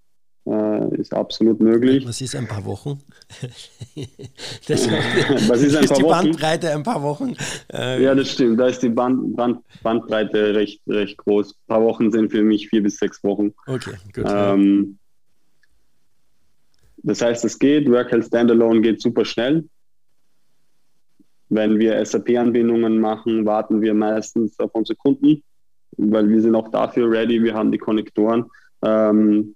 Äh, 0.47 1.01
ist 1.01 1.11
absolut 1.11 1.59
möglich. 1.59 2.05
Was 2.05 2.21
ist 2.21 2.35
ein 2.35 2.47
paar 2.47 2.63
Wochen? 2.65 2.99
das, 4.67 4.87
Was 5.49 5.61
ist, 5.63 5.75
ein 5.75 5.83
ist 5.83 5.89
paar 5.89 5.97
die 5.97 6.03
Wochen? 6.03 6.11
Bandbreite 6.11 6.71
ein 6.71 6.83
paar 6.83 7.01
Wochen? 7.01 7.35
Äh, 7.73 8.03
ja, 8.03 8.13
das 8.13 8.31
stimmt. 8.31 8.59
Da 8.59 8.67
ist 8.67 8.83
die 8.83 8.89
Band, 8.89 9.35
Band, 9.35 9.61
Bandbreite 9.81 10.53
recht, 10.53 10.81
recht 10.87 11.17
groß. 11.17 11.51
Ein 11.51 11.67
paar 11.67 11.81
Wochen 11.81 12.11
sind 12.11 12.29
für 12.29 12.43
mich 12.43 12.69
vier 12.69 12.83
bis 12.83 12.97
sechs 12.97 13.23
Wochen. 13.23 13.55
Okay, 13.65 13.95
gut. 14.13 14.25
Ähm, 14.27 14.99
das 16.97 17.21
heißt, 17.21 17.43
es 17.43 17.57
geht. 17.57 17.89
Work 17.89 18.11
Health 18.11 18.27
Standalone 18.27 18.81
geht 18.81 19.01
super 19.01 19.25
schnell. 19.25 19.67
Wenn 21.49 21.79
wir 21.79 22.03
SAP-Anbindungen 22.05 22.99
machen, 22.99 23.45
warten 23.45 23.81
wir 23.81 23.95
meistens 23.95 24.59
auf 24.59 24.75
unsere 24.75 24.97
Kunden 24.97 25.43
weil 25.97 26.29
wir 26.29 26.41
sind 26.41 26.55
auch 26.55 26.69
dafür 26.69 27.09
ready, 27.09 27.43
wir 27.43 27.53
haben 27.53 27.71
die 27.71 27.77
Konnektoren. 27.77 28.45
Ähm, 28.83 29.55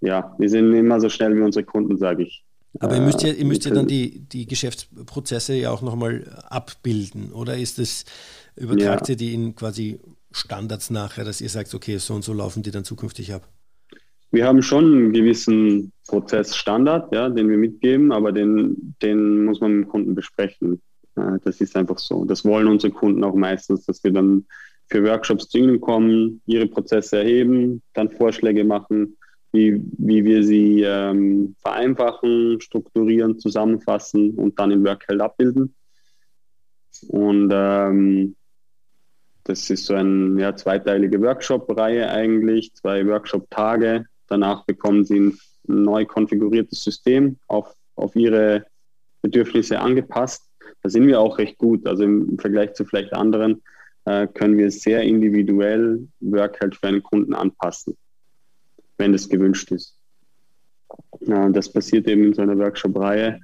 ja, 0.00 0.34
wir 0.38 0.48
sind 0.48 0.72
immer 0.74 1.00
so 1.00 1.08
schnell 1.08 1.36
wie 1.36 1.42
unsere 1.42 1.64
Kunden, 1.64 1.96
sage 1.96 2.24
ich. 2.24 2.44
Aber 2.80 2.96
ihr 2.96 3.02
müsst 3.02 3.22
ja, 3.22 3.32
ihr 3.32 3.44
müsst 3.44 3.64
ja 3.64 3.70
dann 3.72 3.86
die, 3.86 4.20
die 4.20 4.46
Geschäftsprozesse 4.46 5.54
ja 5.54 5.70
auch 5.70 5.80
nochmal 5.80 6.24
abbilden, 6.48 7.32
oder 7.32 7.56
ist 7.56 7.78
es, 7.78 8.04
übertragt 8.56 9.08
ja. 9.08 9.12
ihr 9.12 9.16
die 9.16 9.34
in 9.34 9.54
quasi 9.54 10.00
Standards 10.32 10.90
nachher, 10.90 11.24
dass 11.24 11.40
ihr 11.40 11.48
sagt, 11.48 11.72
okay, 11.74 11.98
so 11.98 12.14
und 12.14 12.24
so 12.24 12.32
laufen 12.32 12.62
die 12.64 12.72
dann 12.72 12.84
zukünftig 12.84 13.32
ab? 13.32 13.48
wir 14.34 14.46
haben 14.46 14.62
schon 14.62 14.84
einen 14.84 15.12
gewissen 15.12 15.92
Prozessstandard, 16.08 17.14
ja, 17.14 17.28
den 17.28 17.48
wir 17.48 17.56
mitgeben, 17.56 18.12
aber 18.12 18.32
den, 18.32 18.94
den 19.00 19.44
muss 19.44 19.60
man 19.60 19.72
mit 19.72 19.86
dem 19.86 19.88
Kunden 19.90 20.14
besprechen. 20.14 20.82
Äh, 21.16 21.38
das 21.44 21.60
ist 21.60 21.76
einfach 21.76 21.98
so. 21.98 22.24
Das 22.24 22.44
wollen 22.44 22.66
unsere 22.66 22.92
Kunden 22.92 23.22
auch 23.24 23.34
meistens, 23.34 23.86
dass 23.86 24.02
wir 24.02 24.12
dann 24.12 24.46
für 24.88 25.04
Workshops 25.04 25.48
zu 25.48 25.58
ihnen 25.58 25.80
kommen, 25.80 26.40
ihre 26.46 26.66
Prozesse 26.66 27.18
erheben, 27.18 27.82
dann 27.94 28.10
Vorschläge 28.10 28.64
machen, 28.64 29.16
wie, 29.52 29.80
wie 29.98 30.24
wir 30.24 30.42
sie 30.44 30.82
ähm, 30.82 31.54
vereinfachen, 31.60 32.60
strukturieren, 32.60 33.38
zusammenfassen 33.38 34.32
und 34.32 34.58
dann 34.58 34.72
in 34.72 34.84
Workheld 34.84 35.20
abbilden. 35.20 35.74
Und 37.08 37.50
ähm, 37.52 38.36
das 39.44 39.68
ist 39.70 39.86
so 39.86 39.94
eine 39.94 40.40
ja, 40.40 40.56
zweiteilige 40.56 41.20
Workshop-Reihe 41.20 42.08
eigentlich, 42.10 42.74
zwei 42.74 43.06
Workshop-Tage. 43.06 44.06
Danach 44.26 44.64
bekommen 44.64 45.04
sie 45.04 45.20
ein 45.20 45.38
neu 45.66 46.04
konfiguriertes 46.04 46.82
System 46.82 47.38
auf, 47.46 47.74
auf 47.94 48.16
ihre 48.16 48.66
Bedürfnisse 49.22 49.78
angepasst. 49.80 50.50
Da 50.82 50.88
sind 50.88 51.06
wir 51.06 51.20
auch 51.20 51.38
recht 51.38 51.58
gut. 51.58 51.86
Also 51.86 52.04
im 52.04 52.38
Vergleich 52.38 52.74
zu 52.74 52.84
vielleicht 52.84 53.12
anderen 53.12 53.62
äh, 54.04 54.26
können 54.26 54.58
wir 54.58 54.70
sehr 54.70 55.02
individuell 55.02 56.06
Work 56.20 56.58
für 56.58 56.88
einen 56.88 57.02
Kunden 57.02 57.34
anpassen, 57.34 57.96
wenn 58.98 59.12
das 59.12 59.28
gewünscht 59.28 59.70
ist. 59.72 59.98
Das 61.20 61.72
passiert 61.72 62.06
eben 62.06 62.24
in 62.24 62.34
so 62.34 62.42
einer 62.42 62.58
Workshop-Reihe. 62.58 63.40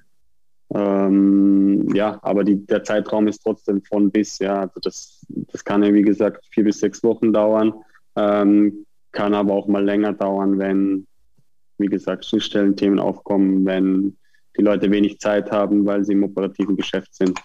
Ähm, 0.72 1.88
ja, 1.94 2.18
aber 2.22 2.44
die, 2.44 2.64
der 2.66 2.84
Zeitraum 2.84 3.26
ist 3.26 3.42
trotzdem 3.42 3.82
von 3.82 4.10
bis. 4.10 4.38
Ja, 4.38 4.60
also 4.60 4.78
das, 4.80 5.26
das 5.28 5.64
kann 5.64 5.82
ja 5.82 5.92
wie 5.92 6.02
gesagt 6.02 6.44
vier 6.50 6.64
bis 6.64 6.78
sechs 6.78 7.02
Wochen 7.02 7.32
dauern, 7.32 7.74
ähm, 8.16 8.86
kann 9.12 9.34
aber 9.34 9.54
auch 9.54 9.66
mal 9.66 9.84
länger 9.84 10.12
dauern, 10.12 10.58
wenn, 10.58 11.06
wie 11.78 11.88
gesagt, 11.88 12.24
Schnittstellenthemen 12.24 13.00
aufkommen, 13.00 13.64
wenn 13.64 14.16
die 14.56 14.62
Leute 14.62 14.90
wenig 14.90 15.18
Zeit 15.18 15.50
haben, 15.50 15.86
weil 15.86 16.04
sie 16.04 16.12
im 16.12 16.22
operativen 16.22 16.76
Geschäft 16.76 17.14
sind. 17.14 17.40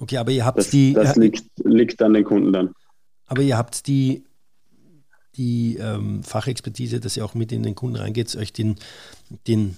Okay, 0.00 0.16
aber 0.18 0.32
ihr 0.32 0.44
habt 0.44 0.58
das, 0.58 0.70
die. 0.70 0.92
Das 0.92 1.16
liegt, 1.16 1.44
liegt 1.64 2.02
an 2.02 2.14
den 2.14 2.24
Kunden 2.24 2.52
dann. 2.52 2.74
Aber 3.26 3.42
ihr 3.42 3.56
habt 3.56 3.86
die, 3.86 4.24
die 5.36 5.76
ähm, 5.80 6.22
Fachexpertise, 6.22 7.00
dass 7.00 7.16
ihr 7.16 7.24
auch 7.24 7.34
mit 7.34 7.52
in 7.52 7.62
den 7.62 7.74
Kunden 7.74 7.96
reingeht, 7.96 8.34
euch 8.36 8.52
den, 8.52 8.76
den 9.46 9.76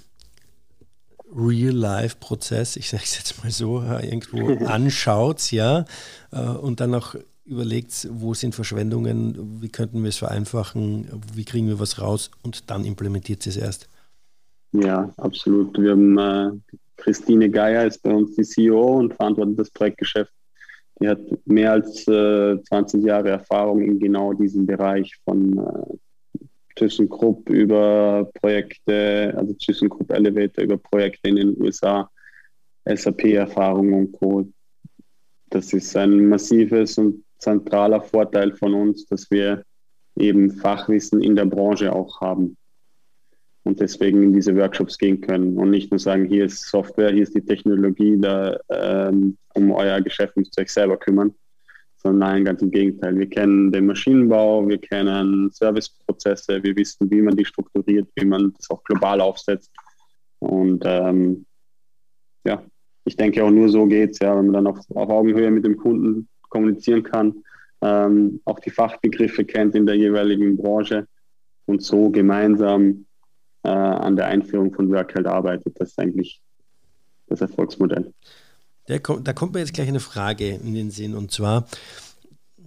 Real-Life-Prozess, 1.34 2.76
ich 2.76 2.88
sage 2.88 3.02
es 3.04 3.16
jetzt 3.16 3.42
mal 3.42 3.50
so, 3.50 3.82
irgendwo 4.02 4.64
anschaut, 4.66 5.50
ja, 5.52 5.84
äh, 6.32 6.40
und 6.40 6.80
dann 6.80 6.94
auch 6.94 7.14
überlegt, 7.44 8.08
wo 8.10 8.34
sind 8.34 8.54
Verschwendungen, 8.54 9.62
wie 9.62 9.68
könnten 9.68 10.02
wir 10.02 10.08
es 10.08 10.16
vereinfachen, 10.16 11.06
wie 11.32 11.44
kriegen 11.44 11.68
wir 11.68 11.78
was 11.78 12.00
raus 12.00 12.30
und 12.42 12.70
dann 12.70 12.84
implementiert 12.84 13.46
es 13.46 13.56
erst. 13.56 13.88
Ja, 14.72 15.12
absolut. 15.16 15.78
Wir 15.78 15.92
haben 15.92 16.18
äh, 16.18 16.50
Christine 16.96 17.50
Geier 17.50 17.86
ist 17.86 18.02
bei 18.02 18.12
uns 18.12 18.34
die 18.34 18.42
CEO 18.42 18.98
und 18.98 19.14
verantwortet 19.14 19.58
das 19.58 19.70
Projektgeschäft. 19.70 20.32
Die 21.00 21.08
hat 21.08 21.20
mehr 21.44 21.72
als 21.72 22.06
äh, 22.08 22.60
20 22.62 23.04
Jahre 23.04 23.30
Erfahrung 23.30 23.82
in 23.82 23.98
genau 23.98 24.32
diesem 24.32 24.66
Bereich 24.66 25.14
von 25.24 25.58
äh, 25.58 26.38
ThyssenKrupp 26.74 27.48
über 27.50 28.30
Projekte, 28.40 29.34
also 29.36 29.52
ThyssenKrupp 29.52 30.10
Elevator 30.10 30.64
über 30.64 30.78
Projekte 30.78 31.28
in 31.28 31.36
den 31.36 31.60
USA, 31.60 32.10
SAP-Erfahrung 32.86 33.92
und 33.92 34.12
Co. 34.12 34.48
Das 35.50 35.72
ist 35.72 35.96
ein 35.96 36.28
massives 36.28 36.96
und 36.98 37.24
zentraler 37.38 38.00
Vorteil 38.00 38.52
von 38.52 38.74
uns, 38.74 39.06
dass 39.06 39.30
wir 39.30 39.64
eben 40.18 40.50
Fachwissen 40.50 41.22
in 41.22 41.36
der 41.36 41.44
Branche 41.44 41.92
auch 41.92 42.20
haben 42.20 42.56
und 43.66 43.80
deswegen 43.80 44.22
in 44.22 44.32
diese 44.32 44.54
Workshops 44.54 44.96
gehen 44.96 45.20
können 45.20 45.58
und 45.58 45.70
nicht 45.70 45.90
nur 45.90 45.98
sagen, 45.98 46.26
hier 46.26 46.44
ist 46.44 46.62
Software, 46.68 47.10
hier 47.10 47.24
ist 47.24 47.34
die 47.34 47.44
Technologie, 47.44 48.16
da 48.16 48.56
ähm, 48.68 49.36
um 49.54 49.72
euer 49.72 50.00
Geschäft 50.00 50.36
müsst 50.36 50.56
ihr 50.56 50.62
euch 50.62 50.72
selber 50.72 50.96
kümmern, 50.96 51.34
sondern 51.96 52.30
nein, 52.30 52.44
ganz 52.44 52.62
im 52.62 52.70
Gegenteil. 52.70 53.18
Wir 53.18 53.28
kennen 53.28 53.72
den 53.72 53.86
Maschinenbau, 53.86 54.68
wir 54.68 54.78
kennen 54.78 55.50
Serviceprozesse, 55.50 56.62
wir 56.62 56.76
wissen, 56.76 57.10
wie 57.10 57.20
man 57.20 57.36
die 57.36 57.44
strukturiert, 57.44 58.08
wie 58.14 58.24
man 58.24 58.52
das 58.56 58.70
auch 58.70 58.84
global 58.84 59.20
aufsetzt 59.20 59.72
und 60.38 60.84
ähm, 60.86 61.44
ja, 62.44 62.62
ich 63.04 63.16
denke 63.16 63.42
auch 63.42 63.50
nur 63.50 63.68
so 63.68 63.86
geht 63.86 64.12
es, 64.12 64.20
ja, 64.20 64.36
wenn 64.36 64.46
man 64.46 64.64
dann 64.64 64.66
auf, 64.68 64.78
auf 64.94 65.10
Augenhöhe 65.10 65.50
mit 65.50 65.64
dem 65.64 65.76
Kunden 65.76 66.28
kommunizieren 66.50 67.02
kann, 67.02 67.42
ähm, 67.82 68.40
auch 68.44 68.60
die 68.60 68.70
Fachbegriffe 68.70 69.44
kennt 69.44 69.74
in 69.74 69.86
der 69.86 69.96
jeweiligen 69.96 70.56
Branche 70.56 71.08
und 71.66 71.82
so 71.82 72.10
gemeinsam 72.10 73.06
äh, 73.66 73.68
an 73.68 74.14
der 74.14 74.26
Einführung 74.26 74.72
von 74.72 74.90
Workheld 74.90 75.26
arbeitet. 75.26 75.80
Das 75.80 75.90
ist 75.90 75.98
eigentlich 75.98 76.40
das 77.26 77.40
Erfolgsmodell. 77.40 78.12
Der, 78.88 79.00
da 79.00 79.32
kommt 79.32 79.54
mir 79.54 79.60
jetzt 79.60 79.74
gleich 79.74 79.88
eine 79.88 80.00
Frage 80.00 80.50
in 80.50 80.74
den 80.74 80.90
Sinn. 80.90 81.14
Und 81.14 81.32
zwar 81.32 81.66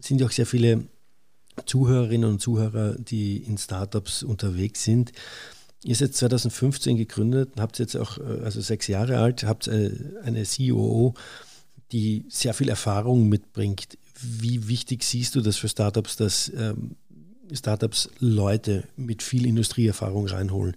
sind 0.01 0.19
ja 0.19 0.27
auch 0.27 0.31
sehr 0.31 0.45
viele 0.45 0.83
Zuhörerinnen 1.65 2.29
und 2.29 2.41
Zuhörer, 2.41 2.95
die 2.95 3.37
in 3.37 3.57
Startups 3.57 4.23
unterwegs 4.23 4.83
sind. 4.83 5.13
Ihr 5.83 5.95
seid 5.95 6.13
2015 6.13 6.97
gegründet, 6.97 7.51
habt 7.57 7.79
jetzt 7.79 7.95
auch, 7.95 8.17
äh, 8.17 8.43
also 8.43 8.59
sechs 8.59 8.87
Jahre 8.87 9.19
alt, 9.19 9.45
habt 9.45 9.67
äh, 9.67 9.91
eine 10.23 10.43
COO, 10.43 11.13
die 11.93 12.25
sehr 12.27 12.53
viel 12.53 12.67
Erfahrung 12.67 13.29
mitbringt. 13.29 13.97
Wie 14.21 14.67
wichtig 14.67 15.03
siehst 15.03 15.35
du 15.35 15.41
das 15.41 15.55
für 15.55 15.69
Startups, 15.69 16.17
dass 16.17 16.51
ähm, 16.57 16.97
Startups 17.55 18.09
Leute 18.19 18.83
mit 18.95 19.23
viel 19.23 19.45
Industrieerfahrung 19.45 20.27
reinholen. 20.27 20.75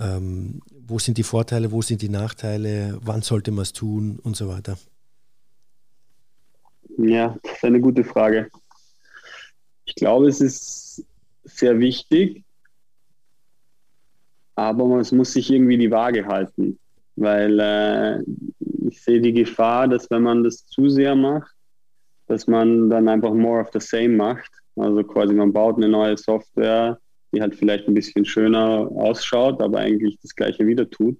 Ähm, 0.00 0.60
wo 0.86 0.98
sind 0.98 1.18
die 1.18 1.22
Vorteile, 1.22 1.72
wo 1.72 1.82
sind 1.82 2.02
die 2.02 2.08
Nachteile, 2.08 2.98
wann 3.02 3.22
sollte 3.22 3.50
man 3.50 3.62
es 3.62 3.72
tun 3.72 4.18
und 4.22 4.36
so 4.36 4.48
weiter? 4.48 4.78
Ja, 6.98 7.36
das 7.42 7.52
ist 7.52 7.64
eine 7.64 7.80
gute 7.80 8.04
Frage. 8.04 8.50
Ich 9.84 9.94
glaube, 9.94 10.28
es 10.28 10.40
ist 10.40 11.04
sehr 11.44 11.78
wichtig, 11.78 12.44
aber 14.54 15.00
es 15.00 15.12
muss 15.12 15.32
sich 15.32 15.50
irgendwie 15.50 15.78
die 15.78 15.90
Waage 15.90 16.26
halten, 16.26 16.78
weil 17.16 17.60
äh, 17.60 18.22
ich 18.88 19.02
sehe 19.02 19.20
die 19.20 19.32
Gefahr, 19.32 19.86
dass 19.88 20.10
wenn 20.10 20.22
man 20.22 20.42
das 20.42 20.66
zu 20.66 20.88
sehr 20.88 21.14
macht, 21.14 21.54
dass 22.26 22.46
man 22.46 22.90
dann 22.90 23.08
einfach 23.08 23.32
more 23.34 23.60
of 23.60 23.70
the 23.72 23.80
same 23.80 24.16
macht 24.16 24.50
also 24.76 25.02
quasi 25.04 25.34
man 25.34 25.52
baut 25.52 25.76
eine 25.76 25.88
neue 25.88 26.16
Software, 26.16 26.98
die 27.32 27.40
halt 27.40 27.54
vielleicht 27.54 27.88
ein 27.88 27.94
bisschen 27.94 28.24
schöner 28.24 28.90
ausschaut, 28.94 29.60
aber 29.60 29.78
eigentlich 29.78 30.18
das 30.20 30.34
gleiche 30.34 30.66
wieder 30.66 30.88
tut. 30.88 31.18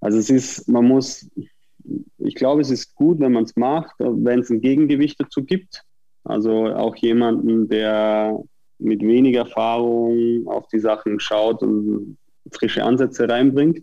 Also 0.00 0.18
es 0.18 0.30
ist, 0.30 0.68
man 0.68 0.86
muss, 0.86 1.28
ich 2.18 2.34
glaube, 2.34 2.62
es 2.62 2.70
ist 2.70 2.94
gut, 2.94 3.20
wenn 3.20 3.32
man 3.32 3.44
es 3.44 3.56
macht, 3.56 3.94
wenn 3.98 4.40
es 4.40 4.50
ein 4.50 4.60
Gegengewicht 4.60 5.20
dazu 5.20 5.44
gibt. 5.44 5.82
Also 6.24 6.66
auch 6.66 6.96
jemanden, 6.96 7.68
der 7.68 8.42
mit 8.78 9.02
wenig 9.02 9.34
Erfahrung 9.34 10.46
auf 10.46 10.66
die 10.68 10.78
Sachen 10.78 11.20
schaut 11.20 11.62
und 11.62 12.16
frische 12.50 12.84
Ansätze 12.84 13.28
reinbringt. 13.28 13.82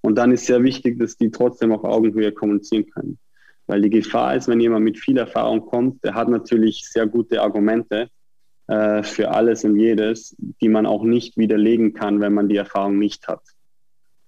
Und 0.00 0.16
dann 0.16 0.32
ist 0.32 0.46
sehr 0.46 0.62
wichtig, 0.62 0.98
dass 0.98 1.16
die 1.16 1.30
trotzdem 1.30 1.72
auf 1.72 1.84
Augenhöhe 1.84 2.32
kommunizieren 2.32 2.86
können. 2.90 3.18
Weil 3.68 3.82
die 3.82 3.90
Gefahr 3.90 4.34
ist, 4.34 4.48
wenn 4.48 4.60
jemand 4.60 4.84
mit 4.84 4.98
viel 4.98 5.18
Erfahrung 5.18 5.60
kommt, 5.66 6.02
der 6.02 6.14
hat 6.14 6.28
natürlich 6.28 6.88
sehr 6.88 7.06
gute 7.06 7.42
Argumente 7.42 8.08
äh, 8.66 9.02
für 9.02 9.30
alles 9.30 9.62
und 9.62 9.78
jedes, 9.78 10.34
die 10.38 10.68
man 10.68 10.86
auch 10.86 11.04
nicht 11.04 11.36
widerlegen 11.36 11.92
kann, 11.92 12.20
wenn 12.20 12.32
man 12.32 12.48
die 12.48 12.56
Erfahrung 12.56 12.98
nicht 12.98 13.28
hat. 13.28 13.42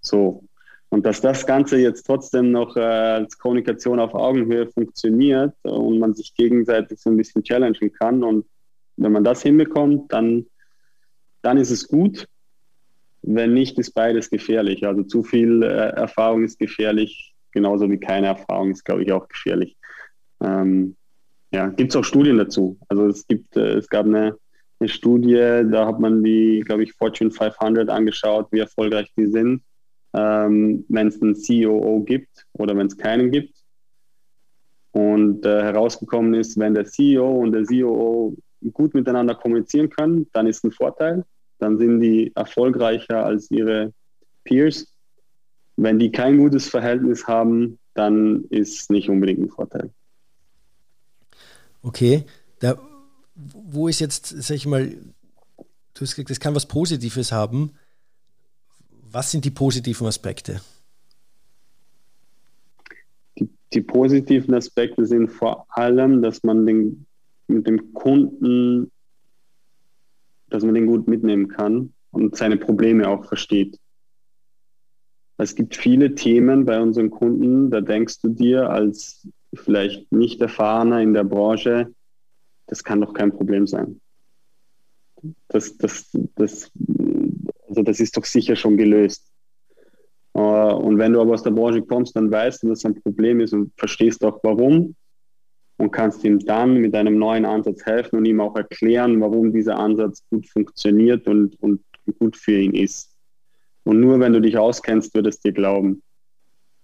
So. 0.03 0.45
Und 0.91 1.07
dass 1.07 1.21
das 1.23 1.47
Ganze 1.47 1.79
jetzt 1.79 2.05
trotzdem 2.05 2.51
noch 2.51 2.77
äh, 2.77 2.81
als 2.81 3.39
Kommunikation 3.39 3.99
auf 3.99 4.13
Augenhöhe 4.13 4.67
funktioniert 4.67 5.55
und 5.63 5.99
man 5.99 6.15
sich 6.15 6.35
gegenseitig 6.35 7.01
so 7.01 7.11
ein 7.11 7.17
bisschen 7.17 7.43
challengen 7.43 7.93
kann. 7.93 8.23
Und 8.23 8.45
wenn 8.97 9.13
man 9.13 9.25
das 9.25 9.43
hinbekommt, 9.43 10.13
dann, 10.13 10.47
dann 11.43 11.57
ist 11.57 11.71
es 11.71 11.89
gut. 11.89 12.27
Wenn 13.23 13.55
nicht, 13.55 13.79
ist 13.79 13.93
beides 13.93 14.29
gefährlich. 14.29 14.87
Also 14.87 15.03
zu 15.05 15.23
viel 15.23 15.63
äh, 15.63 15.91
Erfahrung 15.91 16.45
ist 16.45 16.59
gefährlich, 16.59 17.35
genauso 17.53 17.91
wie 17.91 17.99
keine 17.99 18.29
Erfahrung 18.29 18.71
ist, 18.71 18.85
glaube 18.85 19.03
ich, 19.03 19.13
auch 19.13 19.29
gefährlich. 19.29 19.77
Ähm, 20.43 20.97
ja, 21.53 21.69
gibt 21.69 21.91
es 21.91 21.97
auch 21.97 22.05
Studien 22.05 22.39
dazu. 22.39 22.79
Also 22.89 23.07
es 23.07 23.27
gibt, 23.27 23.57
äh, 23.57 23.75
es 23.75 23.89
gab 23.89 24.07
eine, 24.07 24.37
eine 24.79 24.89
Studie, 24.89 25.35
da 25.71 25.87
hat 25.87 26.01
man 26.01 26.23
die, 26.23 26.63
glaube 26.65 26.85
ich, 26.85 26.95
Fortune 26.95 27.31
500 27.31 27.89
angeschaut, 27.89 28.49
wie 28.51 28.61
erfolgreich 28.61 29.13
die 29.17 29.27
sind, 29.27 29.63
ähm, 30.15 30.85
wenn 30.89 31.09
es 31.09 31.21
einen 31.21 31.35
COO 31.35 32.03
gibt 32.05 32.47
oder 32.53 32.77
wenn 32.77 32.87
es 32.87 32.97
keinen 32.97 33.31
gibt. 33.31 33.55
Und 34.93 35.45
äh, 35.45 35.63
herausgekommen 35.63 36.35
ist, 36.35 36.59
wenn 36.59 36.75
der 36.75 36.87
CEO 36.87 37.41
und 37.41 37.53
der 37.53 37.65
COO 37.65 38.37
gut 38.73 38.95
miteinander 38.95 39.35
kommunizieren 39.35 39.89
können, 39.91 40.29
dann 40.33 40.47
ist 40.47 40.65
ein 40.65 40.73
Vorteil. 40.73 41.25
Dann 41.59 41.79
sind 41.79 42.01
die 42.01 42.33
erfolgreicher 42.35 43.25
als 43.25 43.51
ihre 43.51 43.93
Peers. 44.45 44.90
Wenn 45.83 45.99
die 45.99 46.13
kein 46.13 46.37
gutes 46.37 46.69
Verhältnis 46.69 47.27
haben, 47.27 47.79
dann 47.95 48.45
ist 48.51 48.83
es 48.83 48.91
nicht 48.91 49.09
unbedingt 49.09 49.41
ein 49.41 49.49
Vorteil. 49.49 49.91
Okay, 51.83 52.27
da, 52.59 52.79
wo 53.35 53.89
ist 53.89 53.99
jetzt, 53.99 54.27
sag 54.27 54.57
ich 54.57 54.67
mal, 54.67 54.91
du 54.91 56.01
hast 56.03 56.17
gesagt, 56.17 56.31
es 56.31 56.39
kann 56.39 56.55
was 56.55 56.67
Positives 56.67 57.33
haben. 57.33 57.71
Was 59.11 59.31
sind 59.31 59.47
die 59.47 59.51
positiven 59.51 60.07
Aspekte? 60.07 60.61
Die, 63.39 63.49
die 63.73 63.81
positiven 63.81 64.53
Aspekte 64.53 65.07
sind 65.07 65.29
vor 65.29 65.67
allem, 65.71 66.21
dass 66.21 66.43
man 66.43 66.67
den, 66.67 67.07
mit 67.49 67.67
dem 67.67 67.95
Kunden, 67.95 68.91
dass 70.51 70.63
man 70.63 70.75
den 70.75 70.87
gut 70.87 71.09
mitnehmen 71.09 71.49
kann 71.49 71.95
und 72.11 72.37
seine 72.37 72.59
Probleme 72.59 73.09
auch 73.09 73.25
versteht. 73.25 73.79
Es 75.43 75.55
gibt 75.55 75.75
viele 75.75 76.15
Themen 76.15 76.67
bei 76.67 76.81
unseren 76.81 77.11
Kunden, 77.11 77.71
da 77.71 77.81
denkst 77.81 78.21
du 78.21 78.29
dir 78.29 78.69
als 78.69 79.27
vielleicht 79.55 80.13
nicht 80.13 80.41
erfahrener 80.41 81.01
in 81.01 81.15
der 81.15 81.25
Branche, 81.25 81.95
das 82.67 82.85
kann 82.85 83.01
doch 83.01 83.15
kein 83.15 83.33
Problem 83.33 83.67
sein. 83.67 84.01
Das, 85.49 85.77
das, 85.79 86.11
das, 86.37 86.71
also 87.69 87.83
das 87.83 88.01
ist 88.01 88.17
doch 88.17 88.25
sicher 88.25 88.55
schon 88.55 88.77
gelöst. 88.77 89.31
Äh, 90.35 90.41
und 90.41 90.99
wenn 90.99 91.15
du 91.15 91.21
aber 91.21 91.33
aus 91.33 91.43
der 91.43 91.51
Branche 91.51 91.83
kommst, 91.83 92.17
dann 92.17 92.31
weißt 92.31 92.63
du, 92.63 92.69
dass 92.69 92.81
es 92.81 92.85
ein 92.85 93.01
Problem 93.01 93.41
ist 93.41 93.55
und 93.55 93.73
verstehst 93.77 94.23
auch 94.25 94.41
warum 94.43 94.95
und 95.79 95.91
kannst 95.91 96.23
ihm 96.25 96.39
dann 96.39 96.75
mit 96.75 96.95
einem 96.95 97.19
neuen 97.19 97.47
Ansatz 97.47 97.85
helfen 97.87 98.19
und 98.19 98.27
ihm 98.27 98.41
auch 98.41 98.57
erklären, 98.57 99.21
warum 99.21 99.53
dieser 99.53 99.79
Ansatz 99.79 100.23
gut 100.31 100.47
funktioniert 100.49 101.27
und, 101.27 101.61
und 101.63 101.83
gut 102.19 102.37
für 102.37 102.59
ihn 102.59 102.75
ist. 102.75 103.10
Und 103.91 103.99
nur 103.99 104.21
wenn 104.21 104.33
du 104.33 104.41
dich 104.41 104.57
auskennst, 104.57 105.17
wird 105.17 105.27
es 105.27 105.41
dir 105.41 105.51
glauben. 105.51 106.01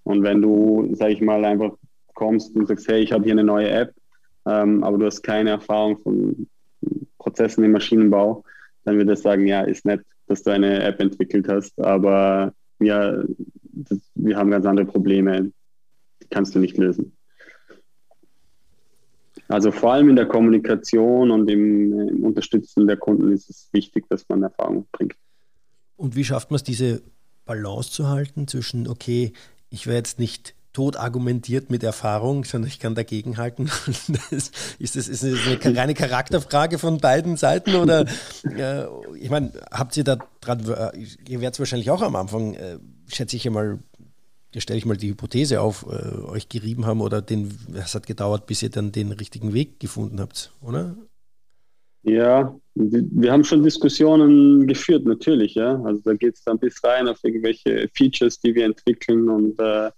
Und 0.02 0.24
wenn 0.24 0.42
du, 0.42 0.88
sag 0.94 1.10
ich 1.10 1.20
mal, 1.20 1.44
einfach 1.44 1.70
kommst 2.14 2.56
und 2.56 2.66
sagst, 2.66 2.88
hey, 2.88 3.00
ich 3.00 3.12
habe 3.12 3.22
hier 3.22 3.34
eine 3.34 3.44
neue 3.44 3.70
App, 3.70 3.94
ähm, 4.44 4.82
aber 4.82 4.98
du 4.98 5.06
hast 5.06 5.22
keine 5.22 5.50
Erfahrung 5.50 5.98
von 6.02 6.48
Prozessen 7.18 7.62
im 7.62 7.70
Maschinenbau, 7.70 8.42
dann 8.82 8.98
wird 8.98 9.08
er 9.08 9.14
sagen, 9.14 9.46
ja, 9.46 9.60
ist 9.60 9.84
nett, 9.84 10.00
dass 10.26 10.42
du 10.42 10.50
eine 10.50 10.82
App 10.82 10.98
entwickelt 10.98 11.46
hast, 11.46 11.78
aber 11.78 12.52
ja, 12.80 13.22
das, 13.62 14.00
wir 14.16 14.36
haben 14.36 14.50
ganz 14.50 14.66
andere 14.66 14.86
Probleme, 14.86 15.52
die 16.20 16.28
kannst 16.28 16.56
du 16.56 16.58
nicht 16.58 16.76
lösen. 16.76 17.16
Also 19.46 19.70
vor 19.70 19.92
allem 19.92 20.08
in 20.08 20.16
der 20.16 20.26
Kommunikation 20.26 21.30
und 21.30 21.48
im, 21.48 22.08
im 22.08 22.24
Unterstützen 22.24 22.88
der 22.88 22.96
Kunden 22.96 23.30
ist 23.30 23.48
es 23.48 23.68
wichtig, 23.70 24.06
dass 24.08 24.28
man 24.28 24.42
Erfahrung 24.42 24.88
bringt. 24.90 25.14
Und 25.96 26.16
wie 26.16 26.24
schafft 26.24 26.50
man 26.50 26.56
es, 26.56 26.62
diese 26.62 27.02
Balance 27.44 27.90
zu 27.90 28.08
halten 28.08 28.46
zwischen, 28.48 28.88
okay, 28.88 29.32
ich 29.70 29.86
werde 29.86 29.98
jetzt 29.98 30.18
nicht 30.18 30.54
tot 30.76 30.96
argumentiert 30.96 31.70
mit 31.70 31.82
Erfahrung, 31.82 32.44
sondern 32.44 32.68
ich 32.68 32.78
kann 32.78 32.94
dagegenhalten. 32.94 33.70
ist 34.78 34.94
das 34.94 35.08
ist 35.08 35.24
eine 35.24 35.38
reine 35.78 35.94
Charakterfrage 35.94 36.78
von 36.78 36.98
beiden 36.98 37.38
Seiten 37.38 37.76
oder 37.76 38.04
äh, 38.44 38.84
ich 39.18 39.30
meine, 39.30 39.52
habt 39.70 39.96
ihr 39.96 40.04
da 40.04 40.18
dran, 40.42 40.60
äh, 40.68 40.98
ihr 41.26 41.40
werdet 41.40 41.54
es 41.54 41.60
wahrscheinlich 41.60 41.90
auch 41.90 42.02
am 42.02 42.14
Anfang, 42.14 42.52
äh, 42.54 42.78
schätze 43.08 43.36
ich 43.36 43.46
einmal, 43.46 43.78
stelle 44.54 44.78
ich 44.78 44.84
mal 44.84 44.98
die 44.98 45.08
Hypothese 45.08 45.62
auf, 45.62 45.86
äh, 45.88 46.18
euch 46.26 46.50
gerieben 46.50 46.84
haben 46.84 47.00
oder 47.00 47.22
den, 47.22 47.56
es 47.72 47.94
hat 47.94 48.06
gedauert, 48.06 48.44
bis 48.44 48.62
ihr 48.62 48.68
dann 48.68 48.92
den 48.92 49.12
richtigen 49.12 49.54
Weg 49.54 49.80
gefunden 49.80 50.20
habt, 50.20 50.52
oder? 50.60 50.94
Ja, 52.02 52.54
wir 52.78 53.32
haben 53.32 53.44
schon 53.44 53.62
Diskussionen 53.62 54.66
geführt, 54.66 55.04
natürlich, 55.06 55.54
ja. 55.54 55.80
Also 55.82 56.02
da 56.04 56.14
geht 56.14 56.34
es 56.34 56.44
dann 56.44 56.58
bis 56.58 56.82
rein 56.84 57.08
auf 57.08 57.18
irgendwelche 57.22 57.88
Features, 57.94 58.38
die 58.40 58.54
wir 58.54 58.66
entwickeln 58.66 59.30
und 59.30 59.58
äh, 59.58 59.90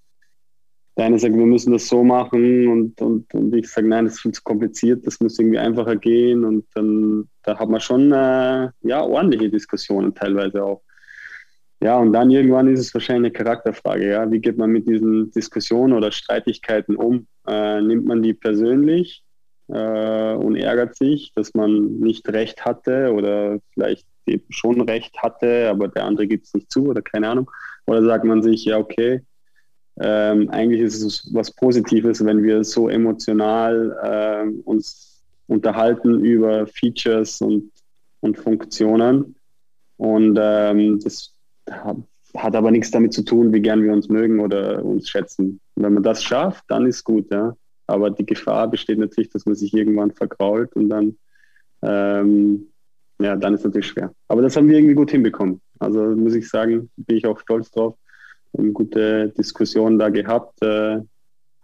der 0.97 1.07
eine 1.07 1.19
sagt, 1.19 1.35
wir 1.35 1.47
müssen 1.47 1.73
das 1.73 1.89
so 1.89 2.03
machen 2.05 2.69
und, 2.69 3.01
und, 3.01 3.33
und 3.35 3.55
ich 3.55 3.69
sage, 3.69 3.89
nein, 3.89 4.05
das 4.05 4.15
ist 4.15 4.21
viel 4.21 4.33
zu 4.33 4.43
kompliziert, 4.43 5.07
das 5.07 5.21
muss 5.21 5.39
irgendwie 5.39 5.59
einfacher 5.59 5.97
gehen 5.97 6.45
und 6.45 6.67
dann 6.75 7.29
da 7.43 7.59
hat 7.59 7.69
man 7.69 7.81
schon 7.81 8.13
äh, 8.13 8.69
ja, 8.83 9.03
ordentliche 9.03 9.51
Diskussionen 9.51 10.15
teilweise 10.15 10.63
auch. 10.63 10.83
Ja, 11.81 11.97
und 11.99 12.13
dann 12.13 12.31
irgendwann 12.31 12.73
ist 12.73 12.81
es 12.81 12.95
wahrscheinlich 12.95 13.33
eine 13.33 13.45
Charakterfrage, 13.45 14.09
ja. 14.09 14.31
Wie 14.31 14.41
geht 14.41 14.57
man 14.57 14.71
mit 14.71 14.89
diesen 14.89 15.31
Diskussionen 15.33 15.95
oder 15.95 16.13
Streitigkeiten 16.13 16.95
um? 16.95 17.27
Äh, 17.47 17.81
nimmt 17.81 18.05
man 18.05 18.23
die 18.23 18.35
persönlich 18.35 19.25
äh, 19.69 20.35
und 20.35 20.57
ärgert 20.57 20.97
sich, 20.97 21.33
dass 21.35 21.55
man 21.55 21.99
nicht 21.99 22.29
recht 22.29 22.65
hatte 22.65 23.13
oder 23.13 23.59
vielleicht 23.73 24.07
eben 24.27 24.45
schon 24.51 24.81
recht 24.83 25.17
hatte, 25.23 25.69
aber 25.69 25.89
der 25.89 26.05
andere 26.05 26.27
gibt 26.27 26.47
es 26.47 26.55
nicht 26.55 26.71
zu 26.71 26.89
oder 26.89 27.03
keine 27.03 27.29
Ahnung. 27.29 27.51
Oder 27.87 28.05
sagt 28.05 28.25
man 28.25 28.43
sich, 28.43 28.65
ja, 28.65 28.79
okay, 28.79 29.23
ähm, 30.01 30.49
eigentlich 30.51 30.81
ist 30.81 31.03
es 31.03 31.31
was 31.33 31.51
Positives, 31.51 32.25
wenn 32.25 32.43
wir 32.43 32.63
so 32.65 32.89
emotional 32.89 33.97
äh, 34.03 34.61
uns 34.65 35.25
unterhalten 35.49 36.25
über 36.25 36.67
Features 36.67 37.41
und, 37.41 37.73
und 38.21 38.39
Funktionen. 38.39 39.35
Und 39.97 40.39
ähm, 40.41 41.01
das 41.01 41.35
hat 42.37 42.55
aber 42.55 42.71
nichts 42.71 42.91
damit 42.91 43.13
zu 43.13 43.23
tun, 43.23 43.53
wie 43.53 43.61
gern 43.61 43.83
wir 43.83 43.93
uns 43.93 44.09
mögen 44.09 44.41
oder 44.41 44.85
uns 44.85 45.09
schätzen. 45.09 45.61
Wenn 45.75 45.95
man 45.95 46.03
das 46.03 46.23
schafft, 46.23 46.65
dann 46.69 46.87
ist 46.87 47.03
gut, 47.05 47.31
ja. 47.33 47.57
Aber 47.89 48.11
die 48.11 48.27
Gefahr 48.27 48.71
besteht 48.71 48.99
natürlich, 48.99 49.31
dass 49.31 49.47
man 49.47 49.55
sich 49.55 49.73
irgendwann 49.73 50.13
verkrault 50.13 50.75
und 50.77 50.91
dann, 50.91 51.17
ähm, 51.83 52.69
ja, 53.19 53.35
dann 53.35 53.55
ist 53.55 53.61
es 53.61 53.65
natürlich 53.65 53.89
schwer. 53.89 54.13
Aber 54.29 54.43
das 54.43 54.57
haben 54.57 54.69
wir 54.69 54.77
irgendwie 54.77 54.95
gut 54.95 55.11
hinbekommen. 55.11 55.61
Also 55.79 56.01
muss 56.01 56.35
ich 56.35 56.49
sagen, 56.49 56.91
bin 56.97 57.17
ich 57.17 57.27
auch 57.27 57.41
stolz 57.41 57.71
drauf. 57.71 57.97
Wir 58.53 58.65
haben 58.65 58.75
gute 58.75 59.31
Diskussionen 59.31 59.99
da 59.99 60.11
gehabt, 60.11 60.63
äh, 60.63 61.01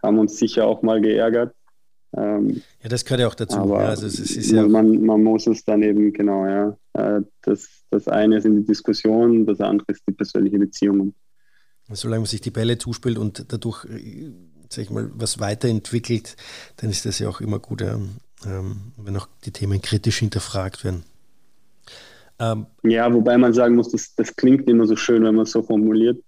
haben 0.01 0.19
uns 0.19 0.37
sicher 0.37 0.65
auch 0.65 0.81
mal 0.81 0.99
geärgert. 0.99 1.53
Ähm, 2.17 2.61
ja, 2.81 2.89
das 2.89 3.05
gehört 3.05 3.21
ja 3.21 3.27
auch 3.27 3.35
dazu. 3.35 3.57
Aber 3.57 3.83
ja, 3.83 3.89
also 3.89 4.07
es 4.07 4.19
ist 4.19 4.51
ja 4.51 4.67
man, 4.67 5.05
man 5.05 5.21
muss 5.23 5.45
es 5.47 5.63
dann 5.63 5.83
eben, 5.83 6.11
genau, 6.11 6.47
ja. 6.47 6.77
Äh, 6.93 7.21
das, 7.43 7.83
das 7.91 8.07
eine 8.07 8.41
sind 8.41 8.55
die 8.55 8.65
Diskussionen, 8.65 9.45
das 9.45 9.59
andere 9.61 9.91
ist 9.91 10.03
die 10.07 10.13
persönliche 10.13 10.57
Beziehung. 10.57 11.13
Solange 11.91 12.21
man 12.21 12.25
sich 12.25 12.41
die 12.41 12.51
Bälle 12.51 12.79
zuspielt 12.79 13.19
und 13.19 13.51
dadurch 13.51 13.85
äh, 13.85 14.31
sag 14.69 14.83
ich 14.83 14.89
mal, 14.89 15.09
was 15.13 15.39
weiterentwickelt, 15.39 16.35
dann 16.77 16.89
ist 16.89 17.05
das 17.05 17.19
ja 17.19 17.29
auch 17.29 17.41
immer 17.41 17.59
gut, 17.59 17.81
ähm, 17.81 18.17
wenn 18.97 19.17
auch 19.17 19.27
die 19.43 19.51
Themen 19.51 19.81
kritisch 19.81 20.19
hinterfragt 20.19 20.83
werden. 20.83 21.03
Ähm, 22.37 22.65
ja, 22.83 23.11
wobei 23.13 23.37
man 23.37 23.53
sagen 23.53 23.75
muss, 23.75 23.91
das, 23.91 24.13
das 24.15 24.35
klingt 24.35 24.67
immer 24.67 24.85
so 24.85 24.97
schön, 24.97 25.23
wenn 25.23 25.35
man 25.35 25.43
es 25.43 25.51
so 25.51 25.63
formuliert. 25.63 26.21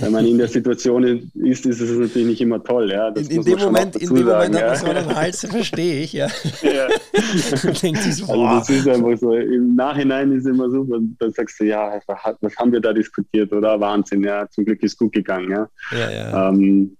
Wenn 0.00 0.10
man 0.10 0.26
in 0.26 0.36
der 0.36 0.48
Situation 0.48 1.04
ist, 1.04 1.64
ist 1.64 1.80
es 1.80 1.90
natürlich 1.90 2.26
nicht 2.26 2.40
immer 2.40 2.62
toll. 2.64 2.90
Ja? 2.90 3.08
in, 3.10 3.26
in 3.26 3.42
dem 3.42 3.58
Moment, 3.60 3.94
in 3.94 4.12
dem 4.12 4.26
Moment 4.26 4.56
hat 4.56 4.66
man 4.66 4.76
so 4.76 4.86
einen 4.86 5.14
Hals, 5.14 5.46
verstehe 5.46 6.02
ich. 6.02 6.14
Ja. 6.14 6.26
ja. 6.62 6.88
so, 7.52 7.68
also 7.68 8.44
das 8.44 8.70
ist 8.70 8.88
einfach 8.88 9.16
so, 9.18 9.34
im 9.34 9.76
Nachhinein 9.76 10.32
ist 10.32 10.46
es 10.46 10.50
immer 10.50 10.68
so, 10.68 10.84
dann 10.84 11.32
sagst 11.32 11.60
du, 11.60 11.64
ja, 11.64 12.00
was 12.08 12.56
haben 12.56 12.72
wir 12.72 12.80
da 12.80 12.92
diskutiert, 12.92 13.52
oder? 13.52 13.78
Wahnsinn, 13.78 14.24
ja, 14.24 14.48
zum 14.50 14.64
Glück 14.64 14.82
ist 14.82 14.98
gut 14.98 15.12
gegangen. 15.12 15.50
Ja? 15.50 15.68
Ja, 15.92 16.10
ja. 16.10 16.48
Ähm, 16.48 16.96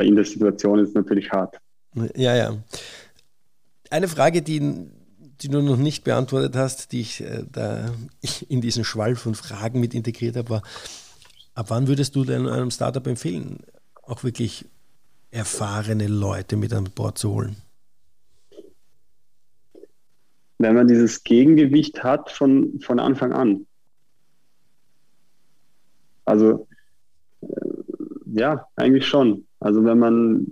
in 0.00 0.16
der 0.16 0.24
Situation 0.24 0.78
ist 0.78 0.88
es 0.88 0.94
natürlich 0.94 1.30
hart. 1.30 1.56
Ja, 2.14 2.34
ja. 2.34 2.56
Eine 3.90 4.08
Frage, 4.08 4.40
die 4.40 4.88
die 5.42 5.48
du 5.48 5.60
noch 5.62 5.76
nicht 5.76 6.04
beantwortet 6.04 6.56
hast, 6.56 6.92
die 6.92 7.00
ich 7.00 7.20
äh, 7.20 7.44
da 7.50 7.90
in 8.48 8.60
diesen 8.60 8.84
Schwall 8.84 9.16
von 9.16 9.34
Fragen 9.34 9.80
mit 9.80 9.94
integriert 9.94 10.36
habe, 10.36 10.50
war, 10.50 10.62
ab 11.54 11.66
wann 11.68 11.88
würdest 11.88 12.16
du 12.16 12.24
denn 12.24 12.48
einem 12.48 12.70
Startup 12.70 13.06
empfehlen, 13.06 13.60
auch 14.02 14.24
wirklich 14.24 14.64
erfahrene 15.30 16.06
Leute 16.06 16.56
mit 16.56 16.72
an 16.72 16.84
Bord 16.94 17.18
zu 17.18 17.32
holen? 17.32 17.56
Wenn 20.58 20.74
man 20.74 20.88
dieses 20.88 21.22
Gegengewicht 21.22 22.02
hat 22.02 22.30
von, 22.30 22.80
von 22.80 22.98
Anfang 22.98 23.32
an. 23.32 23.66
Also 26.24 26.66
äh, 27.42 27.46
ja, 28.32 28.66
eigentlich 28.76 29.06
schon. 29.06 29.46
Also 29.60 29.84
wenn 29.84 29.98
man, 29.98 30.46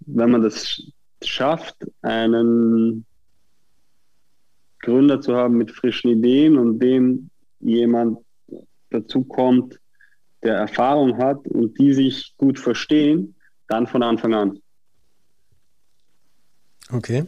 wenn 0.00 0.30
man 0.30 0.42
das 0.42 0.80
schafft, 1.22 1.76
einen 2.02 3.04
Gründer 4.88 5.20
zu 5.20 5.36
haben 5.36 5.56
mit 5.58 5.70
frischen 5.70 6.10
Ideen 6.10 6.58
und 6.58 6.78
dem 6.78 7.30
jemand 7.60 8.18
dazu 8.90 9.22
kommt, 9.22 9.78
der 10.42 10.54
Erfahrung 10.54 11.18
hat 11.18 11.46
und 11.48 11.78
die 11.78 11.92
sich 11.92 12.34
gut 12.38 12.58
verstehen, 12.58 13.34
dann 13.66 13.86
von 13.86 14.02
Anfang 14.02 14.34
an. 14.34 14.58
Okay. 16.90 17.24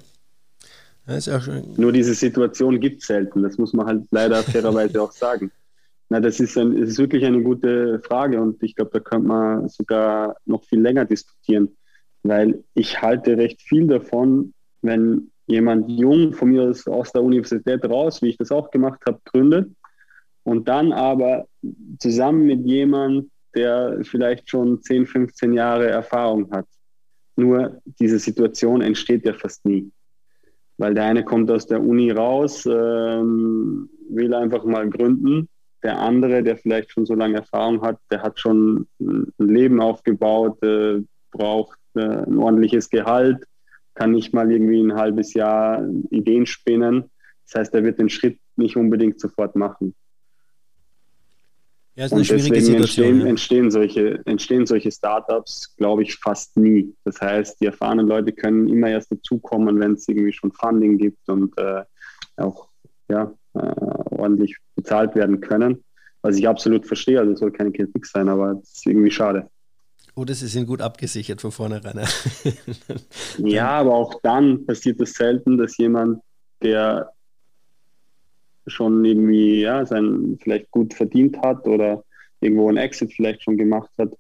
Nur 1.76 1.92
diese 1.92 2.14
Situation 2.14 2.78
gibt 2.78 3.02
es 3.02 3.08
selten. 3.08 3.42
Das 3.42 3.58
muss 3.58 3.72
man 3.72 3.86
halt 3.86 4.04
leider 4.10 4.42
fairerweise 4.42 5.02
auch 5.02 5.12
sagen. 5.12 5.50
Na, 6.08 6.20
das 6.20 6.40
ist, 6.40 6.56
ein, 6.56 6.80
das 6.80 6.90
ist 6.90 6.98
wirklich 6.98 7.24
eine 7.24 7.42
gute 7.42 8.00
Frage 8.00 8.40
und 8.40 8.62
ich 8.62 8.74
glaube, 8.74 8.90
da 8.92 9.00
könnte 9.00 9.28
man 9.28 9.68
sogar 9.68 10.36
noch 10.44 10.64
viel 10.64 10.80
länger 10.80 11.04
diskutieren, 11.04 11.76
weil 12.22 12.64
ich 12.74 13.00
halte 13.00 13.36
recht 13.36 13.60
viel 13.62 13.86
davon, 13.86 14.54
wenn 14.82 15.30
jemand 15.50 15.90
jung 15.90 16.32
von 16.32 16.50
mir 16.50 16.62
aus, 16.62 16.86
aus 16.86 17.12
der 17.12 17.22
Universität 17.22 17.84
raus, 17.84 18.22
wie 18.22 18.28
ich 18.28 18.38
das 18.38 18.52
auch 18.52 18.70
gemacht 18.70 19.00
habe, 19.06 19.20
gründet 19.24 19.70
und 20.44 20.68
dann 20.68 20.92
aber 20.92 21.46
zusammen 21.98 22.46
mit 22.46 22.64
jemand, 22.66 23.30
der 23.54 23.98
vielleicht 24.02 24.48
schon 24.48 24.80
10, 24.80 25.06
15 25.06 25.52
Jahre 25.52 25.88
Erfahrung 25.88 26.50
hat. 26.50 26.66
Nur 27.36 27.80
diese 27.98 28.18
Situation 28.18 28.80
entsteht 28.80 29.24
ja 29.26 29.32
fast 29.32 29.64
nie. 29.64 29.90
weil 30.78 30.94
der 30.94 31.04
eine 31.04 31.24
kommt 31.24 31.50
aus 31.50 31.66
der 31.66 31.82
Uni 31.82 32.10
raus, 32.10 32.64
ähm, 32.64 33.90
will 34.08 34.32
einfach 34.32 34.64
mal 34.64 34.88
gründen. 34.88 35.46
Der 35.82 35.98
andere, 35.98 36.42
der 36.42 36.56
vielleicht 36.56 36.90
schon 36.90 37.04
so 37.04 37.14
lange 37.14 37.36
Erfahrung 37.36 37.82
hat, 37.82 37.98
der 38.10 38.22
hat 38.22 38.40
schon 38.40 38.86
ein 38.98 39.30
Leben 39.36 39.80
aufgebaut, 39.80 40.62
äh, 40.62 41.02
braucht 41.32 41.78
äh, 41.94 42.00
ein 42.00 42.38
ordentliches 42.38 42.88
Gehalt, 42.88 43.44
kann 44.00 44.12
nicht 44.12 44.32
mal 44.32 44.50
irgendwie 44.50 44.80
ein 44.80 44.94
halbes 44.94 45.34
Jahr 45.34 45.86
Ideen 46.08 46.46
spinnen. 46.46 47.10
Das 47.44 47.60
heißt, 47.60 47.74
er 47.74 47.84
wird 47.84 47.98
den 47.98 48.08
Schritt 48.08 48.38
nicht 48.56 48.74
unbedingt 48.74 49.20
sofort 49.20 49.56
machen. 49.56 49.94
Ja, 51.96 52.06
ist 52.06 52.12
eine 52.12 52.20
und 52.20 52.24
schwierige 52.24 52.54
deswegen 52.54 52.64
Situation, 52.64 53.06
entstehen, 53.06 53.20
ja. 53.20 53.26
entstehen, 53.26 53.70
solche, 53.70 54.22
entstehen 54.24 54.66
solche 54.66 54.90
Startups, 54.90 55.76
glaube 55.76 56.02
ich, 56.02 56.16
fast 56.16 56.56
nie. 56.56 56.94
Das 57.04 57.20
heißt, 57.20 57.60
die 57.60 57.66
erfahrenen 57.66 58.06
Leute 58.06 58.32
können 58.32 58.68
immer 58.68 58.88
erst 58.88 59.12
dazukommen, 59.12 59.78
wenn 59.78 59.92
es 59.92 60.08
irgendwie 60.08 60.32
schon 60.32 60.50
Funding 60.52 60.96
gibt 60.96 61.28
und 61.28 61.52
äh, 61.58 61.82
auch 62.38 62.68
ja, 63.10 63.30
äh, 63.52 63.58
ordentlich 63.58 64.56
bezahlt 64.76 65.14
werden 65.14 65.42
können. 65.42 65.84
Was 66.22 66.38
ich 66.38 66.48
absolut 66.48 66.86
verstehe, 66.86 67.20
also 67.20 67.32
es 67.32 67.40
soll 67.40 67.50
keine 67.50 67.72
Kritik 67.72 68.06
sein, 68.06 68.30
aber 68.30 68.60
es 68.62 68.76
ist 68.76 68.86
irgendwie 68.86 69.10
schade. 69.10 69.50
Oder 70.14 70.34
sie 70.34 70.48
sind 70.48 70.66
gut 70.66 70.80
abgesichert 70.80 71.40
von 71.40 71.52
vornherein. 71.52 72.00
ja, 73.38 73.68
aber 73.68 73.94
auch 73.94 74.20
dann 74.22 74.66
passiert 74.66 75.00
es 75.00 75.14
selten, 75.14 75.56
dass 75.56 75.76
jemand, 75.78 76.20
der 76.62 77.12
schon 78.66 79.04
irgendwie 79.04 79.60
ja, 79.60 79.84
sein 79.86 80.38
vielleicht 80.42 80.70
gut 80.70 80.94
verdient 80.94 81.40
hat 81.42 81.66
oder 81.66 82.04
irgendwo 82.40 82.68
ein 82.68 82.76
Exit 82.76 83.12
vielleicht 83.12 83.42
schon 83.42 83.56
gemacht 83.56 83.90
hat, 83.98 84.12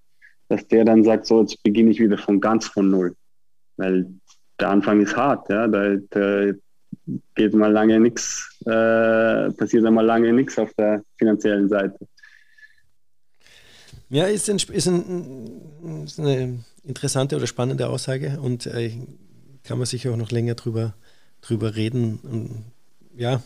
dass 0.48 0.66
der 0.68 0.84
dann 0.84 1.04
sagt, 1.04 1.26
so 1.26 1.40
jetzt 1.40 1.62
beginne 1.62 1.90
ich 1.90 2.00
wieder 2.00 2.18
von 2.18 2.40
ganz 2.40 2.66
von 2.66 2.88
null. 2.88 3.14
Weil 3.76 4.06
der 4.58 4.70
Anfang 4.70 5.00
ist 5.00 5.16
hart, 5.16 5.48
ja. 5.48 5.66
Da, 5.66 5.96
da 6.10 6.52
geht 7.34 7.54
mal 7.54 7.72
lange 7.72 7.98
nichts, 8.00 8.58
äh, 8.66 9.50
passiert 9.52 9.84
einmal 9.86 10.04
lange 10.04 10.32
nichts 10.32 10.58
auf 10.58 10.72
der 10.74 11.02
finanziellen 11.18 11.68
Seite. 11.68 11.98
Ja, 14.10 14.24
ist, 14.26 14.50
ein, 14.50 14.56
ist, 14.56 14.86
ein, 14.86 16.04
ist 16.04 16.18
eine 16.18 16.64
interessante 16.84 17.36
oder 17.36 17.46
spannende 17.46 17.88
Aussage 17.88 18.40
und 18.40 18.66
äh, 18.66 18.92
kann 19.62 19.78
man 19.78 19.86
sicher 19.86 20.12
auch 20.12 20.16
noch 20.16 20.32
länger 20.32 20.54
drüber, 20.54 20.94
drüber 21.40 21.76
reden. 21.76 22.64
Ja, 23.16 23.42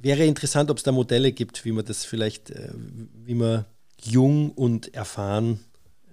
wäre 0.00 0.24
interessant, 0.24 0.70
ob 0.70 0.78
es 0.78 0.82
da 0.82 0.92
Modelle 0.92 1.32
gibt, 1.32 1.64
wie 1.64 1.72
man 1.72 1.84
das 1.84 2.04
vielleicht, 2.04 2.50
äh, 2.50 2.70
wie 3.24 3.34
man 3.34 3.64
jung 4.00 4.52
und 4.52 4.94
erfahren, 4.94 5.60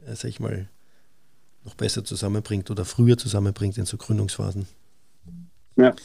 äh, 0.05 0.15
sag 0.15 0.29
ich 0.29 0.39
mal, 0.39 0.67
noch 1.63 1.75
besser 1.75 2.03
zusammenbringt 2.03 2.69
oder 2.71 2.85
früher 2.85 3.17
zusammenbringt 3.17 3.77
in 3.77 3.85
so 3.85 3.97
Gründungsphasen. 3.97 4.67
Ja. 5.75 5.95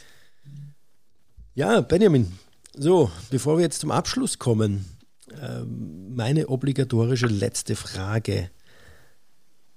Ja, 1.55 1.81
Benjamin. 1.81 2.33
So, 2.75 3.11
bevor 3.31 3.59
wir 3.59 3.65
jetzt 3.65 3.81
zum 3.81 3.91
Abschluss 3.91 4.39
kommen, 4.39 4.85
meine 5.67 6.49
obligatorische 6.49 7.27
letzte 7.27 7.77
Frage. 7.77 8.51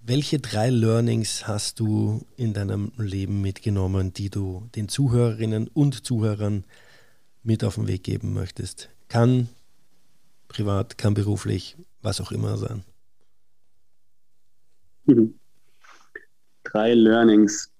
Welche 0.01 0.39
drei 0.39 0.69
Learnings 0.69 1.47
hast 1.47 1.79
du 1.79 2.25
in 2.35 2.53
deinem 2.53 2.91
Leben 2.97 3.41
mitgenommen, 3.41 4.13
die 4.13 4.29
du 4.29 4.67
den 4.75 4.89
Zuhörerinnen 4.89 5.67
und 5.69 6.05
Zuhörern 6.05 6.65
mit 7.41 7.63
auf 7.63 7.75
den 7.75 7.87
Weg 7.87 8.03
geben 8.03 8.33
möchtest? 8.33 8.89
Kann 9.07 9.47
privat, 10.47 10.97
kann 10.97 11.13
beruflich, 11.13 11.77
was 12.01 12.21
auch 12.21 12.31
immer 12.31 12.57
sein. 12.57 12.83
Mhm. 15.05 15.39
Drei 16.63 16.93
Learnings. 16.93 17.72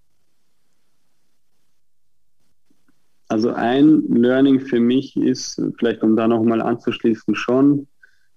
Also 3.29 3.53
ein 3.53 4.03
Learning 4.09 4.59
für 4.59 4.79
mich 4.79 5.15
ist, 5.15 5.61
vielleicht 5.77 6.03
um 6.03 6.15
da 6.15 6.27
nochmal 6.27 6.61
anzuschließen, 6.61 7.35
schon, 7.35 7.87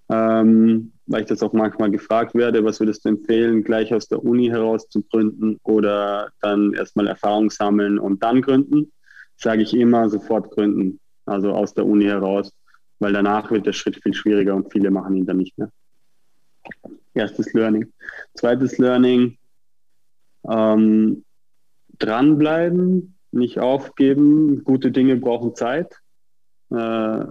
ähm, 0.09 0.93
weil 1.07 1.23
ich 1.23 1.29
das 1.29 1.43
auch 1.43 1.53
manchmal 1.53 1.91
gefragt 1.91 2.35
werde, 2.35 2.65
was 2.65 2.81
würdest 2.81 3.05
du 3.05 3.11
empfehlen, 3.11 3.63
gleich 3.63 3.93
aus 3.93 4.09
der 4.09 4.25
Uni 4.25 4.49
heraus 4.49 4.89
zu 4.89 5.03
gründen 5.03 5.59
oder 5.65 6.31
dann 6.41 6.73
erstmal 6.73 7.09
Erfahrung 7.09 7.51
sammeln 7.51 7.99
und 7.99 8.23
dann 8.23 8.43
gründen, 8.43 8.93
sage 9.37 9.63
ich 9.63 9.75
immer 9.75 10.09
sofort 10.09 10.51
gründen 10.53 11.01
also 11.27 11.53
aus 11.53 11.75
der 11.75 11.85
Uni 11.85 12.05
heraus, 12.05 12.53
weil 13.01 13.13
danach 13.13 13.51
wird 13.51 13.67
der 13.67 13.73
Schritt 13.73 14.03
viel 14.03 14.15
schwieriger 14.15 14.55
und 14.55 14.73
viele 14.73 14.91
machen 14.91 15.17
ihn 15.17 15.27
dann 15.27 15.39
nicht 15.39 15.59
mehr. 15.59 15.71
Erstes 17.15 17.53
Learning. 17.53 17.93
Zweites 18.35 18.79
Learning, 18.79 19.37
ähm, 20.49 21.25
dranbleiben, 21.99 23.16
nicht 23.37 23.59
aufgeben. 23.59 24.65
Gute 24.65 24.91
Dinge 24.91 25.17
brauchen 25.17 25.55
Zeit. 25.55 26.01
Äh, 26.71 27.25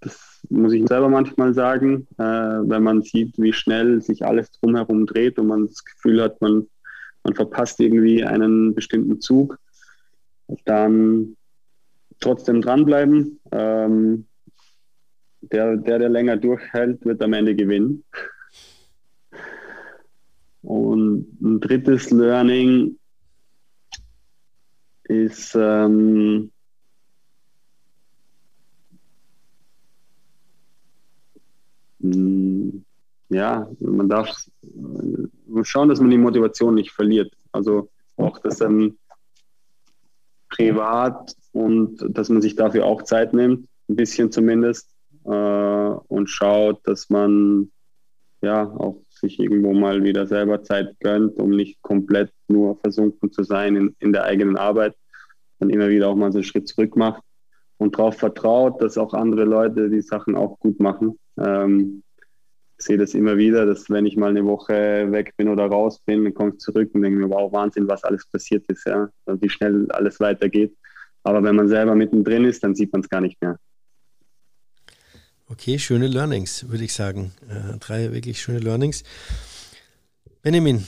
das 0.00 0.40
muss 0.48 0.72
ich 0.72 0.86
selber 0.88 1.08
manchmal 1.08 1.54
sagen, 1.54 2.08
äh, 2.18 2.22
wenn 2.24 2.82
man 2.82 3.02
sieht, 3.02 3.38
wie 3.38 3.52
schnell 3.52 4.02
sich 4.02 4.26
alles 4.26 4.50
drumherum 4.50 5.06
dreht 5.06 5.38
und 5.38 5.46
man 5.46 5.66
das 5.66 5.84
Gefühl 5.84 6.22
hat, 6.22 6.40
man, 6.40 6.66
man 7.22 7.34
verpasst 7.34 7.78
irgendwie 7.78 8.24
einen 8.24 8.74
bestimmten 8.74 9.20
Zug, 9.20 9.58
dann 10.64 11.36
trotzdem 12.18 12.60
dranbleiben. 12.60 13.38
Ähm, 13.52 14.26
der, 15.42 15.76
der, 15.76 15.98
der 15.98 16.08
länger 16.08 16.36
durchhält, 16.36 17.04
wird 17.04 17.22
am 17.22 17.32
Ende 17.32 17.54
gewinnen. 17.54 18.04
Und 20.62 21.26
ein 21.42 21.60
drittes 21.60 22.10
Learning 22.10 22.96
ist, 25.12 25.54
ähm, 25.54 26.50
hm, 32.00 32.84
ja, 33.28 33.68
man 33.80 34.08
darf 34.08 34.28
schauen, 35.62 35.88
dass 35.88 36.00
man 36.00 36.10
die 36.10 36.18
Motivation 36.18 36.74
nicht 36.74 36.92
verliert. 36.92 37.32
Also 37.52 37.90
auch, 38.16 38.38
dass 38.38 38.60
ähm, 38.60 38.98
privat 40.48 41.34
und 41.52 42.04
dass 42.08 42.28
man 42.28 42.42
sich 42.42 42.56
dafür 42.56 42.84
auch 42.86 43.02
Zeit 43.02 43.32
nimmt, 43.32 43.66
ein 43.88 43.96
bisschen 43.96 44.30
zumindest, 44.30 44.92
äh, 45.24 45.28
und 45.28 46.28
schaut, 46.28 46.86
dass 46.86 47.10
man 47.10 47.70
ja 48.40 48.64
auch 48.64 48.96
sich 49.08 49.38
irgendwo 49.38 49.72
mal 49.72 50.02
wieder 50.02 50.26
selber 50.26 50.62
Zeit 50.62 50.96
gönnt, 51.00 51.38
um 51.38 51.50
nicht 51.50 51.80
komplett 51.82 52.32
nur 52.48 52.76
versunken 52.78 53.30
zu 53.30 53.44
sein 53.44 53.76
in, 53.76 53.96
in 54.00 54.12
der 54.12 54.24
eigenen 54.24 54.56
Arbeit, 54.56 54.96
dann 55.62 55.70
immer 55.70 55.88
wieder 55.88 56.08
auch 56.08 56.16
mal 56.16 56.32
so 56.32 56.38
einen 56.38 56.44
Schritt 56.44 56.68
zurück 56.68 56.96
macht 56.96 57.22
und 57.78 57.96
darauf 57.96 58.16
vertraut, 58.16 58.82
dass 58.82 58.98
auch 58.98 59.14
andere 59.14 59.44
Leute 59.44 59.88
die 59.88 60.02
Sachen 60.02 60.34
auch 60.34 60.58
gut 60.58 60.80
machen. 60.80 61.18
Ähm, 61.38 62.02
ich 62.78 62.86
sehe 62.86 62.98
das 62.98 63.14
immer 63.14 63.36
wieder, 63.36 63.64
dass 63.64 63.88
wenn 63.90 64.06
ich 64.06 64.16
mal 64.16 64.30
eine 64.30 64.44
Woche 64.44 65.06
weg 65.12 65.34
bin 65.36 65.48
oder 65.48 65.66
raus 65.66 66.00
bin, 66.04 66.24
dann 66.24 66.34
komme 66.34 66.50
ich 66.50 66.58
zurück 66.58 66.90
und 66.94 67.02
denke 67.02 67.20
mir, 67.20 67.30
wow, 67.30 67.52
Wahnsinn, 67.52 67.86
was 67.86 68.02
alles 68.02 68.26
passiert 68.26 68.64
ist, 68.66 68.86
ja, 68.86 69.08
wie 69.26 69.48
schnell 69.48 69.90
alles 69.92 70.18
weitergeht. 70.18 70.76
Aber 71.22 71.44
wenn 71.44 71.54
man 71.54 71.68
selber 71.68 71.94
mittendrin 71.94 72.44
ist, 72.44 72.64
dann 72.64 72.74
sieht 72.74 72.92
man 72.92 73.02
es 73.02 73.08
gar 73.08 73.20
nicht 73.20 73.40
mehr. 73.40 73.56
Okay, 75.48 75.78
schöne 75.78 76.08
Learnings, 76.08 76.68
würde 76.68 76.82
ich 76.82 76.92
sagen. 76.92 77.32
Äh, 77.48 77.78
drei 77.78 78.12
wirklich 78.12 78.40
schöne 78.40 78.58
Learnings. 78.58 79.04
Benjamin, 80.42 80.84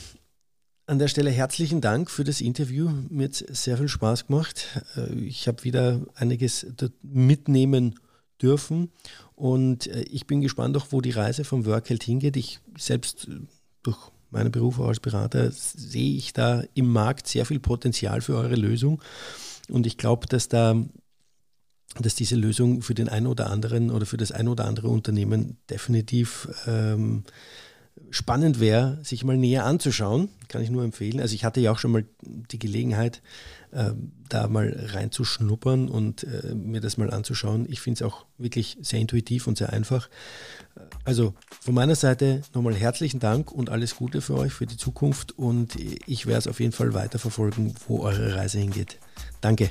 an 0.87 0.99
der 0.99 1.09
Stelle 1.09 1.31
herzlichen 1.31 1.81
Dank 1.81 2.11
für 2.11 2.25
das 2.25 2.41
Interview. 2.41 2.91
Mir 3.09 3.25
hat 3.25 3.35
sehr 3.35 3.79
viel 3.79 3.89
Spaß 3.89 4.27
gemacht. 4.27 4.83
Äh, 4.97 5.15
ich 5.15 5.49
habe 5.49 5.65
wieder 5.65 6.01
einiges 6.15 6.67
mitnehmen 7.03 7.99
dürfen 8.41 8.91
und 9.35 9.87
äh, 9.87 10.03
ich 10.03 10.27
bin 10.27 10.41
gespannt 10.41 10.77
auch, 10.77 10.87
wo 10.91 11.01
die 11.01 11.11
Reise 11.11 11.45
vom 11.45 11.65
Workheld 11.65 12.03
hingeht. 12.03 12.37
Ich 12.37 12.61
selbst 12.77 13.29
äh, 13.29 13.41
durch 13.83 13.99
meinen 14.31 14.53
Beruf 14.53 14.81
als 14.81 15.01
Berater 15.01 15.51
sehe 15.53 16.17
ich 16.17 16.33
da 16.33 16.65
im 16.75 16.89
Markt 16.89 17.29
sehr 17.29 17.47
viel 17.47 17.61
Potenzial 17.61 18.21
für 18.21 18.37
eure 18.37 18.57
Lösung. 18.57 19.01
Und 19.69 19.87
ich 19.87 19.97
glaube, 19.97 20.27
dass 20.27 20.49
da 20.49 20.77
dass 22.01 22.17
diese 22.17 22.35
Lösung 22.35 22.83
für 22.83 22.95
den 22.95 23.09
einen 23.09 23.29
oder 23.29 23.51
anderen 23.51 23.93
oder 23.93 24.05
für 24.05 24.17
das 24.17 24.33
ein 24.33 24.49
oder 24.49 24.65
andere 24.65 24.89
Unternehmen 24.89 25.59
definitiv 25.71 26.49
ähm, 26.67 27.23
spannend 28.11 28.61
wäre, 28.61 28.99
sich 29.03 29.25
mal 29.25 29.37
näher 29.37 29.65
anzuschauen. 29.65 30.29
Kann 30.49 30.63
ich 30.63 30.71
nur 30.71 30.85
empfehlen. 30.85 31.21
Also 31.21 31.35
ich 31.35 31.45
hatte 31.45 31.61
ja 31.61 31.73
auch 31.73 31.79
schon 31.79 31.91
mal 31.91 32.05
die 32.23 32.59
Gelegenheit, 32.59 33.23
äh, 33.73 33.91
da 34.29 34.49
mal 34.49 34.87
reinzuschnuppern 34.93 35.89
und 35.89 36.25
äh, 36.25 36.55
mir 36.55 36.81
das 36.81 36.97
mal 36.97 37.11
anzuschauen. 37.11 37.67
Ich 37.69 37.81
finde 37.81 37.99
es 37.99 38.03
auch 38.03 38.25
wirklich 38.39 38.79
sehr 38.81 39.01
intuitiv 39.01 39.47
und 39.47 39.59
sehr 39.59 39.73
einfach. 39.73 40.09
Also 41.05 41.35
von 41.61 41.75
meiner 41.75 41.95
Seite 41.95 42.43
nochmal 42.55 42.75
herzlichen 42.75 43.21
Dank 43.21 43.53
und 43.53 43.71
alles 43.71 43.97
Gute 43.97 44.21
für 44.21 44.37
euch 44.37 44.53
für 44.53 44.67
die 44.67 44.77
Zukunft 44.77 45.37
und 45.39 45.77
ich 46.07 46.27
werde 46.27 46.39
es 46.39 46.49
auf 46.49 46.61
jeden 46.61 46.73
Fall 46.73 46.95
weiterverfolgen, 46.95 47.75
wo 47.89 48.01
eure 48.01 48.35
Reise 48.37 48.59
hingeht. 48.59 48.99
Danke. 49.41 49.71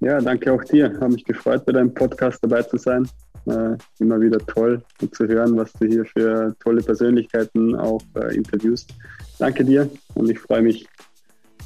Ja, 0.00 0.20
danke 0.20 0.52
auch 0.52 0.64
dir. 0.64 0.92
Habe 1.00 1.14
mich 1.14 1.24
gefreut, 1.24 1.64
bei 1.64 1.72
deinem 1.72 1.94
Podcast 1.94 2.38
dabei 2.42 2.62
zu 2.62 2.76
sein. 2.76 3.08
Äh, 3.46 3.76
immer 3.98 4.20
wieder 4.20 4.38
toll 4.38 4.82
zu 5.10 5.26
hören, 5.26 5.56
was 5.56 5.72
du 5.72 5.86
hier 5.86 6.04
für 6.04 6.54
tolle 6.60 6.80
Persönlichkeiten 6.80 7.74
auch 7.74 8.00
äh, 8.14 8.36
interviewst. 8.36 8.94
Danke 9.38 9.64
dir 9.64 9.90
und 10.14 10.30
ich 10.30 10.38
freue 10.38 10.62
mich 10.62 10.86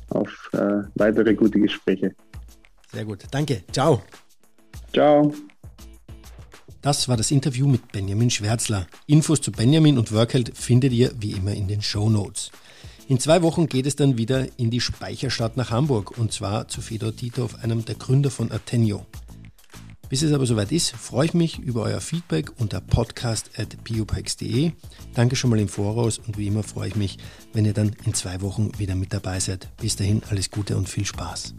auf 0.09 0.51
äh, 0.55 0.83
weitere 0.95 1.35
gute 1.35 1.61
Gespräche. 1.61 2.15
Sehr 2.93 3.05
gut. 3.05 3.25
Danke. 3.31 3.63
Ciao. 3.73 4.03
Ciao. 4.93 5.35
Das 6.81 7.09
war 7.09 7.17
das 7.17 7.31
Interview 7.31 7.67
mit 7.67 7.93
Benjamin 7.93 8.31
Schwärzler. 8.31 8.87
Infos 9.07 9.41
zu 9.41 9.53
Benjamin 9.53 9.99
und 9.99 10.13
Workheld 10.13 10.57
findet 10.57 10.93
ihr 10.93 11.11
wie 11.19 11.33
immer 11.33 11.53
in 11.53 11.69
den 11.69 11.83
Show 11.83 12.09
Notes. 12.09 12.53
In 13.09 13.21
zwei 13.21 13.43
Wochen 13.43 13.67
geht 13.67 13.87
es 13.87 13.97
dann 13.97 14.17
wieder 14.17 14.47
in 14.57 14.71
die 14.71 14.81
Speicherstadt 14.81 15.57
nach 15.57 15.71
Hamburg 15.71 16.17
und 16.17 16.33
zwar 16.33 16.69
zu 16.69 16.81
Fedor 16.81 17.15
Titov, 17.15 17.63
einem 17.63 17.85
der 17.85 17.97
Gründer 17.97 18.31
von 18.31 18.51
Atenio. 18.51 19.05
Bis 20.09 20.23
es 20.23 20.33
aber 20.33 20.47
soweit 20.47 20.71
ist, 20.73 20.91
freue 20.93 21.27
ich 21.27 21.35
mich 21.35 21.59
über 21.59 21.83
euer 21.83 22.01
Feedback 22.01 22.53
unter 22.59 22.81
podcast.biopex.de. 22.81 24.73
Danke 25.15 25.37
schon 25.37 25.51
mal 25.51 25.59
im 25.59 25.69
Voraus 25.69 26.19
und 26.19 26.39
wie 26.39 26.47
immer 26.47 26.63
freue 26.63 26.89
ich 26.89 26.97
mich, 26.97 27.19
wenn 27.53 27.65
ihr 27.65 27.75
dann 27.75 27.97
in 28.05 28.15
zwei 28.15 28.41
Wochen 28.41 28.71
wieder 28.79 28.95
mit 28.95 29.13
dabei 29.13 29.41
seid. 29.41 29.69
Bis 29.79 29.97
dahin 29.97 30.23
alles 30.31 30.51
Gute 30.51 30.77
und 30.77 30.89
viel 30.89 31.05
Spaß. 31.05 31.55